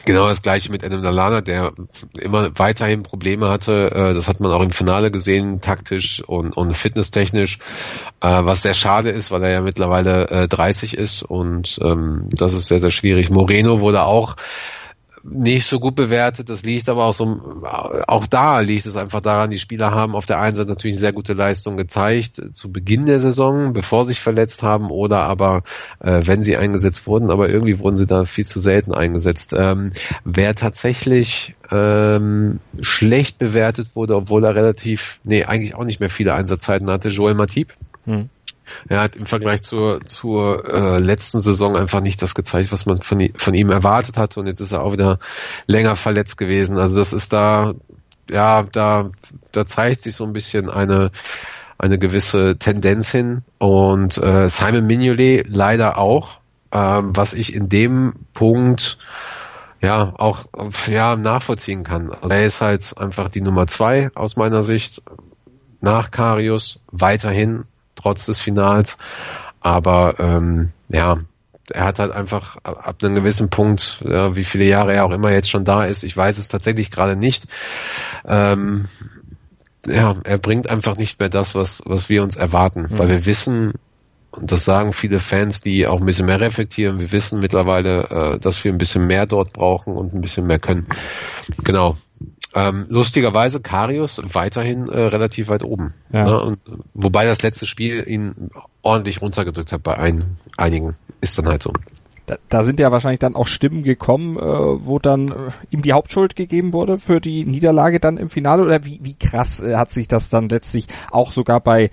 genau 0.05 0.27
das 0.27 0.41
gleiche 0.41 0.71
mit 0.71 0.83
Adam 0.83 1.01
Lalana, 1.01 1.41
der 1.41 1.73
immer 2.19 2.57
weiterhin 2.57 3.03
Probleme 3.03 3.49
hatte. 3.49 3.91
Äh, 3.91 4.13
das 4.13 4.27
hat 4.27 4.39
man 4.39 4.51
auch 4.51 4.61
im 4.61 4.71
Finale 4.71 5.11
gesehen, 5.11 5.61
taktisch 5.61 6.21
und, 6.25 6.55
und 6.55 6.75
fitnesstechnisch, 6.75 7.59
äh, 8.21 8.43
was 8.43 8.61
sehr 8.61 8.73
schade 8.73 9.09
ist, 9.09 9.31
weil 9.31 9.43
er 9.43 9.51
ja 9.51 9.61
mittlerweile 9.61 10.29
äh, 10.29 10.47
30 10.47 10.95
ist 10.95 11.23
und 11.23 11.79
ähm, 11.81 12.27
das 12.31 12.53
ist 12.53 12.67
sehr, 12.67 12.79
sehr 12.79 12.91
schwierig. 12.91 13.29
Moreno 13.29 13.79
wurde 13.79 14.03
auch 14.03 14.35
nicht 15.23 15.65
so 15.65 15.79
gut 15.79 15.95
bewertet. 15.95 16.49
Das 16.49 16.63
liegt 16.63 16.89
aber 16.89 17.05
auch 17.05 17.13
so, 17.13 17.25
auch 18.07 18.27
da 18.27 18.59
liegt 18.59 18.85
es 18.85 18.95
einfach 18.97 19.21
daran, 19.21 19.49
die 19.49 19.59
Spieler 19.59 19.91
haben 19.91 20.15
auf 20.15 20.25
der 20.25 20.39
einen 20.39 20.55
Seite 20.55 20.69
natürlich 20.69 20.97
sehr 20.97 21.13
gute 21.13 21.33
Leistung 21.33 21.77
gezeigt 21.77 22.41
zu 22.53 22.71
Beginn 22.71 23.05
der 23.05 23.19
Saison, 23.19 23.73
bevor 23.73 24.05
sie 24.05 24.09
sich 24.09 24.21
verletzt 24.21 24.63
haben 24.63 24.89
oder 24.89 25.23
aber 25.23 25.63
äh, 25.99 26.21
wenn 26.25 26.43
sie 26.43 26.57
eingesetzt 26.57 27.07
wurden, 27.07 27.29
aber 27.29 27.49
irgendwie 27.49 27.79
wurden 27.79 27.97
sie 27.97 28.07
da 28.07 28.25
viel 28.25 28.45
zu 28.45 28.59
selten 28.59 28.93
eingesetzt. 28.93 29.53
Ähm, 29.55 29.91
wer 30.25 30.55
tatsächlich 30.55 31.55
ähm, 31.71 32.59
schlecht 32.81 33.37
bewertet 33.37 33.89
wurde, 33.95 34.15
obwohl 34.15 34.43
er 34.43 34.55
relativ, 34.55 35.19
nee, 35.23 35.43
eigentlich 35.43 35.75
auch 35.75 35.85
nicht 35.85 35.99
mehr 35.99 36.09
viele 36.09 36.33
Einsatzzeiten 36.33 36.89
hatte, 36.89 37.09
Joel 37.09 37.35
Matip. 37.35 37.73
Hm 38.05 38.29
er 38.87 39.01
hat 39.01 39.15
im 39.15 39.25
Vergleich 39.25 39.61
zur, 39.61 40.05
zur 40.05 40.65
äh, 40.67 40.97
letzten 40.99 41.39
Saison 41.39 41.75
einfach 41.75 42.01
nicht 42.01 42.21
das 42.21 42.35
gezeigt, 42.35 42.71
was 42.71 42.85
man 42.85 43.01
von, 43.01 43.29
von 43.35 43.53
ihm 43.53 43.69
erwartet 43.69 44.17
hatte 44.17 44.39
und 44.39 44.47
jetzt 44.47 44.61
ist 44.61 44.71
er 44.71 44.83
auch 44.83 44.93
wieder 44.93 45.19
länger 45.67 45.95
verletzt 45.95 46.37
gewesen. 46.37 46.77
Also 46.77 46.97
das 46.97 47.13
ist 47.13 47.33
da, 47.33 47.73
ja, 48.29 48.63
da, 48.63 49.09
da 49.51 49.65
zeigt 49.65 50.01
sich 50.01 50.15
so 50.15 50.23
ein 50.23 50.33
bisschen 50.33 50.69
eine, 50.69 51.11
eine 51.77 51.97
gewisse 51.97 52.57
Tendenz 52.57 53.11
hin 53.11 53.43
und 53.57 54.17
äh, 54.17 54.49
Simon 54.49 54.85
Mignolet 54.85 55.45
leider 55.47 55.97
auch, 55.97 56.39
ähm, 56.71 57.15
was 57.15 57.33
ich 57.33 57.53
in 57.53 57.69
dem 57.69 58.13
Punkt 58.33 58.97
ja 59.81 60.13
auch 60.17 60.45
ja 60.87 61.15
nachvollziehen 61.15 61.83
kann. 61.83 62.11
Also 62.11 62.35
er 62.35 62.45
ist 62.45 62.61
halt 62.61 62.97
einfach 62.97 63.29
die 63.29 63.41
Nummer 63.41 63.67
zwei 63.67 64.11
aus 64.13 64.35
meiner 64.35 64.63
Sicht 64.63 65.01
nach 65.81 66.11
Karius 66.11 66.81
weiterhin 66.91 67.65
trotz 68.01 68.25
des 68.25 68.39
Finals. 68.39 68.97
Aber 69.61 70.15
ähm, 70.19 70.71
ja, 70.89 71.19
er 71.71 71.83
hat 71.83 71.99
halt 71.99 72.11
einfach 72.11 72.57
ab 72.63 72.97
einem 73.03 73.15
gewissen 73.15 73.49
Punkt, 73.49 74.01
ja, 74.03 74.35
wie 74.35 74.43
viele 74.43 74.65
Jahre 74.65 74.93
er 74.93 75.05
auch 75.05 75.11
immer 75.11 75.31
jetzt 75.31 75.49
schon 75.49 75.65
da 75.65 75.85
ist, 75.85 76.03
ich 76.03 76.15
weiß 76.15 76.37
es 76.37 76.47
tatsächlich 76.47 76.91
gerade 76.91 77.15
nicht. 77.15 77.45
Ähm, 78.25 78.85
ja, 79.85 80.15
er 80.23 80.37
bringt 80.37 80.69
einfach 80.69 80.97
nicht 80.97 81.19
mehr 81.19 81.29
das, 81.29 81.55
was, 81.55 81.81
was 81.85 82.09
wir 82.09 82.23
uns 82.23 82.35
erwarten, 82.35 82.87
mhm. 82.89 82.99
weil 82.99 83.09
wir 83.09 83.25
wissen, 83.25 83.73
und 84.31 84.51
das 84.51 84.65
sagen 84.65 84.93
viele 84.93 85.19
Fans, 85.19 85.61
die 85.61 85.87
auch 85.87 85.99
ein 85.99 86.05
bisschen 86.05 86.25
mehr 86.25 86.39
reflektieren, 86.39 86.99
wir 86.99 87.11
wissen 87.11 87.39
mittlerweile, 87.39 88.03
äh, 88.09 88.39
dass 88.39 88.63
wir 88.63 88.71
ein 88.71 88.77
bisschen 88.77 89.07
mehr 89.07 89.25
dort 89.25 89.53
brauchen 89.53 89.95
und 89.95 90.13
ein 90.13 90.21
bisschen 90.21 90.45
mehr 90.45 90.59
können. 90.59 90.87
Genau. 91.63 91.97
Ähm, 92.55 92.87
lustigerweise 92.89 93.59
Karius 93.59 94.21
weiterhin 94.33 94.89
äh, 94.89 95.01
relativ 95.01 95.49
weit 95.49 95.63
oben. 95.63 95.93
Ja. 96.11 96.25
Ne? 96.25 96.41
Und, 96.41 96.59
wobei 96.93 97.25
das 97.25 97.43
letzte 97.43 97.65
Spiel 97.65 98.03
ihn 98.07 98.49
ordentlich 98.81 99.21
runtergedrückt 99.21 99.71
hat 99.71 99.83
bei 99.83 99.97
ein, 99.97 100.35
einigen. 100.57 100.95
Ist 101.21 101.37
dann 101.37 101.47
halt 101.47 101.61
so. 101.61 101.73
Da, 102.25 102.37
da 102.49 102.63
sind 102.63 102.79
ja 102.79 102.91
wahrscheinlich 102.91 103.19
dann 103.19 103.35
auch 103.35 103.47
Stimmen 103.47 103.83
gekommen, 103.83 104.37
äh, 104.37 104.41
wo 104.41 104.99
dann 104.99 105.29
äh, 105.29 105.33
ihm 105.69 105.81
die 105.83 105.93
Hauptschuld 105.93 106.35
gegeben 106.35 106.73
wurde 106.73 106.97
für 106.97 107.21
die 107.21 107.45
Niederlage 107.45 107.99
dann 107.99 108.17
im 108.17 108.29
Finale. 108.29 108.63
Oder 108.63 108.83
wie, 108.83 108.99
wie 109.03 109.15
krass 109.15 109.61
äh, 109.61 109.75
hat 109.75 109.91
sich 109.91 110.07
das 110.07 110.29
dann 110.29 110.49
letztlich 110.49 110.87
auch 111.11 111.31
sogar 111.31 111.59
bei 111.59 111.91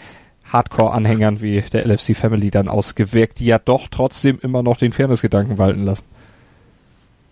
Hardcore-Anhängern 0.53 1.41
wie 1.41 1.61
der 1.61 1.87
LFC 1.87 2.17
Family 2.17 2.51
dann 2.51 2.69
ausgewirkt, 2.69 3.41
die 3.41 3.47
ja 3.47 3.59
doch 3.59 3.89
trotzdem 3.91 4.39
immer 4.41 4.63
noch 4.63 4.77
den 4.77 4.93
Fairness-Gedanken 4.93 5.59
walten 5.59 5.85
lassen? 5.85 6.05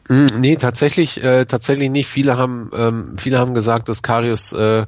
Hm, 0.08 0.26
nee, 0.38 0.56
tatsächlich, 0.56 1.22
äh, 1.22 1.46
tatsächlich 1.46 1.90
nicht. 1.90 2.08
Viele 2.08 2.36
haben, 2.36 2.70
ähm, 2.74 3.16
viele 3.16 3.38
haben 3.38 3.54
gesagt, 3.54 3.88
dass 3.88 4.02
Karius, 4.02 4.52
äh, 4.52 4.86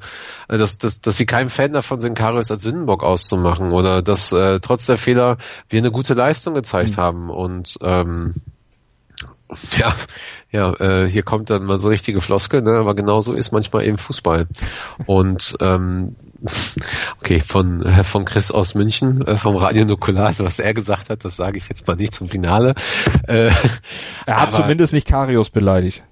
dass, 0.48 0.78
dass, 0.78 1.00
dass 1.00 1.16
sie 1.16 1.24
kein 1.24 1.48
Fan 1.48 1.72
davon 1.72 2.00
sind, 2.00 2.18
Karius 2.18 2.50
als 2.50 2.62
Sündenbock 2.62 3.02
auszumachen 3.02 3.72
oder 3.72 4.02
dass 4.02 4.32
äh, 4.32 4.60
trotz 4.60 4.86
der 4.86 4.98
Fehler 4.98 5.38
wir 5.70 5.78
eine 5.78 5.90
gute 5.90 6.12
Leistung 6.12 6.52
gezeigt 6.52 6.96
mhm. 6.96 7.00
haben 7.00 7.30
und 7.30 7.78
ähm, 7.80 8.34
ja, 9.78 9.94
ja, 10.56 10.72
äh, 10.80 11.06
hier 11.06 11.22
kommt 11.22 11.50
dann 11.50 11.64
mal 11.64 11.76
so 11.76 11.88
richtige 11.88 12.22
Floskel, 12.22 12.62
ne? 12.62 12.78
aber 12.78 12.94
genauso 12.94 13.34
ist 13.34 13.52
manchmal 13.52 13.84
eben 13.84 13.98
Fußball. 13.98 14.46
Und 15.04 15.54
ähm, 15.60 16.16
okay, 17.20 17.40
von, 17.40 17.82
äh, 17.82 18.04
von 18.04 18.24
Chris 18.24 18.50
aus 18.50 18.74
München, 18.74 19.20
äh, 19.26 19.36
vom 19.36 19.56
Radio 19.56 19.84
Nukular, 19.84 20.28
also 20.28 20.44
was 20.44 20.58
er 20.58 20.72
gesagt 20.72 21.10
hat, 21.10 21.26
das 21.26 21.36
sage 21.36 21.58
ich 21.58 21.68
jetzt 21.68 21.86
mal 21.86 21.96
nicht 21.96 22.14
zum 22.14 22.30
Finale. 22.30 22.74
Äh, 23.28 23.50
er 24.24 24.40
hat 24.40 24.48
aber, 24.48 24.62
zumindest 24.62 24.94
nicht 24.94 25.06
Karius 25.06 25.50
beleidigt. 25.50 26.02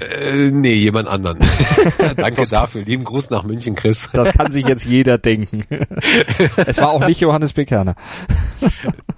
Äh, 0.00 0.50
nee, 0.50 0.74
jemand 0.74 1.06
anderen. 1.06 1.38
Danke 2.16 2.48
dafür. 2.48 2.82
Lieben 2.82 3.04
Gruß 3.04 3.30
nach 3.30 3.44
München, 3.44 3.76
Chris. 3.76 4.10
Das 4.12 4.32
kann 4.32 4.50
sich 4.50 4.66
jetzt 4.66 4.84
jeder 4.84 5.16
denken. 5.16 5.64
es 6.66 6.78
war 6.78 6.90
auch 6.90 7.06
nicht 7.06 7.20
Johannes 7.20 7.52
Bekerner. 7.52 7.94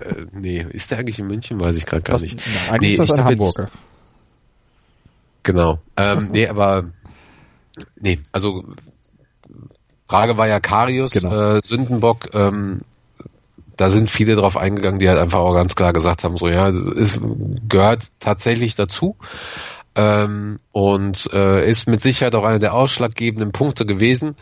äh, 0.01 0.27
nee, 0.33 0.66
ist 0.70 0.90
der 0.90 0.99
eigentlich 0.99 1.18
in 1.18 1.27
München? 1.27 1.59
Weiß 1.59 1.75
ich 1.77 1.87
gerade 1.87 2.03
gar 2.03 2.20
nicht. 2.20 2.38
Na, 2.53 2.73
eigentlich 2.73 2.99
nee, 2.99 3.03
ist 3.03 3.11
das 3.11 3.18
ein 3.18 3.25
Hamburger. 3.25 3.62
Jetzt, 3.62 3.93
genau. 5.44 5.78
Ähm, 5.96 6.28
nee, 6.33 6.48
aber 6.48 6.90
nee, 7.96 8.18
also 8.33 8.64
Frage 10.09 10.37
war 10.37 10.48
ja 10.48 10.59
Karius, 10.59 11.12
genau. 11.12 11.57
äh, 11.57 11.62
Sündenbock, 11.62 12.35
ähm, 12.35 12.83
da 13.76 13.90
sind 13.90 14.11
viele 14.11 14.37
drauf 14.37 14.57
eingegangen, 14.57 14.98
die 14.98 15.09
halt 15.09 15.18
einfach 15.18 15.40
auch 15.40 15.54
ganz 15.54 15.74
klar 15.74 15.92
gesagt 15.92 16.24
haben, 16.24 16.37
so 16.37 16.48
ja, 16.48 16.68
es 16.68 17.20
gehört 17.68 18.20
tatsächlich 18.20 18.74
dazu 18.74 19.16
ähm, 19.95 20.59
und 20.72 21.28
äh, 21.32 21.68
ist 21.68 21.88
mit 21.88 22.01
Sicherheit 22.03 22.34
auch 22.34 22.45
einer 22.45 22.59
der 22.59 22.74
ausschlaggebenden 22.74 23.53
Punkte 23.53 23.86
gewesen. 23.86 24.36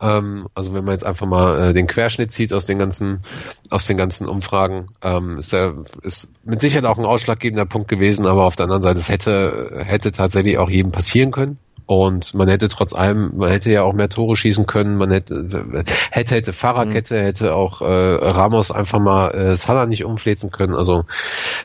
Ähm, 0.00 0.48
also 0.54 0.74
wenn 0.74 0.84
man 0.84 0.92
jetzt 0.92 1.06
einfach 1.06 1.26
mal 1.26 1.70
äh, 1.70 1.72
den 1.74 1.86
Querschnitt 1.86 2.30
zieht 2.30 2.52
aus 2.52 2.66
den 2.66 2.78
ganzen 2.78 3.22
aus 3.70 3.86
den 3.86 3.96
ganzen 3.96 4.28
Umfragen, 4.28 4.88
ähm, 5.02 5.38
ist 5.38 5.52
er 5.52 5.84
ist 6.02 6.28
mit 6.44 6.60
Sicherheit 6.60 6.84
auch 6.84 6.98
ein 6.98 7.04
ausschlaggebender 7.04 7.66
Punkt 7.66 7.88
gewesen, 7.88 8.26
aber 8.26 8.44
auf 8.44 8.56
der 8.56 8.64
anderen 8.64 8.82
Seite 8.82 8.98
es 8.98 9.08
hätte 9.08 9.82
hätte 9.84 10.12
tatsächlich 10.12 10.58
auch 10.58 10.70
jedem 10.70 10.92
passieren 10.92 11.30
können. 11.30 11.58
Und 11.86 12.32
man 12.32 12.48
hätte 12.48 12.68
trotz 12.68 12.94
allem, 12.94 13.32
man 13.36 13.50
hätte 13.50 13.70
ja 13.70 13.82
auch 13.82 13.92
mehr 13.92 14.08
Tore 14.08 14.36
schießen 14.36 14.64
können, 14.64 14.96
man 14.96 15.10
hätte, 15.10 15.84
hätte, 16.10 16.34
hätte 16.34 16.52
Fahrradkette, 16.54 17.14
mhm. 17.14 17.24
hätte 17.24 17.54
auch 17.54 17.82
äh, 17.82 17.84
Ramos 17.84 18.70
einfach 18.70 19.00
mal 19.00 19.30
äh, 19.32 19.56
Salah 19.56 19.84
nicht 19.84 20.04
umflezen 20.04 20.50
können. 20.50 20.74
Also 20.74 21.04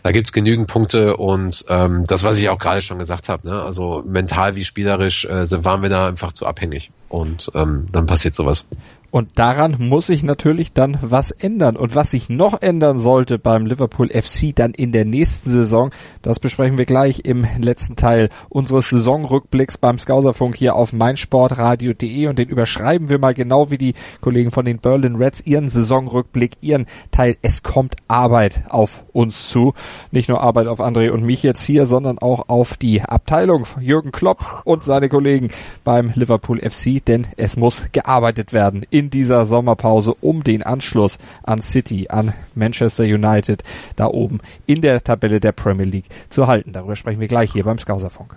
da 0.03 0.11
gibt's 0.11 0.33
genügend 0.33 0.67
Punkte 0.67 1.15
und 1.15 1.63
ähm, 1.69 2.03
das, 2.05 2.23
was 2.23 2.37
ich 2.37 2.49
auch 2.49 2.59
gerade 2.59 2.81
schon 2.81 2.99
gesagt 2.99 3.29
habe, 3.29 3.47
ne? 3.47 3.63
also 3.63 4.03
mental 4.05 4.55
wie 4.55 4.65
spielerisch 4.65 5.23
äh, 5.23 5.63
waren 5.63 5.81
wir 5.81 5.89
da 5.89 6.07
einfach 6.07 6.33
zu 6.33 6.45
abhängig. 6.45 6.91
Und 7.09 7.51
ähm, 7.55 7.87
dann 7.91 8.05
passiert 8.05 8.35
sowas. 8.35 8.65
Und 9.11 9.39
daran 9.39 9.75
muss 9.79 10.07
sich 10.07 10.23
natürlich 10.23 10.73
dann 10.73 10.97
was 11.01 11.31
ändern. 11.31 11.77
Und 11.77 11.95
was 11.95 12.11
sich 12.11 12.29
noch 12.29 12.61
ändern 12.61 12.99
sollte 12.99 13.39
beim 13.39 13.65
Liverpool 13.65 14.09
FC 14.09 14.55
dann 14.55 14.71
in 14.71 14.91
der 14.91 15.05
nächsten 15.05 15.49
Saison, 15.49 15.91
das 16.21 16.39
besprechen 16.39 16.77
wir 16.77 16.85
gleich 16.85 17.21
im 17.25 17.45
letzten 17.59 17.95
Teil 17.95 18.29
unseres 18.49 18.89
Saisonrückblicks 18.89 19.79
beim 19.79 19.97
Skauserfunk 19.97 20.55
hier 20.55 20.75
auf 20.75 20.93
meinsportradio.de 20.93 22.27
und 22.27 22.37
den 22.37 22.49
überschreiben 22.49 23.09
wir 23.09 23.17
mal 23.17 23.33
genau 23.33 23.71
wie 23.71 23.79
die 23.79 23.95
Kollegen 24.21 24.51
von 24.51 24.65
den 24.65 24.79
Berlin 24.79 25.15
Reds 25.15 25.41
ihren 25.41 25.69
Saisonrückblick, 25.69 26.57
ihren 26.61 26.85
Teil. 27.09 27.37
Es 27.41 27.63
kommt 27.63 27.95
Arbeit 28.07 28.63
auf 28.69 29.03
uns 29.11 29.49
zu. 29.49 29.73
Nicht 30.11 30.29
nur 30.29 30.41
Arbeit 30.41 30.67
auf 30.67 30.81
André 30.81 31.09
und 31.09 31.23
mich 31.23 31.41
jetzt 31.41 31.63
hier, 31.65 31.85
sondern 31.85 32.19
auch 32.19 32.47
auf 32.47 32.77
die 32.77 33.01
Abteilung 33.01 33.65
Jürgen 33.79 34.11
Klopp 34.11 34.61
und 34.65 34.83
seine 34.83 35.09
Kollegen 35.09 35.49
beim 35.83 36.11
Liverpool 36.13 36.59
FC, 36.59 36.98
denn 37.05 37.27
es 37.37 37.57
muss 37.57 37.91
gearbeitet 37.91 38.53
werden 38.53 38.85
in 38.89 39.09
dieser 39.09 39.45
Sommerpause, 39.45 40.13
um 40.21 40.43
den 40.43 40.63
Anschluss 40.63 41.17
an 41.43 41.61
City, 41.61 42.07
an 42.09 42.33
Manchester 42.55 43.03
United 43.03 43.63
da 43.95 44.07
oben 44.07 44.39
in 44.65 44.81
der 44.81 45.03
Tabelle 45.03 45.39
der 45.39 45.51
Premier 45.51 45.85
League 45.85 46.09
zu 46.29 46.47
halten. 46.47 46.71
Darüber 46.71 46.95
sprechen 46.95 47.19
wir 47.19 47.27
gleich 47.27 47.51
hier 47.51 47.63
beim 47.63 47.79
Skauserfunk. 47.79 48.35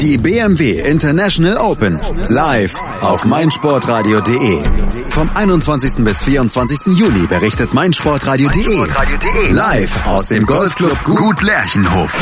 Die 0.00 0.16
BMW 0.16 0.80
International 0.80 1.56
Open 1.56 1.98
live 2.28 2.72
auf 3.00 3.24
meinsportradio.de. 3.24 4.62
Vom 5.08 5.28
21. 5.34 6.04
bis 6.04 6.22
24. 6.22 6.96
Juli 6.96 7.26
berichtet 7.26 7.74
meinsportradio.de 7.74 9.50
live 9.50 10.06
aus 10.06 10.26
dem 10.26 10.46
Golfclub 10.46 11.02
Gut 11.02 11.42
Lerchenhof. 11.42 12.12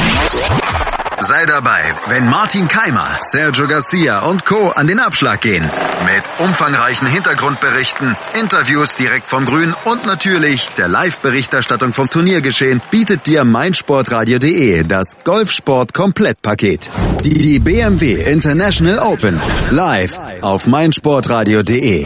Sei 1.19 1.47
dabei, 1.47 1.95
wenn 2.09 2.27
Martin 2.27 2.69
Keimer, 2.69 3.19
Sergio 3.21 3.67
Garcia 3.67 4.29
und 4.29 4.45
Co. 4.45 4.69
an 4.69 4.87
den 4.87 4.99
Abschlag 5.01 5.41
gehen. 5.41 5.63
Mit 5.63 6.23
umfangreichen 6.39 7.07
Hintergrundberichten, 7.09 8.15
Interviews 8.39 8.95
direkt 8.97 9.31
vom 9.31 9.47
Grün 9.47 9.75
und 9.87 10.05
natürlich 10.05 10.69
der 10.77 10.89
Live-Berichterstattung 10.89 11.95
vom 11.95 12.11
Turniergeschehen 12.11 12.83
bietet 12.91 13.27
dir 13.27 13.45
meinsportradio.de 13.45 14.85
das 14.85 15.17
Golfsport-Komplettpaket. 15.25 16.91
Die 17.25 17.61
BMW 17.61 18.23
International 18.23 18.99
Open 18.99 19.41
live 19.71 20.11
auf 20.43 20.67
meinsportradio.de. 20.67 22.05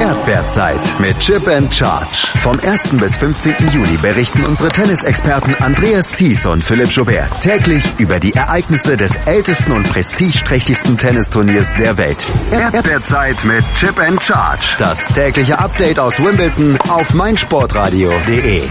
Erdbeerzeit 0.00 1.00
mit 1.00 1.18
Chip 1.18 1.48
and 1.48 1.74
Charge. 1.74 2.28
Vom 2.38 2.58
1. 2.60 2.96
bis 2.98 3.16
15. 3.16 3.54
Juli 3.72 3.96
berichten 3.98 4.44
unsere 4.44 4.68
Tennisexperten 4.68 5.54
Andreas 5.56 6.12
Thies 6.12 6.46
und 6.46 6.62
Philipp 6.62 6.90
Joubert 6.90 7.40
täglich 7.40 7.82
über 7.98 8.20
die 8.20 8.32
Ereignisse 8.32 8.96
des 8.96 9.14
ältesten 9.26 9.72
und 9.72 9.88
prestigeträchtigsten 9.88 10.96
Tennisturniers 10.96 11.72
der 11.78 11.98
Welt. 11.98 12.24
Erdbeerzeit 12.50 13.44
mit 13.44 13.64
Chip 13.74 13.98
and 13.98 14.22
Charge. 14.22 14.76
Das 14.78 15.04
tägliche 15.06 15.58
Update 15.58 15.98
aus 15.98 16.18
Wimbledon 16.18 16.78
auf 16.88 17.12
meinsportradio.de. 17.14 18.68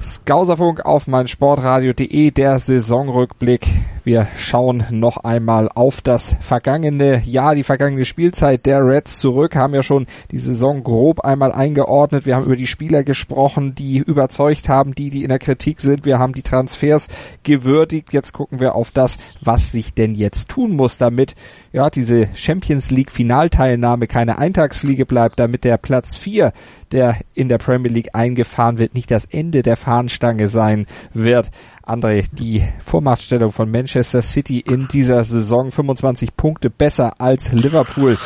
Skauserfunk 0.00 0.84
auf 0.84 1.06
meinsportradio.de, 1.06 2.30
der 2.32 2.58
Saisonrückblick 2.58 3.66
wir 4.06 4.28
schauen 4.38 4.84
noch 4.90 5.16
einmal 5.16 5.68
auf 5.68 6.00
das 6.00 6.36
vergangene 6.38 7.22
Jahr, 7.24 7.56
die 7.56 7.64
vergangene 7.64 8.04
Spielzeit 8.04 8.64
der 8.64 8.86
Reds 8.86 9.18
zurück, 9.18 9.56
haben 9.56 9.74
ja 9.74 9.82
schon 9.82 10.06
die 10.30 10.38
Saison 10.38 10.84
grob 10.84 11.22
einmal 11.22 11.50
eingeordnet. 11.50 12.24
Wir 12.24 12.36
haben 12.36 12.44
über 12.44 12.54
die 12.54 12.68
Spieler 12.68 13.02
gesprochen, 13.02 13.74
die 13.74 13.98
überzeugt 13.98 14.68
haben, 14.68 14.94
die, 14.94 15.10
die 15.10 15.24
in 15.24 15.28
der 15.28 15.40
Kritik 15.40 15.80
sind. 15.80 16.06
Wir 16.06 16.20
haben 16.20 16.34
die 16.34 16.42
Transfers 16.42 17.08
gewürdigt. 17.42 18.12
Jetzt 18.12 18.32
gucken 18.32 18.60
wir 18.60 18.76
auf 18.76 18.92
das, 18.92 19.18
was 19.40 19.72
sich 19.72 19.92
denn 19.92 20.14
jetzt 20.14 20.50
tun 20.50 20.76
muss, 20.76 20.98
damit 20.98 21.34
ja 21.72 21.90
diese 21.90 22.28
Champions 22.34 22.92
League 22.92 23.10
Finalteilnahme 23.10 24.06
keine 24.06 24.38
Eintagsfliege 24.38 25.04
bleibt, 25.04 25.40
damit 25.40 25.64
der 25.64 25.78
Platz 25.78 26.16
4, 26.16 26.52
der 26.92 27.16
in 27.34 27.48
der 27.48 27.58
Premier 27.58 27.90
League 27.90 28.14
eingefahren 28.14 28.78
wird, 28.78 28.94
nicht 28.94 29.10
das 29.10 29.24
Ende 29.24 29.64
der 29.64 29.76
Fahnenstange 29.76 30.46
sein 30.46 30.86
wird. 31.12 31.50
André, 31.86 32.24
die 32.32 32.64
Vormachtstellung 32.80 33.52
von 33.52 33.70
Manchester 33.70 34.20
City 34.20 34.58
in 34.58 34.88
dieser 34.88 35.22
Saison 35.22 35.70
25 35.70 36.36
Punkte 36.36 36.68
besser 36.68 37.20
als 37.20 37.52
Liverpool. 37.52 38.18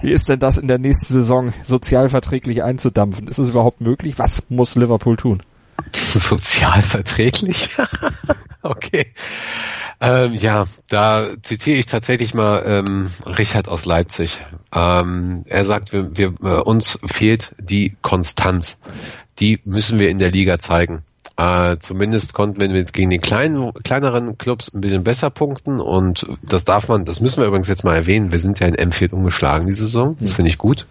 Wie 0.00 0.10
ist 0.10 0.28
denn 0.28 0.38
das 0.38 0.56
in 0.56 0.68
der 0.68 0.78
nächsten 0.78 1.12
Saison 1.12 1.52
sozialverträglich 1.62 2.62
einzudampfen? 2.62 3.28
Ist 3.28 3.38
es 3.38 3.50
überhaupt 3.50 3.82
möglich? 3.82 4.18
Was 4.18 4.44
muss 4.48 4.74
Liverpool 4.74 5.16
tun? 5.16 5.42
Sozialverträglich? 5.92 7.70
okay. 8.62 9.12
Ähm, 10.00 10.32
ja, 10.34 10.66
da 10.88 11.28
zitiere 11.42 11.76
ich 11.76 11.86
tatsächlich 11.86 12.32
mal 12.32 12.62
ähm, 12.64 13.10
Richard 13.26 13.68
aus 13.68 13.84
Leipzig. 13.84 14.38
Ähm, 14.72 15.44
er 15.46 15.64
sagt, 15.64 15.92
wir, 15.92 16.16
wir, 16.16 16.34
äh, 16.42 16.60
uns 16.62 16.98
fehlt 17.04 17.54
die 17.58 17.96
Konstanz. 18.00 18.78
Die 19.40 19.60
müssen 19.64 19.98
wir 19.98 20.08
in 20.08 20.18
der 20.18 20.30
Liga 20.30 20.58
zeigen. 20.58 21.02
Äh, 21.36 21.76
zumindest 21.78 22.34
konnten 22.34 22.60
wir 22.60 22.68
mit, 22.68 22.92
gegen 22.92 23.10
die 23.10 23.18
kleinen, 23.18 23.72
kleineren 23.84 24.38
Clubs 24.38 24.72
ein 24.72 24.80
bisschen 24.80 25.04
besser 25.04 25.30
punkten 25.30 25.80
und 25.80 26.26
das 26.42 26.64
darf 26.64 26.88
man, 26.88 27.04
das 27.04 27.20
müssen 27.20 27.40
wir 27.40 27.46
übrigens 27.46 27.68
jetzt 27.68 27.84
mal 27.84 27.94
erwähnen, 27.94 28.32
wir 28.32 28.38
sind 28.38 28.60
ja 28.60 28.66
in 28.66 28.74
M4 28.74 29.12
umgeschlagen 29.12 29.66
diese 29.66 29.84
Saison, 29.84 30.16
das 30.20 30.32
finde 30.32 30.50
ich 30.50 30.58
gut. 30.58 30.86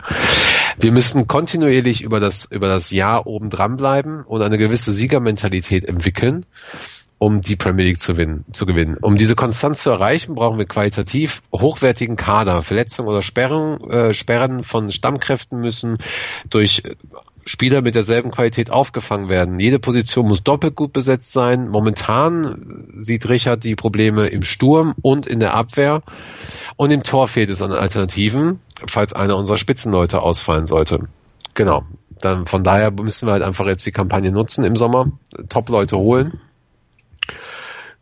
Wir 0.80 0.92
müssen 0.92 1.28
kontinuierlich 1.28 2.02
über 2.02 2.20
das, 2.20 2.46
über 2.46 2.68
das 2.68 2.92
Jahr 2.92 3.28
oben 3.28 3.50
dran 3.50 3.78
bleiben 3.78 4.24
und 4.26 4.42
eine 4.42 4.58
gewisse 4.58 4.94
Siegermentalität 4.94 5.86
entwickeln 5.86 6.46
um 7.20 7.42
die 7.42 7.56
Premier 7.56 7.86
League 7.86 8.00
zu, 8.00 8.14
gewinnen, 8.14 8.46
zu 8.52 8.66
gewinnen. 8.66 8.98
Um 9.02 9.18
diese 9.18 9.36
Konstanz 9.36 9.82
zu 9.82 9.90
erreichen, 9.90 10.36
brauchen 10.36 10.60
wir 10.60 10.66
qualitativ 10.66 11.42
hochwertigen 11.52 12.16
Kader. 12.16 12.62
Verletzungen 12.62 13.10
oder 13.10 13.24
Sperren, 13.24 13.82
äh, 13.90 14.14
Sperren 14.14 14.64
von 14.64 14.92
Stammkräften 14.92 15.60
müssen 15.60 15.98
durch 16.50 16.84
Spieler 17.48 17.82
mit 17.82 17.96
derselben 17.96 18.30
Qualität 18.30 18.70
aufgefangen 18.70 19.30
werden. 19.30 19.60
Jede 19.60 19.80
Position 19.80 20.28
muss 20.28 20.44
doppelt 20.44 20.76
gut 20.76 20.92
besetzt 20.92 21.32
sein. 21.32 21.70
Momentan 21.70 22.88
sieht 22.98 23.28
Richard 23.30 23.64
die 23.64 23.76
Probleme 23.76 24.28
im 24.28 24.42
Sturm 24.42 24.94
und 25.02 25.26
in 25.26 25.40
der 25.40 25.54
Abwehr. 25.54 26.02
Und 26.76 26.92
im 26.92 27.04
Tor 27.04 27.28
fehlt 27.28 27.50
es 27.50 27.62
an 27.62 27.72
Alternativen, 27.72 28.60
falls 28.86 29.14
einer 29.14 29.38
unserer 29.38 29.58
Spitzenleute 29.58 30.22
ausfallen 30.22 30.68
sollte. 30.68 31.08
Genau. 31.54 31.84
Dann 32.22 32.48
von 32.48 32.64
daher 32.64 32.92
müssen 32.92 33.28
wir 33.28 33.34
halt 33.34 33.44
einfach 33.44 33.66
jetzt 33.66 33.86
die 33.86 33.92
Kampagne 33.92 34.32
nutzen 34.32 34.66
im 34.66 34.76
Sommer, 34.76 35.12
Top-Leute 35.50 35.98
holen. 35.98 36.40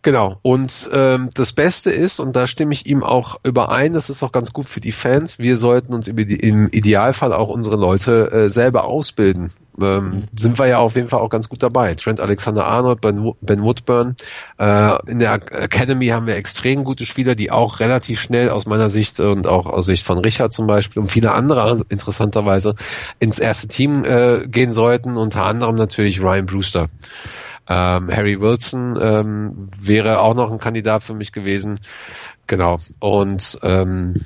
Genau. 0.05 0.37
Und 0.43 0.87
ähm, 0.93 1.31
das 1.33 1.51
Beste 1.51 1.89
ist, 1.89 2.19
und 2.19 2.35
da 2.35 2.45
stimme 2.45 2.73
ich 2.73 2.85
ihm 2.85 3.01
auch 3.01 3.39
überein, 3.43 3.93
das 3.93 4.11
ist 4.11 4.21
auch 4.21 4.31
ganz 4.31 4.53
gut 4.53 4.67
für 4.69 4.79
die 4.79 4.91
Fans, 4.91 5.39
wir 5.39 5.57
sollten 5.57 5.95
uns 5.95 6.07
im 6.07 6.69
Idealfall 6.69 7.33
auch 7.33 7.49
unsere 7.49 7.75
Leute 7.75 8.31
äh, 8.31 8.49
selber 8.51 8.83
ausbilden. 8.83 9.51
Ähm, 9.81 10.03
mhm. 10.03 10.23
Sind 10.37 10.59
wir 10.59 10.67
ja 10.67 10.77
auf 10.77 10.95
jeden 10.95 11.09
Fall 11.09 11.21
auch 11.21 11.31
ganz 11.31 11.49
gut 11.49 11.63
dabei. 11.63 11.95
Trent 11.95 12.19
Alexander-Arnold, 12.19 13.01
ben, 13.01 13.33
ben 13.41 13.63
Woodburn. 13.63 14.15
Äh, 14.59 15.09
in 15.09 15.17
der 15.17 15.33
Academy 15.33 16.05
haben 16.09 16.27
wir 16.27 16.35
extrem 16.35 16.83
gute 16.83 17.07
Spieler, 17.07 17.33
die 17.33 17.49
auch 17.49 17.79
relativ 17.79 18.21
schnell 18.21 18.51
aus 18.51 18.67
meiner 18.67 18.91
Sicht 18.91 19.19
und 19.19 19.47
auch 19.47 19.65
aus 19.65 19.87
Sicht 19.87 20.05
von 20.05 20.19
Richard 20.19 20.53
zum 20.53 20.67
Beispiel 20.67 21.01
und 21.01 21.11
viele 21.11 21.31
andere 21.31 21.83
interessanterweise 21.89 22.75
ins 23.19 23.39
erste 23.39 23.69
Team 23.69 24.05
äh, 24.05 24.45
gehen 24.47 24.71
sollten. 24.71 25.17
Unter 25.17 25.45
anderem 25.45 25.77
natürlich 25.77 26.21
Ryan 26.21 26.45
Brewster. 26.45 26.89
Ähm, 27.68 28.11
Harry 28.11 28.39
Wilson 28.39 28.97
ähm, 29.01 29.68
wäre 29.82 30.20
auch 30.20 30.36
noch 30.36 30.51
ein 30.51 30.59
Kandidat 30.59 31.03
für 31.03 31.13
mich 31.13 31.32
gewesen. 31.32 31.80
Genau. 32.47 32.80
Und 32.99 33.59
ähm, 33.63 34.26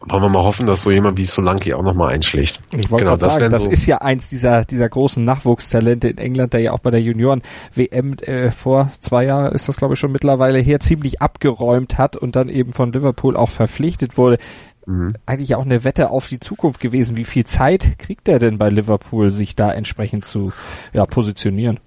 wollen 0.00 0.22
wir 0.22 0.28
mal 0.28 0.42
hoffen, 0.42 0.66
dass 0.66 0.82
so 0.82 0.90
jemand 0.90 1.16
wie 1.18 1.24
Solanki 1.24 1.72
auch 1.72 1.82
nochmal 1.82 2.12
einschlägt. 2.12 2.60
Ich 2.72 2.90
wollte 2.90 3.04
genau, 3.04 3.16
das 3.16 3.34
sagen, 3.34 3.50
das 3.50 3.62
so 3.62 3.70
ist 3.70 3.86
ja 3.86 3.98
eins 3.98 4.28
dieser, 4.28 4.64
dieser 4.64 4.88
großen 4.88 5.24
Nachwuchstalente 5.24 6.08
in 6.08 6.18
England, 6.18 6.52
der 6.52 6.60
ja 6.60 6.72
auch 6.72 6.80
bei 6.80 6.90
der 6.90 7.00
Junioren-WM 7.00 8.14
äh, 8.22 8.50
vor 8.50 8.90
zwei 9.00 9.24
Jahren 9.24 9.52
ist 9.52 9.68
das 9.68 9.76
glaube 9.76 9.94
ich 9.94 10.00
schon 10.00 10.12
mittlerweile 10.12 10.58
her, 10.58 10.80
ziemlich 10.80 11.22
abgeräumt 11.22 11.96
hat 11.96 12.16
und 12.16 12.36
dann 12.36 12.48
eben 12.48 12.72
von 12.72 12.92
Liverpool 12.92 13.36
auch 13.36 13.50
verpflichtet 13.50 14.18
wurde. 14.18 14.38
Mhm. 14.86 15.12
Eigentlich 15.26 15.54
auch 15.54 15.64
eine 15.64 15.84
Wette 15.84 16.10
auf 16.10 16.26
die 16.26 16.40
Zukunft 16.40 16.80
gewesen. 16.80 17.16
Wie 17.16 17.24
viel 17.24 17.46
Zeit 17.46 17.98
kriegt 17.98 18.28
er 18.28 18.38
denn 18.38 18.58
bei 18.58 18.68
Liverpool, 18.68 19.30
sich 19.30 19.54
da 19.54 19.72
entsprechend 19.72 20.24
zu 20.24 20.52
ja, 20.92 21.06
positionieren? 21.06 21.78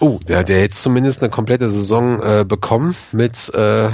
Oh, 0.00 0.18
der 0.26 0.38
hat 0.38 0.48
ja 0.48 0.56
jetzt 0.56 0.82
zumindest 0.82 1.22
eine 1.22 1.30
komplette 1.30 1.68
Saison 1.68 2.20
äh, 2.20 2.44
bekommen 2.46 2.96
mit 3.12 3.52
äh, 3.54 3.90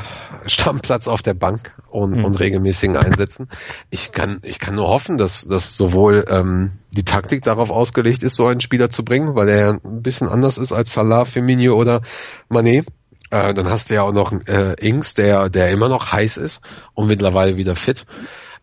Stammplatz 0.46 1.08
auf 1.08 1.22
der 1.22 1.34
Bank 1.34 1.74
und, 1.88 2.18
mhm. 2.18 2.24
und 2.24 2.40
regelmäßigen 2.40 2.96
Einsätzen. 2.96 3.48
Ich 3.90 4.12
kann, 4.12 4.38
ich 4.42 4.58
kann 4.58 4.76
nur 4.76 4.88
hoffen, 4.88 5.18
dass, 5.18 5.46
dass 5.46 5.76
sowohl 5.76 6.24
ähm, 6.28 6.72
die 6.90 7.04
Taktik 7.04 7.42
darauf 7.42 7.70
ausgelegt 7.70 8.22
ist, 8.22 8.36
so 8.36 8.46
einen 8.46 8.60
Spieler 8.60 8.88
zu 8.88 9.04
bringen, 9.04 9.34
weil 9.34 9.48
er 9.48 9.80
ein 9.84 10.02
bisschen 10.02 10.28
anders 10.28 10.58
ist 10.58 10.72
als 10.72 10.94
Salah, 10.94 11.24
Firmino 11.24 11.74
oder 11.74 12.00
Mané. 12.48 12.84
Äh, 13.30 13.54
dann 13.54 13.68
hast 13.68 13.90
du 13.90 13.94
ja 13.94 14.02
auch 14.02 14.12
noch 14.12 14.32
äh, 14.46 14.74
Ings, 14.80 15.14
der, 15.14 15.50
der 15.50 15.70
immer 15.70 15.88
noch 15.88 16.12
heiß 16.12 16.38
ist 16.38 16.62
und 16.94 17.08
mittlerweile 17.08 17.56
wieder 17.56 17.76
fit. 17.76 18.06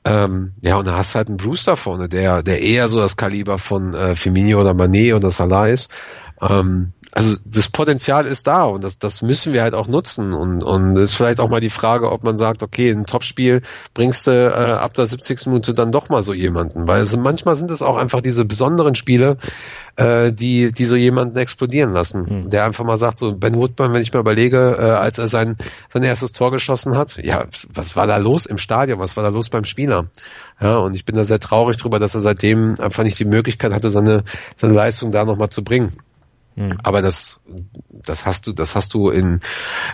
Ähm, 0.04 0.54
ja, 0.62 0.78
und 0.78 0.88
da 0.88 0.98
hast 0.98 1.14
du 1.14 1.18
halt 1.18 1.28
einen 1.28 1.38
Brewster 1.38 1.78
vorne, 1.78 2.10
der, 2.10 2.42
der 2.42 2.62
eher 2.62 2.88
so 2.88 3.00
das 3.00 3.18
Kaliber 3.18 3.60
von 3.60 3.94
äh, 3.94 4.16
Firmino 4.16 4.60
oder 4.60 4.72
Mané 4.72 5.16
oder 5.16 5.32
Salah 5.32 5.68
ist. 5.68 5.90
Ähm, 6.42 6.94
also 7.18 7.36
das 7.46 7.70
Potenzial 7.70 8.28
ist 8.28 8.46
da 8.46 8.66
und 8.66 8.84
das, 8.84 9.00
das 9.00 9.24
müssen 9.24 9.52
wir 9.52 9.64
halt 9.64 9.74
auch 9.74 9.88
nutzen 9.88 10.34
und 10.34 10.62
und 10.62 10.96
ist 10.98 11.16
vielleicht 11.16 11.40
auch 11.40 11.50
mal 11.50 11.62
die 11.62 11.72
Frage, 11.72 12.12
ob 12.12 12.24
man 12.24 12.38
sagt, 12.38 12.62
okay, 12.62 12.92
ein 12.92 13.08
Topspiel 13.08 13.64
bringst 13.96 14.28
du 14.28 14.32
äh, 14.32 14.74
ab 14.74 14.94
der 14.94 15.08
70. 15.08 15.48
Minute 15.48 15.74
dann 15.74 15.92
doch 15.92 16.10
mal 16.10 16.22
so 16.22 16.36
jemanden, 16.36 16.88
weil 16.88 17.00
also 17.00 17.18
manchmal 17.18 17.56
sind 17.56 17.72
es 17.72 17.82
auch 17.82 17.98
einfach 17.98 18.22
diese 18.22 18.46
besonderen 18.46 18.94
Spiele, 18.94 19.38
äh, 19.96 20.32
die 20.32 20.72
die 20.72 20.86
so 20.86 20.96
jemanden 20.96 21.38
explodieren 21.38 21.92
lassen, 21.92 22.44
mhm. 22.44 22.50
der 22.52 22.66
einfach 22.66 22.86
mal 22.86 22.98
sagt, 22.98 23.18
so 23.18 23.36
Ben 23.36 23.56
Woodburn, 23.56 23.94
wenn 23.94 24.04
ich 24.04 24.14
mal 24.14 24.20
überlege, 24.20 24.78
äh, 24.80 24.84
als 24.92 25.18
er 25.18 25.28
sein 25.28 25.58
sein 25.92 26.04
erstes 26.04 26.34
Tor 26.34 26.52
geschossen 26.52 26.96
hat, 26.96 27.18
ja, 27.18 27.46
was 27.68 27.96
war 27.96 28.06
da 28.06 28.18
los 28.18 28.46
im 28.46 28.60
Stadion, 28.60 29.00
was 29.00 29.18
war 29.18 29.24
da 29.24 29.30
los 29.30 29.50
beim 29.50 29.66
Spieler? 29.66 30.06
Ja, 30.60 30.78
und 30.78 30.94
ich 30.94 31.04
bin 31.04 31.16
da 31.16 31.24
sehr 31.24 31.40
traurig 31.40 31.78
drüber, 31.78 31.98
dass 31.98 32.14
er 32.14 32.22
seitdem 32.22 32.80
einfach 32.80 33.04
nicht 33.04 33.18
die 33.18 33.26
Möglichkeit 33.26 33.74
hatte, 33.74 33.90
seine 33.90 34.24
seine 34.56 34.74
Leistung 34.74 35.12
da 35.12 35.26
nochmal 35.26 35.50
zu 35.50 35.64
bringen. 35.64 35.94
Mhm. 36.58 36.80
Aber 36.82 37.04
das, 37.04 37.40
das 37.92 38.26
hast 38.26 38.48
du, 38.48 38.52
das 38.52 38.74
hast 38.74 38.96
du 38.96 39.10
in 39.10 39.42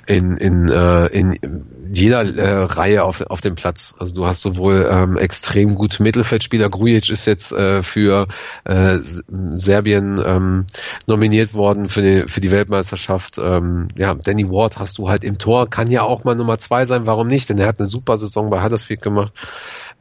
in 0.07 0.37
in, 0.37 0.69
äh, 0.69 1.07
in 1.07 1.65
jeder 1.91 2.23
äh, 2.23 2.63
Reihe 2.63 3.03
auf 3.03 3.19
auf 3.21 3.41
dem 3.41 3.55
Platz. 3.55 3.93
Also 3.99 4.15
du 4.15 4.25
hast 4.25 4.41
sowohl 4.41 4.87
ähm, 4.89 5.17
extrem 5.17 5.75
gute 5.75 6.01
Mittelfeldspieler. 6.01 6.69
Grujic 6.69 7.09
ist 7.09 7.25
jetzt 7.25 7.51
äh, 7.51 7.83
für 7.83 8.29
äh, 8.63 8.99
Serbien 9.01 10.23
ähm, 10.25 10.65
nominiert 11.05 11.53
worden 11.53 11.89
für 11.89 12.01
die 12.01 12.29
für 12.29 12.39
die 12.39 12.51
Weltmeisterschaft. 12.51 13.37
Ähm, 13.39 13.89
ja, 13.97 14.13
Danny 14.13 14.49
Ward 14.49 14.79
hast 14.79 14.97
du 14.99 15.09
halt 15.09 15.25
im 15.25 15.37
Tor, 15.37 15.69
kann 15.69 15.91
ja 15.91 16.03
auch 16.03 16.23
mal 16.23 16.33
Nummer 16.35 16.59
zwei 16.59 16.85
sein. 16.85 17.05
Warum 17.05 17.27
nicht? 17.27 17.49
Denn 17.49 17.59
er 17.59 17.67
hat 17.67 17.79
eine 17.79 17.87
super 17.87 18.15
Saison 18.15 18.49
bei 18.49 18.63
Huddersfield 18.63 19.01
gemacht 19.01 19.33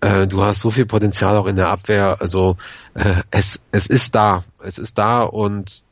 äh, 0.00 0.26
du 0.26 0.42
hast 0.44 0.60
so 0.60 0.70
viel 0.70 0.84
Potenzial 0.86 1.36
auch 1.36 1.46
in 1.46 1.56
der 1.56 1.68
Abwehr. 1.68 2.20
Also 2.20 2.56
äh, 2.94 3.22
es, 3.30 3.68
es 3.70 3.86
ist 3.86 4.14
da. 4.14 4.42
Es 4.58 4.78
ist 4.78 4.98
da 4.98 5.22
und 5.22 5.84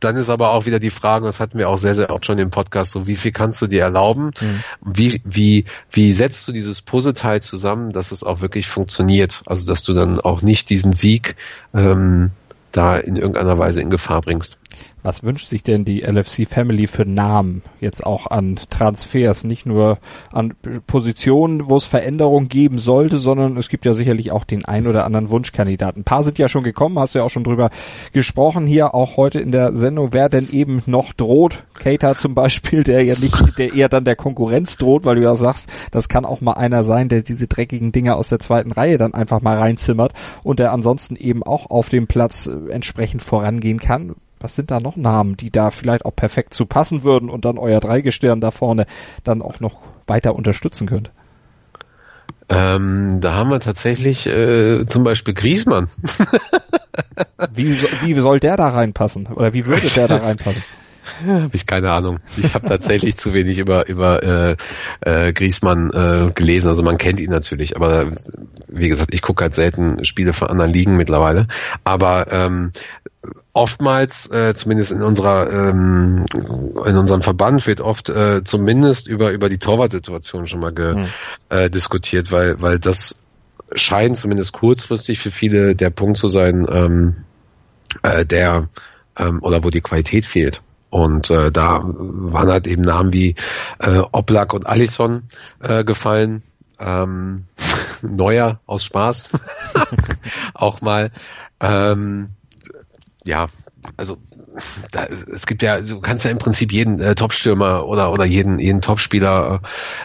dann 0.00 0.16
ist 0.16 0.28
aber 0.28 0.50
auch 0.50 0.66
wieder 0.66 0.78
die 0.78 0.90
Frage, 0.90 1.26
das 1.26 1.40
hatten 1.40 1.58
wir 1.58 1.68
auch 1.68 1.78
sehr, 1.78 1.94
sehr 1.94 2.10
oft 2.10 2.26
schon 2.26 2.38
im 2.38 2.50
Podcast, 2.50 2.92
so 2.92 3.06
wie 3.06 3.16
viel 3.16 3.32
kannst 3.32 3.62
du 3.62 3.66
dir 3.66 3.82
erlauben? 3.82 4.30
Mhm. 4.40 4.62
Wie, 4.82 5.20
wie, 5.24 5.64
wie 5.90 6.12
setzt 6.12 6.46
du 6.46 6.52
dieses 6.52 6.82
Puzzleteil 6.82 7.40
zusammen, 7.40 7.92
dass 7.92 8.12
es 8.12 8.22
auch 8.22 8.40
wirklich 8.40 8.66
funktioniert? 8.66 9.42
Also 9.46 9.66
dass 9.66 9.82
du 9.82 9.94
dann 9.94 10.20
auch 10.20 10.42
nicht 10.42 10.68
diesen 10.68 10.92
Sieg 10.92 11.36
ähm, 11.72 12.30
da 12.72 12.96
in 12.96 13.16
irgendeiner 13.16 13.58
Weise 13.58 13.80
in 13.80 13.90
Gefahr 13.90 14.20
bringst. 14.20 14.58
Was 15.02 15.22
wünscht 15.22 15.48
sich 15.48 15.62
denn 15.62 15.84
die 15.84 16.00
LFC 16.00 16.48
Family 16.48 16.88
für 16.88 17.06
Namen 17.06 17.62
jetzt 17.80 18.04
auch 18.04 18.26
an 18.26 18.56
Transfers? 18.70 19.44
Nicht 19.44 19.64
nur 19.64 19.98
an 20.32 20.54
Positionen, 20.88 21.68
wo 21.68 21.76
es 21.76 21.84
Veränderungen 21.84 22.48
geben 22.48 22.78
sollte, 22.78 23.18
sondern 23.18 23.56
es 23.56 23.68
gibt 23.68 23.84
ja 23.84 23.92
sicherlich 23.92 24.32
auch 24.32 24.42
den 24.42 24.64
ein 24.64 24.88
oder 24.88 25.04
anderen 25.04 25.30
Wunschkandidaten. 25.30 26.00
Ein 26.00 26.04
paar 26.04 26.24
sind 26.24 26.40
ja 26.40 26.48
schon 26.48 26.64
gekommen, 26.64 26.98
hast 26.98 27.14
du 27.14 27.20
ja 27.20 27.24
auch 27.24 27.30
schon 27.30 27.44
drüber 27.44 27.70
gesprochen 28.12 28.66
hier, 28.66 28.96
auch 28.96 29.16
heute 29.16 29.38
in 29.38 29.52
der 29.52 29.72
Sendung, 29.74 30.08
wer 30.12 30.28
denn 30.28 30.48
eben 30.50 30.82
noch 30.86 31.12
droht. 31.12 31.62
Keita 31.78 32.16
zum 32.16 32.34
Beispiel, 32.34 32.82
der 32.82 33.04
ja 33.04 33.14
nicht, 33.16 33.58
der 33.58 33.74
eher 33.74 33.88
dann 33.88 34.04
der 34.04 34.16
Konkurrenz 34.16 34.76
droht, 34.76 35.04
weil 35.04 35.14
du 35.14 35.22
ja 35.22 35.36
sagst, 35.36 35.70
das 35.92 36.08
kann 36.08 36.24
auch 36.24 36.40
mal 36.40 36.54
einer 36.54 36.82
sein, 36.82 37.08
der 37.08 37.22
diese 37.22 37.46
dreckigen 37.46 37.92
Dinge 37.92 38.16
aus 38.16 38.28
der 38.28 38.40
zweiten 38.40 38.72
Reihe 38.72 38.98
dann 38.98 39.14
einfach 39.14 39.40
mal 39.40 39.56
reinzimmert 39.56 40.14
und 40.42 40.58
der 40.58 40.72
ansonsten 40.72 41.14
eben 41.14 41.44
auch 41.44 41.70
auf 41.70 41.90
dem 41.90 42.08
Platz 42.08 42.48
äh, 42.48 42.72
entsprechend 42.72 43.22
vorangehen 43.22 43.78
kann 43.78 44.16
was 44.40 44.54
sind 44.54 44.70
da 44.70 44.80
noch 44.80 44.96
Namen, 44.96 45.36
die 45.36 45.50
da 45.50 45.70
vielleicht 45.70 46.04
auch 46.04 46.14
perfekt 46.14 46.54
zu 46.54 46.66
passen 46.66 47.02
würden 47.02 47.30
und 47.30 47.44
dann 47.44 47.58
euer 47.58 47.80
Dreigestirn 47.80 48.40
da 48.40 48.50
vorne 48.50 48.86
dann 49.24 49.42
auch 49.42 49.60
noch 49.60 49.78
weiter 50.06 50.34
unterstützen 50.34 50.86
könnt? 50.86 51.10
Ähm, 52.48 53.20
da 53.20 53.34
haben 53.34 53.50
wir 53.50 53.60
tatsächlich 53.60 54.26
äh, 54.26 54.86
zum 54.86 55.02
Beispiel 55.02 55.34
Griesmann. 55.34 55.88
wie, 57.52 57.72
so, 57.72 57.88
wie 58.02 58.14
soll 58.14 58.38
der 58.38 58.56
da 58.56 58.68
reinpassen? 58.68 59.26
Oder 59.26 59.52
wie 59.52 59.66
würde 59.66 59.88
der 59.88 60.08
da 60.08 60.18
reinpassen? 60.18 60.62
Habe 61.26 61.54
ich 61.54 61.66
keine 61.66 61.90
Ahnung. 61.90 62.18
Ich 62.36 62.54
habe 62.54 62.66
tatsächlich 62.66 63.16
zu 63.16 63.34
wenig 63.34 63.58
über 63.58 63.88
über 63.88 64.22
äh, 64.22 64.56
äh, 65.00 65.32
Griesmann 65.32 65.90
äh, 65.90 66.32
gelesen. 66.32 66.68
Also 66.68 66.82
man 66.82 66.98
kennt 66.98 67.20
ihn 67.20 67.30
natürlich, 67.30 67.76
aber 67.76 68.12
wie 68.68 68.88
gesagt, 68.88 69.14
ich 69.14 69.22
gucke 69.22 69.44
halt 69.44 69.54
selten 69.54 70.04
Spiele 70.04 70.32
von 70.32 70.48
anderen 70.48 70.72
Ligen 70.72 70.96
mittlerweile. 70.96 71.48
Aber 71.84 72.32
ähm, 72.32 72.72
oftmals, 73.52 74.30
äh, 74.30 74.54
zumindest 74.54 74.92
in 74.92 75.02
unserer 75.02 75.50
ähm, 75.50 76.26
in 76.34 76.96
unserem 76.96 77.22
Verband 77.22 77.66
wird 77.66 77.80
oft 77.80 78.08
äh, 78.08 78.44
zumindest 78.44 79.08
über 79.08 79.30
über 79.30 79.48
die 79.48 79.58
Torwartsituation 79.58 80.46
schon 80.46 80.60
mal 80.60 80.72
ge, 80.72 80.94
mhm. 80.94 81.06
äh, 81.48 81.70
diskutiert, 81.70 82.30
weil 82.30 82.60
weil 82.60 82.78
das 82.78 83.16
scheint 83.74 84.16
zumindest 84.16 84.52
kurzfristig 84.52 85.18
für 85.18 85.30
viele 85.30 85.74
der 85.74 85.90
Punkt 85.90 86.18
zu 86.18 86.28
sein, 86.28 86.66
ähm, 86.70 87.16
äh, 88.02 88.24
der 88.24 88.68
ähm, 89.16 89.40
oder 89.42 89.64
wo 89.64 89.70
die 89.70 89.80
Qualität 89.80 90.26
fehlt. 90.26 90.62
Und 90.96 91.28
äh, 91.28 91.52
da 91.52 91.82
waren 91.84 92.48
halt 92.48 92.66
eben 92.66 92.80
Namen 92.80 93.12
wie 93.12 93.34
äh, 93.80 93.98
Oblak 94.12 94.54
und 94.54 94.66
Allison 94.66 95.24
äh, 95.60 95.84
gefallen. 95.84 96.42
Ähm, 96.80 97.44
Neuer 98.02 98.60
aus 98.64 98.84
Spaß 98.84 99.24
auch 100.54 100.80
mal. 100.80 101.10
Ähm, 101.60 102.30
ja, 103.24 103.48
also 103.98 104.16
da, 104.90 105.04
es 105.04 105.44
gibt 105.44 105.62
ja, 105.62 105.82
du 105.82 106.00
kannst 106.00 106.24
ja 106.24 106.30
im 106.30 106.38
Prinzip 106.38 106.72
jeden 106.72 106.98
äh, 106.98 107.14
Topstürmer 107.14 107.86
oder 107.86 108.10
oder 108.10 108.24
jeden 108.24 108.58
jeden 108.58 108.80
Topspieler 108.80 109.60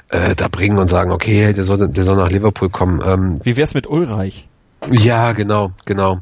äh, 0.09 0.35
da 0.35 0.49
bringen 0.49 0.77
und 0.77 0.89
sagen, 0.89 1.11
okay, 1.11 1.53
der 1.53 1.63
soll 1.63 1.87
der 1.87 2.03
soll 2.03 2.17
nach 2.17 2.31
Liverpool 2.31 2.69
kommen. 2.69 3.01
Ähm, 3.05 3.39
Wie 3.43 3.55
wär's 3.55 3.73
mit 3.73 3.87
Ulreich? 3.87 4.49
Ja, 4.89 5.31
genau, 5.31 5.71
genau. 5.85 6.19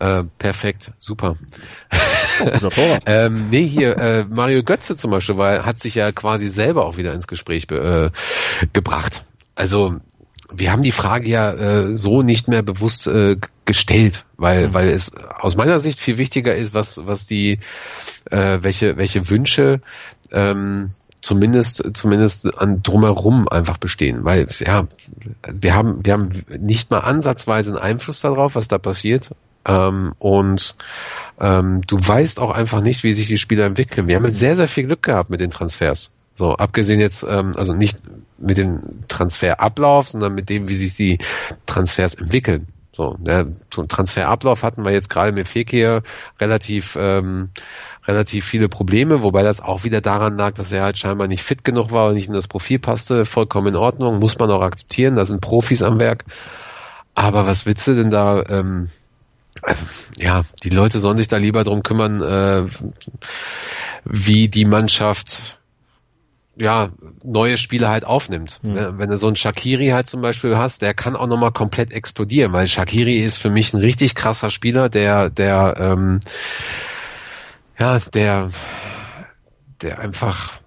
Äh, 0.00 0.24
perfekt, 0.38 0.92
super. 0.98 1.36
ähm, 3.06 3.50
nee, 3.50 3.66
hier, 3.66 3.98
äh, 3.98 4.24
Mario 4.24 4.62
Götze 4.62 4.96
zum 4.96 5.10
Beispiel, 5.10 5.36
weil 5.36 5.66
hat 5.66 5.78
sich 5.78 5.94
ja 5.94 6.10
quasi 6.10 6.48
selber 6.48 6.86
auch 6.86 6.96
wieder 6.96 7.12
ins 7.12 7.26
Gespräch 7.26 7.70
äh, 7.70 8.10
gebracht. 8.72 9.22
Also 9.54 9.98
wir 10.50 10.72
haben 10.72 10.82
die 10.82 10.92
Frage 10.92 11.28
ja 11.28 11.52
äh, 11.52 11.94
so 11.94 12.22
nicht 12.22 12.48
mehr 12.48 12.62
bewusst 12.62 13.08
äh, 13.08 13.36
gestellt, 13.66 14.24
weil 14.38 14.68
mhm. 14.68 14.74
weil 14.74 14.88
es 14.88 15.14
aus 15.14 15.56
meiner 15.56 15.78
Sicht 15.78 16.00
viel 16.00 16.16
wichtiger 16.16 16.54
ist, 16.54 16.72
was 16.72 17.06
was 17.06 17.26
die 17.26 17.58
äh, 18.30 18.58
welche 18.62 18.96
welche 18.96 19.28
Wünsche 19.28 19.82
ähm, 20.32 20.92
zumindest 21.20 21.84
zumindest 21.94 22.58
an 22.58 22.82
drumherum 22.82 23.48
einfach 23.48 23.78
bestehen, 23.78 24.24
weil 24.24 24.46
ja 24.58 24.86
wir 25.46 25.74
haben 25.74 26.04
wir 26.04 26.14
haben 26.14 26.30
nicht 26.58 26.90
mal 26.90 27.00
ansatzweise 27.00 27.70
einen 27.70 27.78
Einfluss 27.78 28.20
darauf, 28.20 28.54
was 28.54 28.68
da 28.68 28.78
passiert 28.78 29.30
Ähm, 29.66 30.14
und 30.18 30.74
ähm, 31.38 31.82
du 31.86 31.98
weißt 31.98 32.40
auch 32.40 32.50
einfach 32.50 32.80
nicht, 32.80 33.02
wie 33.02 33.12
sich 33.12 33.26
die 33.26 33.38
Spieler 33.38 33.66
entwickeln. 33.66 34.08
Wir 34.08 34.16
haben 34.16 34.24
jetzt 34.24 34.38
sehr, 34.38 34.56
sehr 34.56 34.68
viel 34.68 34.84
Glück 34.84 35.02
gehabt 35.02 35.30
mit 35.30 35.40
den 35.40 35.50
Transfers. 35.50 36.10
So, 36.36 36.54
abgesehen 36.54 37.00
jetzt, 37.00 37.24
ähm, 37.28 37.54
also 37.56 37.74
nicht 37.74 37.98
mit 38.38 38.56
dem 38.56 39.04
Transferablauf, 39.08 40.08
sondern 40.08 40.34
mit 40.34 40.48
dem, 40.48 40.68
wie 40.68 40.74
sich 40.74 40.96
die 40.96 41.18
Transfers 41.66 42.14
entwickeln. 42.14 42.68
So, 42.92 43.16
der 43.20 43.46
Transferablauf 43.70 44.62
hatten 44.62 44.84
wir 44.84 44.92
jetzt 44.92 45.10
gerade 45.10 45.32
mit 45.32 45.46
Fekir 45.46 46.02
relativ 46.40 46.96
ähm, 46.98 47.50
relativ 48.06 48.46
viele 48.46 48.68
Probleme, 48.68 49.22
wobei 49.22 49.42
das 49.42 49.60
auch 49.60 49.84
wieder 49.84 50.00
daran 50.00 50.36
lag, 50.36 50.54
dass 50.54 50.72
er 50.72 50.82
halt 50.82 50.98
scheinbar 50.98 51.28
nicht 51.28 51.42
fit 51.42 51.64
genug 51.64 51.92
war 51.92 52.08
und 52.08 52.14
nicht 52.14 52.28
in 52.28 52.34
das 52.34 52.48
Profil 52.48 52.78
passte. 52.78 53.24
Vollkommen 53.24 53.68
in 53.68 53.76
Ordnung, 53.76 54.18
muss 54.18 54.38
man 54.38 54.50
auch 54.50 54.62
akzeptieren, 54.62 55.16
da 55.16 55.26
sind 55.26 55.40
Profis 55.40 55.82
am 55.82 56.00
Werk. 56.00 56.24
Aber 57.14 57.46
was 57.46 57.66
willst 57.66 57.86
du 57.86 57.94
denn 57.94 58.10
da? 58.10 58.42
Ähm, 58.48 58.88
äh, 59.64 59.74
ja, 60.18 60.42
die 60.62 60.70
Leute 60.70 61.00
sollen 61.00 61.18
sich 61.18 61.28
da 61.28 61.36
lieber 61.36 61.64
drum 61.64 61.82
kümmern, 61.82 62.22
äh, 62.22 62.66
wie 64.04 64.48
die 64.48 64.64
Mannschaft 64.64 65.58
ja, 66.56 66.90
neue 67.24 67.56
Spiele 67.56 67.88
halt 67.88 68.04
aufnimmt. 68.04 68.58
Mhm. 68.62 68.98
Wenn 68.98 69.08
du 69.08 69.16
so 69.16 69.26
einen 69.26 69.36
Shakiri 69.36 69.88
halt 69.88 70.08
zum 70.08 70.20
Beispiel 70.20 70.56
hast, 70.56 70.82
der 70.82 70.92
kann 70.94 71.16
auch 71.16 71.26
nochmal 71.26 71.52
komplett 71.52 71.92
explodieren, 71.92 72.52
weil 72.52 72.66
Shakiri 72.66 73.16
ist 73.18 73.38
für 73.38 73.50
mich 73.50 73.72
ein 73.72 73.80
richtig 73.80 74.14
krasser 74.14 74.50
Spieler, 74.50 74.88
der, 74.88 75.30
der, 75.30 75.76
ähm, 75.78 76.20
ja, 77.80 77.98
der, 77.98 78.50
der 79.80 79.98
einfach 79.98 80.60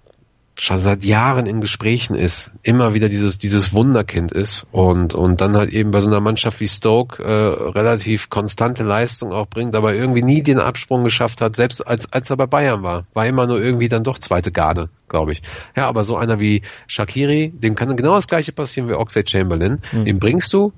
schon 0.55 0.79
seit 0.79 1.03
Jahren 1.03 1.45
in 1.45 1.61
Gesprächen 1.61 2.15
ist, 2.15 2.51
immer 2.61 2.93
wieder 2.93 3.09
dieses 3.09 3.39
dieses 3.39 3.73
Wunderkind 3.73 4.31
ist 4.31 4.67
und 4.71 5.13
und 5.13 5.41
dann 5.41 5.55
halt 5.55 5.71
eben 5.71 5.91
bei 5.91 5.99
so 5.99 6.07
einer 6.07 6.21
Mannschaft 6.21 6.59
wie 6.59 6.67
Stoke 6.67 7.23
äh, 7.23 7.71
relativ 7.71 8.29
konstante 8.29 8.83
Leistung 8.83 9.31
auch 9.31 9.47
bringt, 9.47 9.75
aber 9.75 9.95
irgendwie 9.95 10.21
nie 10.21 10.43
den 10.43 10.59
Absprung 10.59 11.03
geschafft 11.03 11.41
hat, 11.41 11.55
selbst 11.55 11.85
als 11.85 12.11
als 12.13 12.29
er 12.29 12.37
bei 12.37 12.45
Bayern 12.45 12.83
war, 12.83 13.05
war 13.13 13.25
immer 13.25 13.47
nur 13.47 13.61
irgendwie 13.61 13.89
dann 13.89 14.03
doch 14.03 14.19
zweite 14.19 14.51
Garde, 14.51 14.89
glaube 15.07 15.33
ich. 15.33 15.41
Ja, 15.75 15.87
aber 15.87 16.03
so 16.03 16.17
einer 16.17 16.39
wie 16.39 16.61
Shakiri, 16.87 17.51
dem 17.55 17.75
kann 17.75 17.95
genau 17.95 18.15
das 18.15 18.27
gleiche 18.27 18.51
passieren 18.51 18.89
wie 18.89 18.93
Oxlade 18.93 19.29
Chamberlain, 19.29 19.81
mhm. 19.91 20.05
den 20.05 20.19
bringst 20.19 20.53
du 20.53 20.73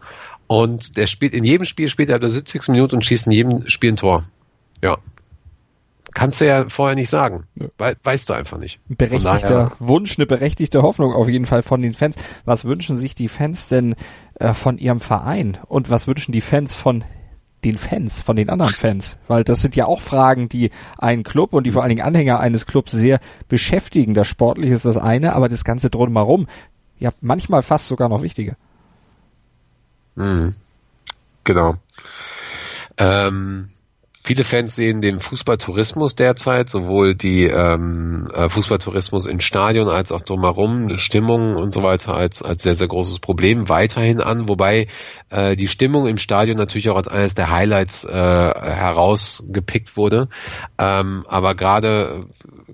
und 0.48 0.96
der 0.96 1.08
spielt 1.08 1.34
in 1.34 1.44
jedem 1.44 1.66
Spiel 1.66 1.90
spielt 1.90 2.10
er 2.10 2.20
der 2.20 2.30
70. 2.30 2.70
Minute 2.70 2.96
und 2.96 3.06
schießt 3.06 3.28
in 3.28 3.34
jedem 3.34 3.70
Spiel 3.70 3.92
ein 3.92 3.98
Tor. 3.98 4.24
Ja, 4.82 4.98
kannst 6.16 6.42
du 6.42 6.48
ja 6.48 6.68
vorher 6.70 6.96
nicht 6.96 7.10
sagen. 7.10 7.44
We 7.78 7.96
weißt 8.02 8.30
du 8.30 8.34
einfach 8.34 8.58
nicht. 8.58 8.80
Berechtigter 8.88 9.74
Wunsch, 9.78 10.18
eine 10.18 10.26
berechtigte 10.26 10.82
Hoffnung 10.82 11.14
auf 11.14 11.30
jeden 11.30 11.46
Fall 11.46 11.62
von 11.62 11.82
den 11.84 11.94
Fans. 11.94 12.16
Was 12.46 12.66
wünschen 12.66 12.96
sich 12.96 13.14
die 13.14 13.28
Fans 13.28 13.68
denn 13.68 13.96
äh, 14.40 14.56
von 14.56 14.80
ihrem 14.80 15.02
Verein? 15.02 15.60
Und 15.68 15.92
was 15.92 16.08
wünschen 16.08 16.32
die 16.32 16.42
Fans 16.42 16.74
von 16.74 17.04
den 17.64 17.78
Fans, 17.78 18.22
von 18.22 18.36
den 18.36 18.50
anderen 18.50 18.74
Fans? 18.74 19.18
Weil 19.28 19.44
das 19.44 19.62
sind 19.62 19.76
ja 19.76 19.86
auch 19.86 20.02
Fragen, 20.02 20.50
die 20.50 20.72
einen 20.98 21.24
Club 21.24 21.54
und 21.54 21.66
die 21.66 21.72
vor 21.72 21.84
allen 21.84 21.90
Dingen 21.90 22.08
Anhänger 22.08 22.40
eines 22.40 22.66
Clubs 22.66 22.94
sehr 22.94 23.20
beschäftigen. 23.50 24.14
Das 24.14 24.28
Sportliche 24.28 24.74
ist 24.74 24.86
das 24.86 24.98
eine, 24.98 25.34
aber 25.34 25.50
das 25.50 25.66
Ganze 25.66 25.90
drumherum, 25.90 26.48
ja, 26.98 27.12
manchmal 27.20 27.62
fast 27.62 27.88
sogar 27.88 28.08
noch 28.10 28.22
wichtiger. 28.22 28.56
Mhm. 30.16 30.56
Genau. 31.44 31.76
Ähm 32.98 33.70
Viele 34.26 34.44
Fans 34.44 34.76
sehen 34.76 35.04
den 35.04 35.20
Fußballtourismus 35.20 36.16
derzeit, 36.16 36.68
sowohl 36.68 37.14
die 37.14 37.44
ähm, 37.44 38.28
äh, 38.34 38.50
Fußballtourismus 38.50 39.28
im 39.28 39.40
Stadion 39.40 39.88
als 39.88 40.12
auch 40.12 40.22
drumherum, 40.22 40.98
Stimmung 40.98 41.56
und 41.56 41.72
so 41.72 41.84
weiter 41.84 42.16
als, 42.16 42.42
als 42.42 42.64
sehr, 42.64 42.74
sehr 42.74 42.88
großes 42.88 43.20
Problem 43.20 43.70
weiterhin 43.70 44.22
an, 44.22 44.50
wobei 44.50 44.88
äh, 45.30 45.56
die 45.56 45.68
Stimmung 45.68 46.08
im 46.08 46.18
Stadion 46.18 46.58
natürlich 46.58 46.90
auch 46.90 46.96
als 46.96 47.08
eines 47.08 47.36
der 47.36 47.52
Highlights 47.52 48.04
äh, 48.04 48.10
herausgepickt 48.12 49.96
wurde. 49.96 50.30
Ähm, 50.80 51.24
aber 51.28 51.54
gerade 51.54 52.26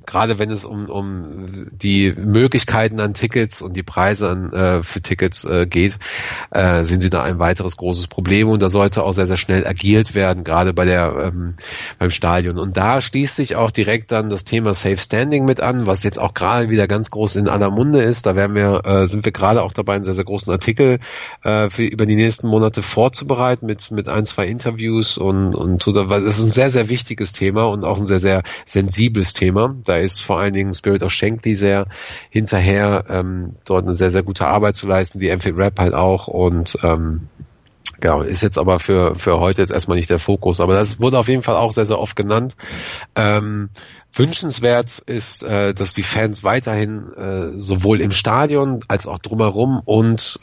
gerade 0.06 0.40
wenn 0.40 0.52
es 0.52 0.66
um, 0.66 0.90
um 0.90 1.68
die 1.72 2.14
Möglichkeiten 2.14 3.00
an 3.00 3.14
Tickets 3.14 3.62
und 3.62 3.76
die 3.76 3.84
Preise 3.84 4.30
an, 4.30 4.54
äh, 4.54 4.84
für 4.84 5.02
Tickets 5.02 5.44
äh, 5.46 5.66
geht, 5.66 6.00
äh, 6.52 6.84
sind 6.84 7.02
sie 7.02 7.10
da 7.10 7.24
ein 7.24 7.40
weiteres 7.40 7.78
großes 7.78 8.08
Problem 8.08 8.50
und 8.50 8.62
da 8.62 8.70
sollte 8.70 9.04
auch 9.04 9.14
sehr, 9.14 9.28
sehr 9.28 9.38
schnell 9.38 9.66
agiert 9.66 10.16
werden, 10.16 10.44
gerade 10.44 10.74
bei 10.74 10.86
der 10.86 11.32
ähm, 11.32 11.41
beim 12.00 12.12
Stadion. 12.12 12.58
Und 12.58 12.78
da 12.78 13.02
schließt 13.02 13.36
sich 13.36 13.56
auch 13.56 13.72
direkt 13.72 14.12
dann 14.12 14.30
das 14.30 14.44
Thema 14.44 14.74
Safe 14.74 14.98
Standing 14.98 15.46
mit 15.46 15.62
an, 15.62 15.86
was 15.86 16.04
jetzt 16.04 16.20
auch 16.20 16.34
gerade 16.34 16.70
wieder 16.70 16.88
ganz 16.88 17.12
groß 17.12 17.36
in 17.36 17.48
aller 17.48 17.70
Munde 17.70 18.02
ist. 18.02 18.26
Da 18.26 18.36
werden 18.36 18.56
wir, 18.56 18.86
äh, 18.86 19.08
sind 19.08 19.26
wir 19.26 19.32
gerade 19.32 19.62
auch 19.62 19.74
dabei, 19.74 19.96
einen 19.96 20.04
sehr, 20.04 20.14
sehr 20.14 20.26
großen 20.26 20.52
Artikel 20.52 21.00
äh, 21.44 21.70
für 21.70 21.84
über 21.84 22.06
die 22.06 22.16
nächsten 22.16 22.48
Monate 22.48 22.82
vorzubereiten 22.82 23.66
mit, 23.66 23.92
mit 23.92 24.08
ein, 24.08 24.26
zwei 24.26 24.46
Interviews 24.48 25.18
und, 25.18 25.56
und 25.56 25.82
so. 25.82 25.92
Das 25.92 26.24
ist 26.24 26.44
ein 26.44 26.52
sehr, 26.52 26.70
sehr 26.70 26.90
wichtiges 26.90 27.34
Thema 27.34 27.64
und 27.64 27.84
auch 27.84 28.00
ein 28.00 28.08
sehr, 28.08 28.20
sehr 28.20 28.44
sensibles 28.66 29.34
Thema. 29.34 29.76
Da 29.86 29.98
ist 29.98 30.22
vor 30.22 30.40
allen 30.40 30.54
Dingen 30.54 30.74
Spirit 30.74 31.04
of 31.04 31.12
Shankly 31.12 31.56
sehr 31.56 31.88
hinterher, 32.30 33.06
ähm, 33.10 33.56
dort 33.66 33.86
eine 33.86 33.96
sehr, 33.96 34.12
sehr 34.12 34.24
gute 34.24 34.48
Arbeit 34.48 34.76
zu 34.76 34.88
leisten, 34.88 35.20
die 35.20 35.30
Enfield 35.30 35.58
Rap 35.58 35.80
halt 35.80 35.94
auch 35.94 36.28
und 36.28 36.78
ähm, 36.84 37.30
Genau, 38.02 38.24
ist 38.24 38.42
jetzt 38.42 38.58
aber 38.58 38.80
für, 38.80 39.14
für 39.14 39.40
heute 39.40 39.62
jetzt 39.62 39.72
erstmal 39.72 39.96
nicht 39.96 40.10
der 40.10 40.18
Fokus, 40.18 40.60
aber 40.60 40.74
das 40.74 41.00
wurde 41.00 41.20
auf 41.20 41.28
jeden 41.28 41.44
Fall 41.44 41.56
auch 41.56 41.72
sehr, 41.72 41.86
sehr 41.86 42.00
oft 42.00 42.16
genannt. 42.16 42.56
Ähm, 43.16 43.70
Wünschenswert 44.14 45.00
ist, 45.00 45.44
äh, 45.44 45.74
dass 45.74 45.94
die 45.94 46.04
Fans 46.04 46.44
weiterhin 46.44 47.14
äh, 47.14 47.58
sowohl 47.58 48.02
im 48.02 48.12
Stadion 48.12 48.84
als 48.88 49.08
auch 49.08 49.20
drumherum 49.20 49.82
und 49.86 50.40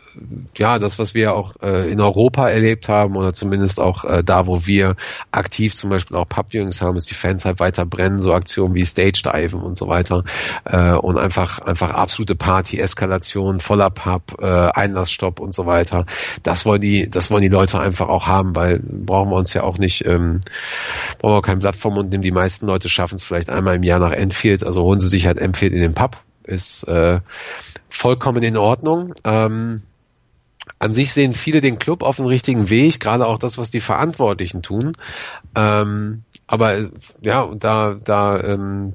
ja, 0.56 0.78
das, 0.78 0.98
was 0.98 1.14
wir 1.14 1.34
auch 1.34 1.54
äh, 1.62 1.90
in 1.90 2.00
Europa 2.00 2.48
erlebt 2.48 2.88
haben 2.88 3.16
oder 3.16 3.32
zumindest 3.32 3.78
auch 3.78 4.04
äh, 4.04 4.24
da, 4.24 4.46
wo 4.46 4.66
wir 4.66 4.96
aktiv 5.30 5.74
zum 5.74 5.90
Beispiel 5.90 6.16
auch 6.16 6.28
Pub-Viewings 6.28 6.82
haben, 6.82 6.96
ist 6.96 7.10
die 7.10 7.14
Fans 7.14 7.44
halt 7.44 7.60
weiter 7.60 7.86
brennen, 7.86 8.20
so 8.20 8.32
Aktionen 8.32 8.74
wie 8.74 8.84
Stage-Diven 8.84 9.60
und 9.60 9.78
so 9.78 9.86
weiter 9.88 10.24
äh, 10.64 10.94
und 10.94 11.18
einfach 11.18 11.58
einfach 11.60 11.90
absolute 11.90 12.34
Party-Eskalation, 12.34 13.60
voller 13.60 13.90
Pub, 13.90 14.36
äh, 14.40 14.46
Einlassstopp 14.46 15.40
und 15.40 15.54
so 15.54 15.66
weiter. 15.66 16.06
Das 16.42 16.66
wollen 16.66 16.80
die, 16.80 17.08
das 17.08 17.30
wollen 17.30 17.42
die 17.42 17.48
Leute 17.48 17.78
einfach 17.78 18.08
auch 18.08 18.26
haben, 18.26 18.56
weil 18.56 18.80
brauchen 18.82 19.30
wir 19.30 19.36
uns 19.36 19.52
ja 19.54 19.62
auch 19.62 19.78
nicht, 19.78 20.04
ähm, 20.04 20.40
brauchen 21.18 21.36
wir 21.36 21.42
kein 21.42 21.58
Blatt 21.60 21.76
vom 21.76 21.94
Mund 21.94 22.10
nehmen. 22.10 22.22
Die 22.22 22.32
meisten 22.32 22.66
Leute 22.66 22.88
schaffen 22.88 23.16
es 23.16 23.24
vielleicht 23.24 23.50
einmal 23.58 23.76
im 23.76 23.82
Jahr 23.82 23.98
nach 23.98 24.12
Enfield, 24.12 24.64
also 24.64 24.82
holen 24.82 25.00
sie 25.00 25.08
sich 25.08 25.26
halt 25.26 25.38
Enfield 25.38 25.72
in 25.72 25.80
den 25.80 25.94
Pub. 25.94 26.16
Ist 26.44 26.84
äh, 26.84 27.20
vollkommen 27.90 28.42
in 28.42 28.56
Ordnung. 28.56 29.14
Ähm, 29.24 29.82
an 30.78 30.94
sich 30.94 31.12
sehen 31.12 31.34
viele 31.34 31.60
den 31.60 31.78
Club 31.78 32.02
auf 32.02 32.16
dem 32.16 32.26
richtigen 32.26 32.70
Weg, 32.70 33.00
gerade 33.00 33.26
auch 33.26 33.38
das, 33.38 33.58
was 33.58 33.70
die 33.70 33.80
Verantwortlichen 33.80 34.62
tun. 34.62 34.92
Ähm, 35.54 36.22
aber 36.46 36.88
ja, 37.20 37.42
und 37.42 37.64
da, 37.64 37.96
da 38.02 38.40
ähm, 38.40 38.94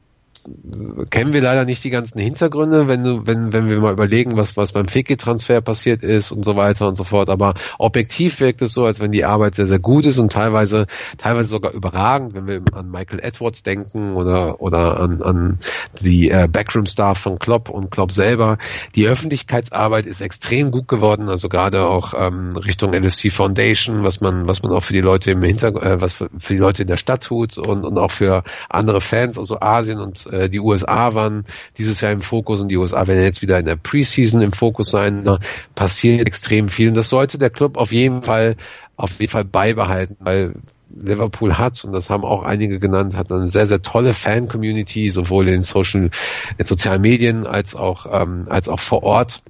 kennen 1.10 1.34
wir 1.34 1.42
leider 1.42 1.66
nicht 1.66 1.84
die 1.84 1.90
ganzen 1.90 2.20
Hintergründe, 2.20 2.88
wenn 2.88 3.04
du, 3.04 3.26
wenn, 3.26 3.54
wenn 3.54 3.70
wir 3.70 3.80
mal 3.80 3.94
überlegen, 3.94 4.38
was, 4.38 4.58
was 4.58 4.72
beim 4.72 4.88
Fiki-Transfer 4.88 5.62
passiert 5.62 6.04
ist 6.04 6.32
und 6.32 6.44
so 6.44 6.56
weiter 6.56 6.88
und 6.88 6.96
so 6.96 7.04
fort. 7.04 7.30
Aber 7.30 7.54
objektiv 7.80 8.40
wirkt 8.40 8.62
es 8.62 8.74
so, 8.74 8.86
als 8.86 9.00
wenn 9.00 9.12
die 9.12 9.26
Arbeit 9.26 9.56
sehr, 9.56 9.66
sehr 9.66 9.80
gut 9.80 10.06
ist 10.06 10.18
und 10.18 10.32
teilweise, 10.32 10.88
teilweise 11.18 11.50
sogar 11.50 11.74
überragend, 11.74 12.34
wenn 12.34 12.48
wir 12.48 12.62
an 12.74 12.90
Michael 12.90 13.20
Edwards 13.20 13.64
denken 13.64 14.16
oder, 14.16 14.62
oder 14.62 15.00
an, 15.00 15.22
an 15.22 15.60
die 16.02 16.30
äh, 16.30 16.48
Backroom-Staff 16.52 17.18
von 17.18 17.40
Klopp 17.40 17.70
und 17.70 17.92
Klopp 17.92 18.12
selber. 18.12 18.58
Die 18.96 19.08
Öffentlichkeitsarbeit 19.08 20.06
ist 20.06 20.22
extrem 20.22 20.72
gut 20.72 20.88
geworden, 20.88 21.30
also 21.30 21.50
gerade 21.50 21.86
auch 21.86 22.14
ähm, 22.18 22.56
Richtung 22.58 22.94
LFC 22.94 23.32
Foundation, 23.32 24.04
was 24.04 24.22
man, 24.22 24.48
was 24.48 24.64
man 24.64 24.72
auch 24.72 24.84
für 24.84 24.94
die 24.94 25.02
Leute 25.02 25.32
im 25.32 25.44
Hintergrund, 25.44 25.86
äh, 25.86 26.02
was 26.02 26.14
für, 26.14 26.30
für 26.40 26.54
die 26.54 26.60
Leute 26.60 26.84
in 26.84 26.88
der 26.88 26.98
Stadt 26.98 27.24
tut 27.24 27.58
und, 27.58 27.86
und 27.86 27.98
auch 27.98 28.12
für 28.12 28.44
andere 28.70 29.02
Fans, 29.02 29.38
also 29.38 29.60
Asien 29.60 30.00
und 30.00 30.28
äh, 30.34 30.50
die 30.50 30.60
USA 30.60 31.14
waren 31.14 31.46
dieses 31.78 32.02
Jahr 32.02 32.12
im 32.12 32.22
Fokus 32.22 32.60
und 32.60 32.70
die 32.70 32.78
USA 32.78 33.08
werden 33.08 33.24
jetzt 33.24 33.42
wieder 33.42 33.60
in 33.60 33.66
der 33.66 33.76
Preseason 33.76 34.42
im 34.42 34.52
Fokus 34.52 34.90
sein. 34.90 35.24
Da 35.24 35.40
passiert 35.76 36.26
extrem 36.26 36.70
viel 36.70 36.90
und 36.90 36.96
das 36.96 37.10
sollte 37.10 37.38
der 37.38 37.50
Club 37.50 37.78
auf 37.78 37.92
jeden 37.92 38.24
Fall 38.24 38.56
auf 38.96 39.20
jeden 39.20 39.32
Fall 39.32 39.46
beibehalten, 39.46 40.18
weil 40.20 40.54
Liverpool 40.96 41.58
hat, 41.58 41.84
und 41.84 41.94
das 41.94 42.10
haben 42.10 42.24
auch 42.24 42.44
einige 42.44 42.80
genannt, 42.80 43.16
hat 43.16 43.32
eine 43.32 43.48
sehr, 43.48 43.66
sehr 43.66 43.82
tolle 43.82 44.14
Fan-Community, 44.14 45.10
sowohl 45.10 45.48
in 45.48 45.64
Social, 45.64 46.12
in 46.58 46.66
sozialen 46.66 47.02
Medien 47.02 47.48
als 47.48 47.76
auch, 47.76 48.06
ähm, 48.12 48.46
als 48.50 48.70
auch 48.70 48.80
vor 48.80 49.04
Ort. 49.04 49.42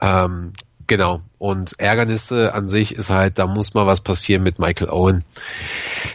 Ähm, 0.00 0.52
Genau. 0.86 1.20
Und 1.38 1.78
Ärgernisse 1.78 2.52
an 2.52 2.68
sich 2.68 2.94
ist 2.94 3.10
halt, 3.10 3.38
da 3.38 3.46
muss 3.46 3.74
mal 3.74 3.86
was 3.86 4.00
passieren 4.00 4.42
mit 4.42 4.58
Michael 4.58 4.90
Owen. 4.90 5.24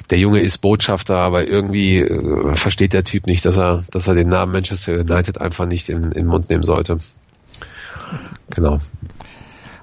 Der 0.09 0.19
Junge 0.19 0.39
ist 0.39 0.59
Botschafter, 0.59 1.17
aber 1.17 1.47
irgendwie 1.47 1.99
äh, 1.99 2.53
versteht 2.55 2.93
der 2.93 3.03
Typ 3.03 3.25
nicht, 3.25 3.45
dass 3.45 3.57
er, 3.57 3.83
dass 3.91 4.07
er 4.07 4.15
den 4.15 4.29
Namen 4.29 4.51
Manchester 4.51 4.99
United 4.99 5.39
einfach 5.41 5.65
nicht 5.65 5.89
in, 5.89 6.03
in 6.03 6.11
den 6.11 6.25
Mund 6.27 6.49
nehmen 6.49 6.63
sollte. 6.63 6.97
Genau. 8.51 8.79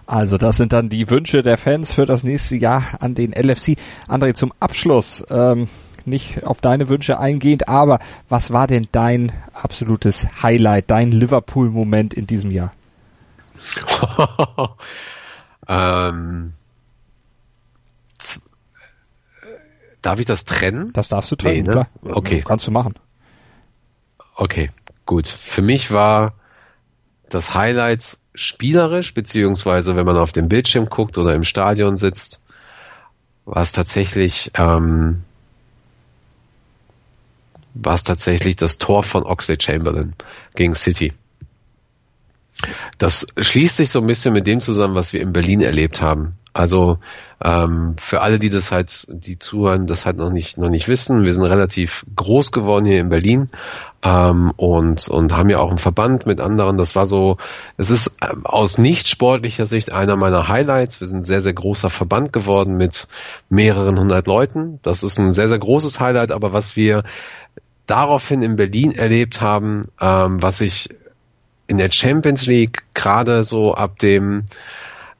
Also 0.06 0.38
das 0.38 0.56
sind 0.56 0.72
dann 0.72 0.88
die 0.88 1.10
Wünsche 1.10 1.42
der 1.42 1.56
Fans 1.56 1.92
für 1.92 2.06
das 2.06 2.22
nächste 2.22 2.56
Jahr 2.56 2.84
an 3.00 3.14
den 3.14 3.32
LFC. 3.32 3.76
André, 4.06 4.34
zum 4.34 4.52
Abschluss, 4.60 5.24
ähm, 5.30 5.68
nicht 6.04 6.46
auf 6.46 6.60
deine 6.60 6.88
Wünsche 6.88 7.18
eingehend, 7.18 7.68
aber 7.68 7.98
was 8.28 8.52
war 8.52 8.68
denn 8.68 8.86
dein 8.92 9.32
absolutes 9.52 10.28
Highlight, 10.42 10.90
dein 10.90 11.10
Liverpool-Moment 11.10 12.14
in 12.14 12.28
diesem 12.28 12.52
Jahr? 12.52 12.70
ähm, 15.68 16.52
darf 20.02 20.20
ich 20.20 20.26
das 20.26 20.44
trennen? 20.44 20.92
Das 20.92 21.08
darfst 21.08 21.30
du 21.30 21.36
trennen, 21.36 21.56
Nee, 21.56 21.62
ne? 21.62 21.72
klar. 21.72 21.88
Okay. 22.02 22.42
Kannst 22.46 22.66
du 22.66 22.70
machen. 22.70 22.94
Okay, 24.34 24.70
gut. 25.04 25.28
Für 25.28 25.62
mich 25.62 25.90
war 25.90 26.34
das 27.28 27.54
Highlight 27.54 28.18
spielerisch, 28.34 29.14
beziehungsweise 29.14 29.96
wenn 29.96 30.06
man 30.06 30.16
auf 30.16 30.32
dem 30.32 30.48
Bildschirm 30.48 30.86
guckt 30.86 31.18
oder 31.18 31.34
im 31.34 31.44
Stadion 31.44 31.96
sitzt, 31.96 32.40
war 33.46 33.62
es 33.62 33.72
tatsächlich, 33.72 34.50
ähm, 34.54 35.22
war 37.74 37.94
es 37.94 38.04
tatsächlich 38.04 38.56
das 38.56 38.78
Tor 38.78 39.02
von 39.02 39.24
Oxley 39.24 39.56
Chamberlain 39.60 40.14
gegen 40.54 40.74
City. 40.74 41.12
Das 42.98 43.26
schließt 43.38 43.76
sich 43.76 43.90
so 43.90 44.00
ein 44.00 44.06
bisschen 44.06 44.32
mit 44.32 44.46
dem 44.46 44.60
zusammen, 44.60 44.94
was 44.94 45.12
wir 45.12 45.20
in 45.20 45.32
Berlin 45.32 45.60
erlebt 45.60 46.00
haben. 46.00 46.38
Also 46.56 46.98
ähm, 47.44 47.96
für 47.98 48.22
alle, 48.22 48.38
die 48.38 48.48
das 48.48 48.72
halt, 48.72 49.06
die 49.10 49.38
zuhören, 49.38 49.86
das 49.86 50.06
halt 50.06 50.16
noch 50.16 50.30
nicht 50.30 50.56
noch 50.56 50.70
nicht 50.70 50.88
wissen, 50.88 51.22
wir 51.22 51.34
sind 51.34 51.42
relativ 51.42 52.06
groß 52.16 52.50
geworden 52.50 52.86
hier 52.86 52.98
in 52.98 53.10
Berlin 53.10 53.50
ähm, 54.02 54.52
und 54.56 55.06
und 55.08 55.36
haben 55.36 55.50
ja 55.50 55.58
auch 55.58 55.68
einen 55.68 55.78
Verband 55.78 56.24
mit 56.24 56.40
anderen. 56.40 56.78
Das 56.78 56.96
war 56.96 57.06
so, 57.06 57.36
es 57.76 57.90
ist 57.90 58.16
ähm, 58.22 58.46
aus 58.46 58.78
nicht 58.78 59.06
sportlicher 59.06 59.66
Sicht 59.66 59.92
einer 59.92 60.16
meiner 60.16 60.48
Highlights. 60.48 60.98
Wir 60.98 61.06
sind 61.08 61.18
ein 61.18 61.24
sehr 61.24 61.42
sehr 61.42 61.52
großer 61.52 61.90
Verband 61.90 62.32
geworden 62.32 62.78
mit 62.78 63.06
mehreren 63.50 63.98
hundert 63.98 64.26
Leuten. 64.26 64.78
Das 64.82 65.02
ist 65.02 65.18
ein 65.18 65.34
sehr 65.34 65.48
sehr 65.48 65.58
großes 65.58 66.00
Highlight. 66.00 66.32
Aber 66.32 66.54
was 66.54 66.74
wir 66.74 67.02
daraufhin 67.86 68.40
in 68.40 68.56
Berlin 68.56 68.92
erlebt 68.92 69.42
haben, 69.42 69.88
ähm, 70.00 70.42
was 70.42 70.62
ich 70.62 70.88
in 71.66 71.78
der 71.78 71.90
Champions 71.90 72.46
League 72.46 72.84
gerade 72.94 73.44
so 73.44 73.74
ab 73.74 73.98
dem 73.98 74.44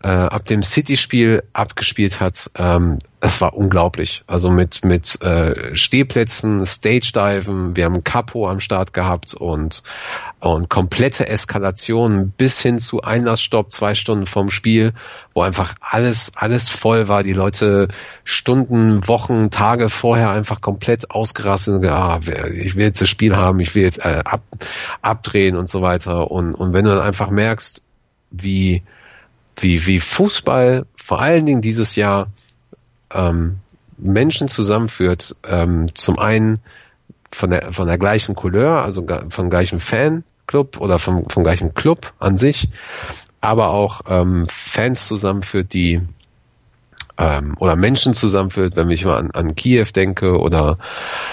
äh, 0.07 0.09
ab 0.09 0.47
dem 0.47 0.63
City-Spiel 0.63 1.43
abgespielt 1.53 2.21
hat, 2.21 2.53
ähm, 2.55 3.01
das 3.19 3.41
war 3.41 3.55
unglaublich. 3.55 4.23
Also 4.29 4.53
mit 4.53 4.85
mit 4.85 5.21
äh, 5.21 5.75
Stehplätzen, 5.75 6.65
Stage-Diven, 6.65 7.75
wir 7.75 7.87
haben 7.87 8.05
Capo 8.05 8.49
am 8.49 8.61
Start 8.61 8.93
gehabt 8.93 9.35
und 9.35 9.83
und 10.39 10.71
komplette 10.71 11.27
Eskalation 11.27 12.31
bis 12.31 12.61
hin 12.61 12.79
zu 12.79 13.03
Einlassstopp 13.03 13.73
zwei 13.73 13.97
Stunden 13.97 14.27
vorm 14.27 14.51
Spiel, 14.51 14.93
wo 15.35 15.41
einfach 15.41 15.75
alles 15.81 16.31
alles 16.37 16.69
voll 16.69 17.09
war. 17.09 17.25
Die 17.25 17.33
Leute 17.33 17.89
Stunden, 18.23 19.09
Wochen, 19.09 19.51
Tage 19.51 19.89
vorher 19.89 20.31
einfach 20.31 20.61
komplett 20.61 21.11
ausgerastet 21.11 21.75
und 21.75 21.83
gesagt, 21.83 22.31
ah, 22.31 22.49
ich 22.53 22.77
will 22.77 22.85
jetzt 22.85 23.01
das 23.01 23.09
Spiel 23.09 23.35
haben, 23.35 23.59
ich 23.59 23.75
will 23.75 23.83
jetzt 23.83 23.99
äh, 23.99 24.23
ab, 24.25 24.43
abdrehen 25.03 25.57
und 25.57 25.69
so 25.69 25.83
weiter. 25.83 26.31
Und 26.31 26.55
und 26.55 26.73
wenn 26.73 26.85
du 26.85 26.93
dann 26.93 27.01
einfach 27.01 27.31
merkst, 27.31 27.83
wie 28.31 28.85
wie, 29.57 29.87
wie 29.87 30.01
Fußball 30.01 30.87
vor 30.97 31.21
allen 31.21 31.47
Dingen 31.47 31.63
dieses 31.63 31.97
Jahr 31.97 32.29
ähm, 33.13 33.57
Menschen 33.99 34.49
zusammenführt. 34.49 35.37
Ähm, 35.45 35.87
zum 35.95 36.19
einen 36.19 36.61
von 37.33 37.51
der, 37.51 37.73
von 37.73 37.87
der 37.87 37.99
gleichen 37.99 38.35
Couleur, 38.35 38.83
also 38.83 39.07
vom 39.31 39.51
gleichen 39.51 39.81
Fanclub 39.81 40.81
oder 40.81 40.99
vom, 40.99 41.29
vom 41.29 41.43
gleichen 41.43 41.75
Club 41.75 42.13
an 42.19 42.37
sich, 42.37 42.69
aber 43.41 43.71
auch 43.71 44.03
ähm, 44.09 44.47
Fans 44.51 45.07
zusammenführt, 45.07 45.73
die 45.73 46.01
ähm, 47.19 47.55
oder 47.59 47.77
Menschen 47.77 48.15
zusammenführt, 48.15 48.77
wenn 48.77 48.91
ich 48.91 49.05
mal 49.05 49.17
an, 49.17 49.31
an 49.31 49.55
Kiew 49.55 49.87
denke 49.95 50.39
oder 50.39 50.79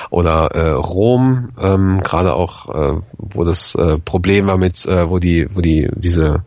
oder 0.09 0.51
äh, 0.51 0.69
Rom, 0.71 1.49
ähm, 1.59 2.01
gerade 2.01 2.33
auch, 2.33 2.69
äh, 2.69 3.01
wo 3.17 3.43
das 3.43 3.75
äh, 3.75 3.97
Problem 3.99 4.47
war 4.47 4.57
mit, 4.57 4.85
äh, 4.85 5.09
wo 5.09 5.19
die, 5.19 5.47
wo 5.53 5.61
die 5.61 5.89
diese 5.95 6.43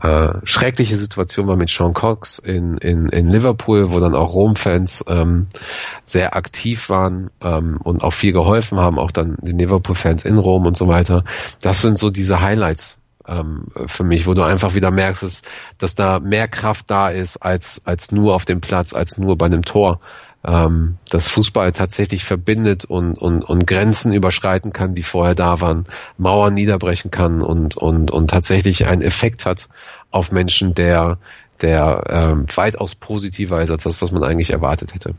äh, 0.00 0.34
schreckliche 0.44 0.96
Situation 0.96 1.46
war 1.46 1.56
mit 1.56 1.70
Sean 1.70 1.94
Cox 1.94 2.38
in, 2.38 2.78
in, 2.78 3.08
in 3.08 3.28
Liverpool, 3.28 3.92
wo 3.92 4.00
dann 4.00 4.14
auch 4.14 4.34
Rom-Fans 4.34 5.04
ähm, 5.06 5.46
sehr 6.04 6.34
aktiv 6.36 6.88
waren 6.88 7.30
ähm, 7.40 7.78
und 7.82 8.02
auch 8.02 8.12
viel 8.12 8.32
geholfen 8.32 8.78
haben, 8.78 8.98
auch 8.98 9.12
dann 9.12 9.36
den 9.40 9.58
Liverpool-Fans 9.58 10.24
in 10.24 10.38
Rom 10.38 10.66
und 10.66 10.76
so 10.76 10.88
weiter. 10.88 11.24
Das 11.60 11.80
sind 11.80 11.98
so 11.98 12.10
diese 12.10 12.40
Highlights 12.40 12.98
ähm, 13.26 13.68
für 13.86 14.04
mich, 14.04 14.26
wo 14.26 14.34
du 14.34 14.42
einfach 14.42 14.74
wieder 14.74 14.90
merkst, 14.90 15.22
dass, 15.22 15.42
dass 15.78 15.94
da 15.94 16.18
mehr 16.18 16.48
Kraft 16.48 16.90
da 16.90 17.08
ist 17.08 17.38
als, 17.38 17.82
als 17.84 18.12
nur 18.12 18.34
auf 18.34 18.44
dem 18.44 18.60
Platz, 18.60 18.92
als 18.92 19.16
nur 19.18 19.38
bei 19.38 19.46
einem 19.46 19.62
Tor 19.62 20.00
ähm, 20.46 20.96
dass 21.10 21.26
Fußball 21.26 21.72
tatsächlich 21.72 22.24
verbindet 22.24 22.84
und, 22.84 23.16
und, 23.16 23.42
und 23.42 23.66
Grenzen 23.66 24.12
überschreiten 24.12 24.72
kann, 24.72 24.94
die 24.94 25.02
vorher 25.02 25.34
da 25.34 25.60
waren, 25.60 25.86
Mauern 26.18 26.54
niederbrechen 26.54 27.10
kann 27.10 27.40
und, 27.40 27.76
und, 27.76 28.10
und 28.10 28.30
tatsächlich 28.30 28.86
einen 28.86 29.02
Effekt 29.02 29.46
hat 29.46 29.68
auf 30.10 30.32
Menschen, 30.32 30.74
der, 30.74 31.18
der 31.62 32.04
ähm, 32.08 32.46
weitaus 32.54 32.94
positiver 32.94 33.62
ist 33.62 33.70
als 33.70 33.84
das, 33.84 34.02
was 34.02 34.12
man 34.12 34.22
eigentlich 34.22 34.50
erwartet 34.50 34.94
hätte. 34.94 35.14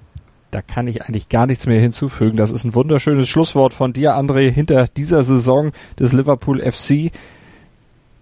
Da 0.51 0.61
kann 0.61 0.87
ich 0.87 1.01
eigentlich 1.01 1.27
gar 1.27 1.47
nichts 1.47 1.65
mehr 1.65 1.81
hinzufügen. 1.81 2.37
Das 2.37 2.51
ist 2.51 2.63
ein 2.63 2.75
wunderschönes 2.75 3.27
Schlusswort 3.27 3.73
von 3.73 3.91
dir, 3.91 4.15
André, 4.15 4.49
hinter 4.49 4.87
dieser 4.87 5.23
Saison 5.23 5.71
des 5.99 6.13
Liverpool 6.13 6.61
FC 6.61 7.11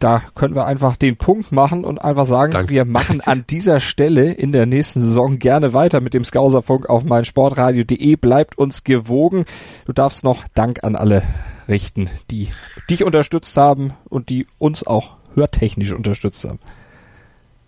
da 0.04 0.22
können 0.36 0.54
wir 0.54 0.66
einfach 0.66 0.97
den 0.97 1.16
Punkt 1.16 1.54
machen 1.54 1.86
und 1.86 1.99
einfach 1.99 2.26
sagen, 2.26 2.51
Danke. 2.51 2.70
wir 2.74 2.84
machen 2.84 3.22
an 3.22 3.45
dieser 3.49 3.80
Stelle 3.80 4.32
in 4.34 4.51
der 4.51 4.66
nächsten 4.66 5.01
Saison 5.01 5.39
gerne 5.39 5.74
weiter 5.74 6.01
mit 6.01 6.14
dem 6.14 6.26
Skauserfunk 6.26 6.89
auf 6.89 7.06
meinsportradio.de. 7.06 8.18
Bleibt 8.18 8.58
uns 8.58 8.84
gewogen. 8.84 9.45
Du 9.86 9.93
darfst 9.93 10.26
noch 10.26 10.45
Dank 10.54 10.84
an 10.84 10.97
alle 10.97 11.24
richten, 11.70 12.10
die 12.30 12.49
dich 12.89 13.06
unterstützt 13.06 13.56
haben 13.56 13.93
und 14.10 14.30
die 14.30 14.45
uns 14.60 14.86
auch 14.86 15.16
hörtechnisch 15.36 15.93
unterstützt 15.93 16.43
haben. 16.43 16.60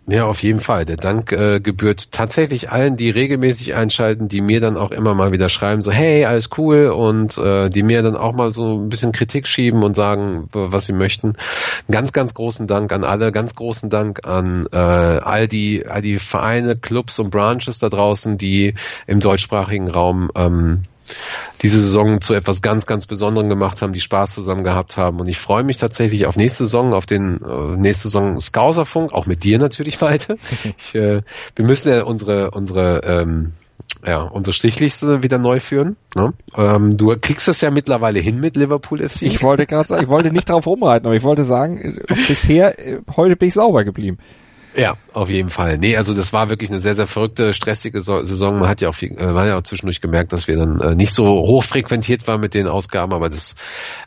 Ja, 0.08 0.28
auf 0.28 0.43
jeden 0.43 0.60
Fall. 0.60 0.86
Der 0.86 0.97
Dank 0.97 1.32
äh, 1.32 1.60
gebührt 1.60 2.12
tatsächlich 2.12 2.72
allen, 2.72 2.95
die 2.95 3.10
regelmäßig 3.10 3.74
einschalten, 3.74 4.28
die 4.28 4.41
mir 4.41 4.62
dann 4.62 4.78
auch 4.78 4.91
immer 4.91 5.16
mal 5.16 5.32
wieder 5.32 5.49
schreiben, 5.49 5.82
so 5.82 5.91
hey, 5.91 6.26
alles 6.26 6.49
cool 6.60 6.89
und 6.89 7.39
äh, 7.39 7.72
die 7.72 7.82
mir 7.82 8.03
dann 8.03 8.16
auch 8.16 8.34
mal 8.34 8.51
so 8.51 8.78
ein 8.78 8.89
bisschen 8.89 9.14
Kritik 9.14 9.47
schieben 9.47 9.82
und 9.84 9.95
sagen, 9.95 10.47
was 10.51 10.86
sie 10.86 10.93
möchten. 10.93 11.38
Ganz, 11.89 12.14
ganz 12.14 12.36
großen 12.36 12.68
Dank 12.68 12.93
an 12.93 13.03
alle, 13.03 13.32
ganz 13.32 13.56
großen 13.56 13.89
Dank 13.89 14.28
an 14.28 14.68
äh, 14.72 14.78
all 14.78 15.47
die, 15.47 15.88
all 15.88 16.03
die 16.03 16.20
Vereine, 16.20 16.76
Clubs 16.76 17.18
und 17.18 17.32
Branches 17.32 17.80
da 17.80 17.89
draußen, 17.89 18.38
die 18.38 18.76
im 19.08 19.22
deutschsprachigen 19.22 19.89
Raum 19.89 20.30
ähm, 20.36 20.84
diese 21.62 21.82
Saison 21.82 22.22
zu 22.22 22.34
etwas 22.34 22.62
ganz, 22.62 22.86
ganz 22.86 23.06
Besonderem 23.06 23.49
gemacht 23.49 23.82
haben, 23.82 23.93
die 23.93 24.01
Spaß 24.01 24.34
zusammen 24.34 24.64
gehabt 24.64 24.97
haben. 24.97 25.20
Und 25.20 25.28
ich 25.28 25.38
freue 25.38 25.64
mich 25.64 25.78
tatsächlich 25.78 26.26
auf 26.26 26.36
nächste 26.36 26.66
Saison, 26.66 26.93
auf 26.93 27.06
den 27.06 27.41
äh, 27.43 27.78
nächste 27.78 28.08
Saison 28.10 28.39
Skauserfunk, 28.39 29.14
auch 29.14 29.26
mit 29.26 29.43
dir 29.43 29.60
natürlich 29.60 30.01
weiter. 30.01 30.36
Ich, 30.78 30.95
äh, 30.95 31.22
wir 31.56 31.66
müssen 31.66 31.89
ja 31.89 32.03
unsere, 32.03 32.51
unsere 32.51 33.01
ähm, 33.03 33.53
ja, 34.06 34.24
unsere 34.24 34.53
Strichliste 34.53 35.24
wieder 35.24 35.38
neu 35.38 35.60
führen. 35.60 35.95
Ne? 36.16 36.34
Ähm, 36.56 36.97
du 36.97 37.16
kriegst 37.20 37.47
das 37.47 37.62
ja 37.62 37.72
mittlerweile 37.72 38.20
hin 38.20 38.39
mit 38.39 38.56
Liverpool 38.56 39.03
FC. 39.03 39.24
Ich 39.24 39.41
wollte 39.41 39.66
gerade 39.66 39.88
sagen, 39.88 40.03
ich 40.03 40.10
wollte 40.10 40.32
nicht 40.32 40.49
drauf 40.49 40.68
rumreiten, 40.68 41.08
aber 41.08 41.16
ich 41.16 41.24
wollte 41.24 41.43
sagen, 41.43 41.80
äh, 41.80 42.16
bisher, 42.28 42.80
äh, 42.88 42.99
heute 43.16 43.36
bin 43.36 43.47
ich 43.47 43.53
sauber 43.53 43.84
geblieben. 43.84 44.18
Ja, 44.78 44.97
auf 45.13 45.30
jeden 45.30 45.49
Fall. 45.49 45.78
Nee, 45.78 45.95
also 45.95 46.13
das 46.13 46.34
war 46.34 46.49
wirklich 46.49 46.69
eine 46.69 46.80
sehr, 46.80 46.95
sehr 46.95 47.07
verrückte, 47.07 47.53
stressige 47.53 48.01
Saison. 48.01 48.59
Man 48.59 48.67
hat 48.67 48.82
ja 48.82 48.89
auch 48.89 48.95
viel, 48.95 49.11
äh, 49.17 49.28
man 49.28 49.38
hat 49.38 49.47
ja 49.47 49.57
auch 49.57 49.63
zwischendurch 49.63 50.01
gemerkt, 50.01 50.34
dass 50.34 50.47
wir 50.49 50.57
dann 50.57 50.82
äh, 50.82 50.95
nicht 50.95 51.13
so 51.13 51.26
hoch 51.26 51.63
frequentiert 51.63 52.28
waren 52.28 52.41
mit 52.41 52.53
den 52.53 52.67
Ausgaben, 52.67 53.13
aber 53.13 53.30
das, 53.30 53.55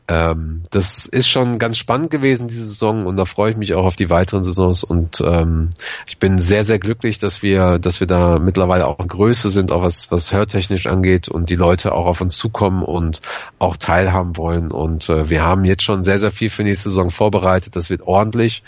ähm, 0.08 0.62
das 0.70 1.06
ist 1.06 1.28
schon 1.28 1.58
ganz 1.58 1.78
spannend 1.78 2.10
gewesen, 2.10 2.48
diese 2.48 2.66
Saison, 2.66 3.06
und 3.06 3.16
da 3.16 3.24
freue 3.24 3.50
ich 3.50 3.56
mich 3.56 3.72
auch 3.72 3.86
auf 3.86 3.96
die 3.96 4.10
weiteren 4.10 4.44
Saisons 4.44 4.84
und 4.84 5.22
ähm, 5.24 5.70
ich 6.06 6.18
bin 6.18 6.38
sehr, 6.38 6.64
sehr 6.64 6.78
glücklich, 6.78 7.18
dass 7.18 7.42
wir, 7.42 7.78
dass 7.78 8.00
wir 8.00 8.06
da 8.06 8.38
mittlerweile 8.38 8.86
auch 8.86 8.98
in 8.98 9.08
Größe 9.08 9.48
sind, 9.48 9.72
auch 9.72 9.82
was, 9.82 10.10
was 10.10 10.34
hörtechnisch 10.34 10.86
angeht 10.86 11.28
und 11.28 11.48
die 11.48 11.56
Leute 11.56 11.92
auch 11.92 12.04
auf 12.04 12.20
uns 12.20 12.36
zukommen 12.36 12.82
und 12.82 13.22
auch 13.58 13.78
teilhaben 13.78 14.36
wollen. 14.36 14.70
Und 14.70 15.08
äh, 15.08 15.30
wir 15.30 15.42
haben 15.42 15.64
jetzt 15.64 15.82
schon 15.82 16.04
sehr, 16.04 16.18
sehr 16.18 16.32
viel 16.32 16.50
für 16.50 16.62
nächste 16.62 16.90
Saison 16.90 17.10
vorbereitet. 17.10 17.74
Das 17.74 17.88
wird 17.88 18.02
ordentlich. 18.02 18.62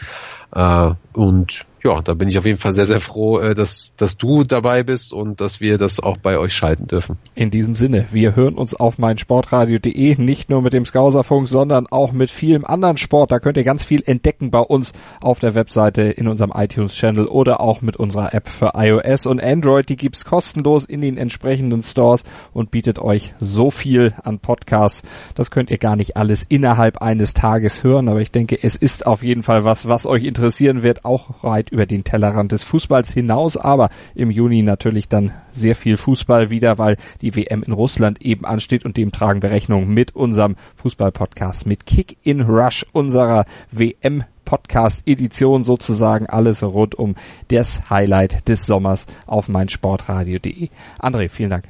Äh, 0.55 0.93
und 1.13 1.67
ja, 1.83 2.03
da 2.03 2.15
bin 2.15 2.29
ich 2.29 2.39
auf 2.39 2.45
jeden 2.45 2.59
Fall 2.59 2.73
sehr, 2.73 2.87
sehr 2.87 3.01
froh, 3.01 3.39
äh, 3.39 3.55
dass, 3.55 3.95
dass 3.97 4.17
du 4.17 4.43
dabei 4.43 4.83
bist 4.83 5.13
und 5.13 5.41
dass 5.41 5.61
wir 5.61 5.79
das 5.79 6.01
auch 6.01 6.19
bei 6.19 6.39
euch 6.39 6.53
schalten 6.53 6.87
dürfen. 6.87 7.17
In 7.35 7.51
diesem 7.51 7.75
Sinne, 7.75 8.07
wir 8.11 8.37
hören 8.37 8.55
uns 8.55 8.75
auf 8.75 8.99
meinsportradio.de, 8.99 10.17
nicht 10.21 10.51
nur 10.51 10.63
mit 10.63 10.73
dem 10.73 10.85
Skauserfunk, 10.85 11.49
sondern 11.49 11.87
auch 11.87 12.13
mit 12.13 12.31
vielem 12.31 12.65
anderen 12.65 12.97
Sport. 12.97 13.33
Da 13.33 13.39
könnt 13.39 13.57
ihr 13.57 13.65
ganz 13.65 13.85
viel 13.85 14.03
entdecken 14.05 14.51
bei 14.51 14.61
uns 14.61 14.93
auf 15.21 15.39
der 15.39 15.55
Webseite, 15.55 16.03
in 16.03 16.29
unserem 16.29 16.53
iTunes-Channel 16.55 17.27
oder 17.27 17.61
auch 17.61 17.81
mit 17.81 17.97
unserer 17.97 18.35
App 18.35 18.49
für 18.49 18.73
iOS 18.75 19.27
und 19.27 19.43
Android. 19.43 19.89
Die 19.89 19.97
gibt's 19.97 20.25
kostenlos 20.25 20.85
in 20.85 21.01
den 21.01 21.17
entsprechenden 21.17 21.83
Stores 21.83 22.25
und 22.53 22.71
bietet 22.71 22.99
euch 22.99 23.35
so 23.39 23.71
viel 23.71 24.13
an 24.23 24.39
Podcasts. 24.39 25.03
Das 25.35 25.51
könnt 25.51 25.71
ihr 25.71 25.79
gar 25.79 25.97
nicht 25.97 26.17
alles 26.17 26.43
innerhalb 26.43 26.99
eines 26.99 27.35
Tages 27.35 27.83
hören, 27.85 28.09
aber 28.09 28.21
ich 28.21 28.31
denke, 28.31 28.59
es 28.63 28.77
ist 28.77 29.07
auf 29.07 29.23
jeden 29.23 29.43
Fall 29.43 29.65
was, 29.65 29.89
was 29.89 30.07
euch 30.07 30.25
interessieren 30.25 30.83
wird, 30.83 31.05
auch 31.05 31.43
weit 31.43 31.70
über 31.71 31.87
den 31.87 32.05
Tellerrand 32.05 32.53
des 32.53 32.63
Fußballs 32.63 33.13
hinaus, 33.13 33.57
aber 33.57 33.89
im 34.15 34.31
Juni 34.31 34.63
natürlich 34.63 35.09
dann 35.09 35.33
sehr 35.51 35.77
viel 35.77 35.97
Fußball 35.97 36.51
wieder, 36.51 36.79
weil 36.79 36.97
die 37.21 37.35
WM 37.37 37.63
in 37.63 37.73
Russland 37.73 38.23
eben 38.23 38.45
ansteht 38.45 38.85
und 38.85 38.97
dem 38.97 39.13
tragen 39.13 39.43
wir 39.43 39.51
Rechnung 39.51 39.89
mit 39.89 40.15
unserem 40.15 40.57
Fußball-Podcast, 40.77 41.67
mit 41.67 41.87
Kick 41.87 42.19
in 42.23 42.43
Rush 42.43 42.85
unserer 42.93 43.45
WM 43.71 44.25
Podcast-Edition 44.45 45.63
sozusagen 45.63 46.27
alles 46.27 46.63
rund 46.63 46.97
um 46.97 47.15
das 47.49 47.89
Highlight 47.89 48.49
des 48.49 48.67
Sommers 48.67 49.07
auf 49.27 49.49
meinsportradio.de. 49.49 50.69
André, 50.99 51.29
vielen 51.29 51.51
Dank. 51.51 51.69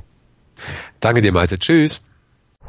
Danke 1.01 1.21
dir, 1.21 1.33
Malte. 1.33 1.59
Tschüss. 1.59 2.03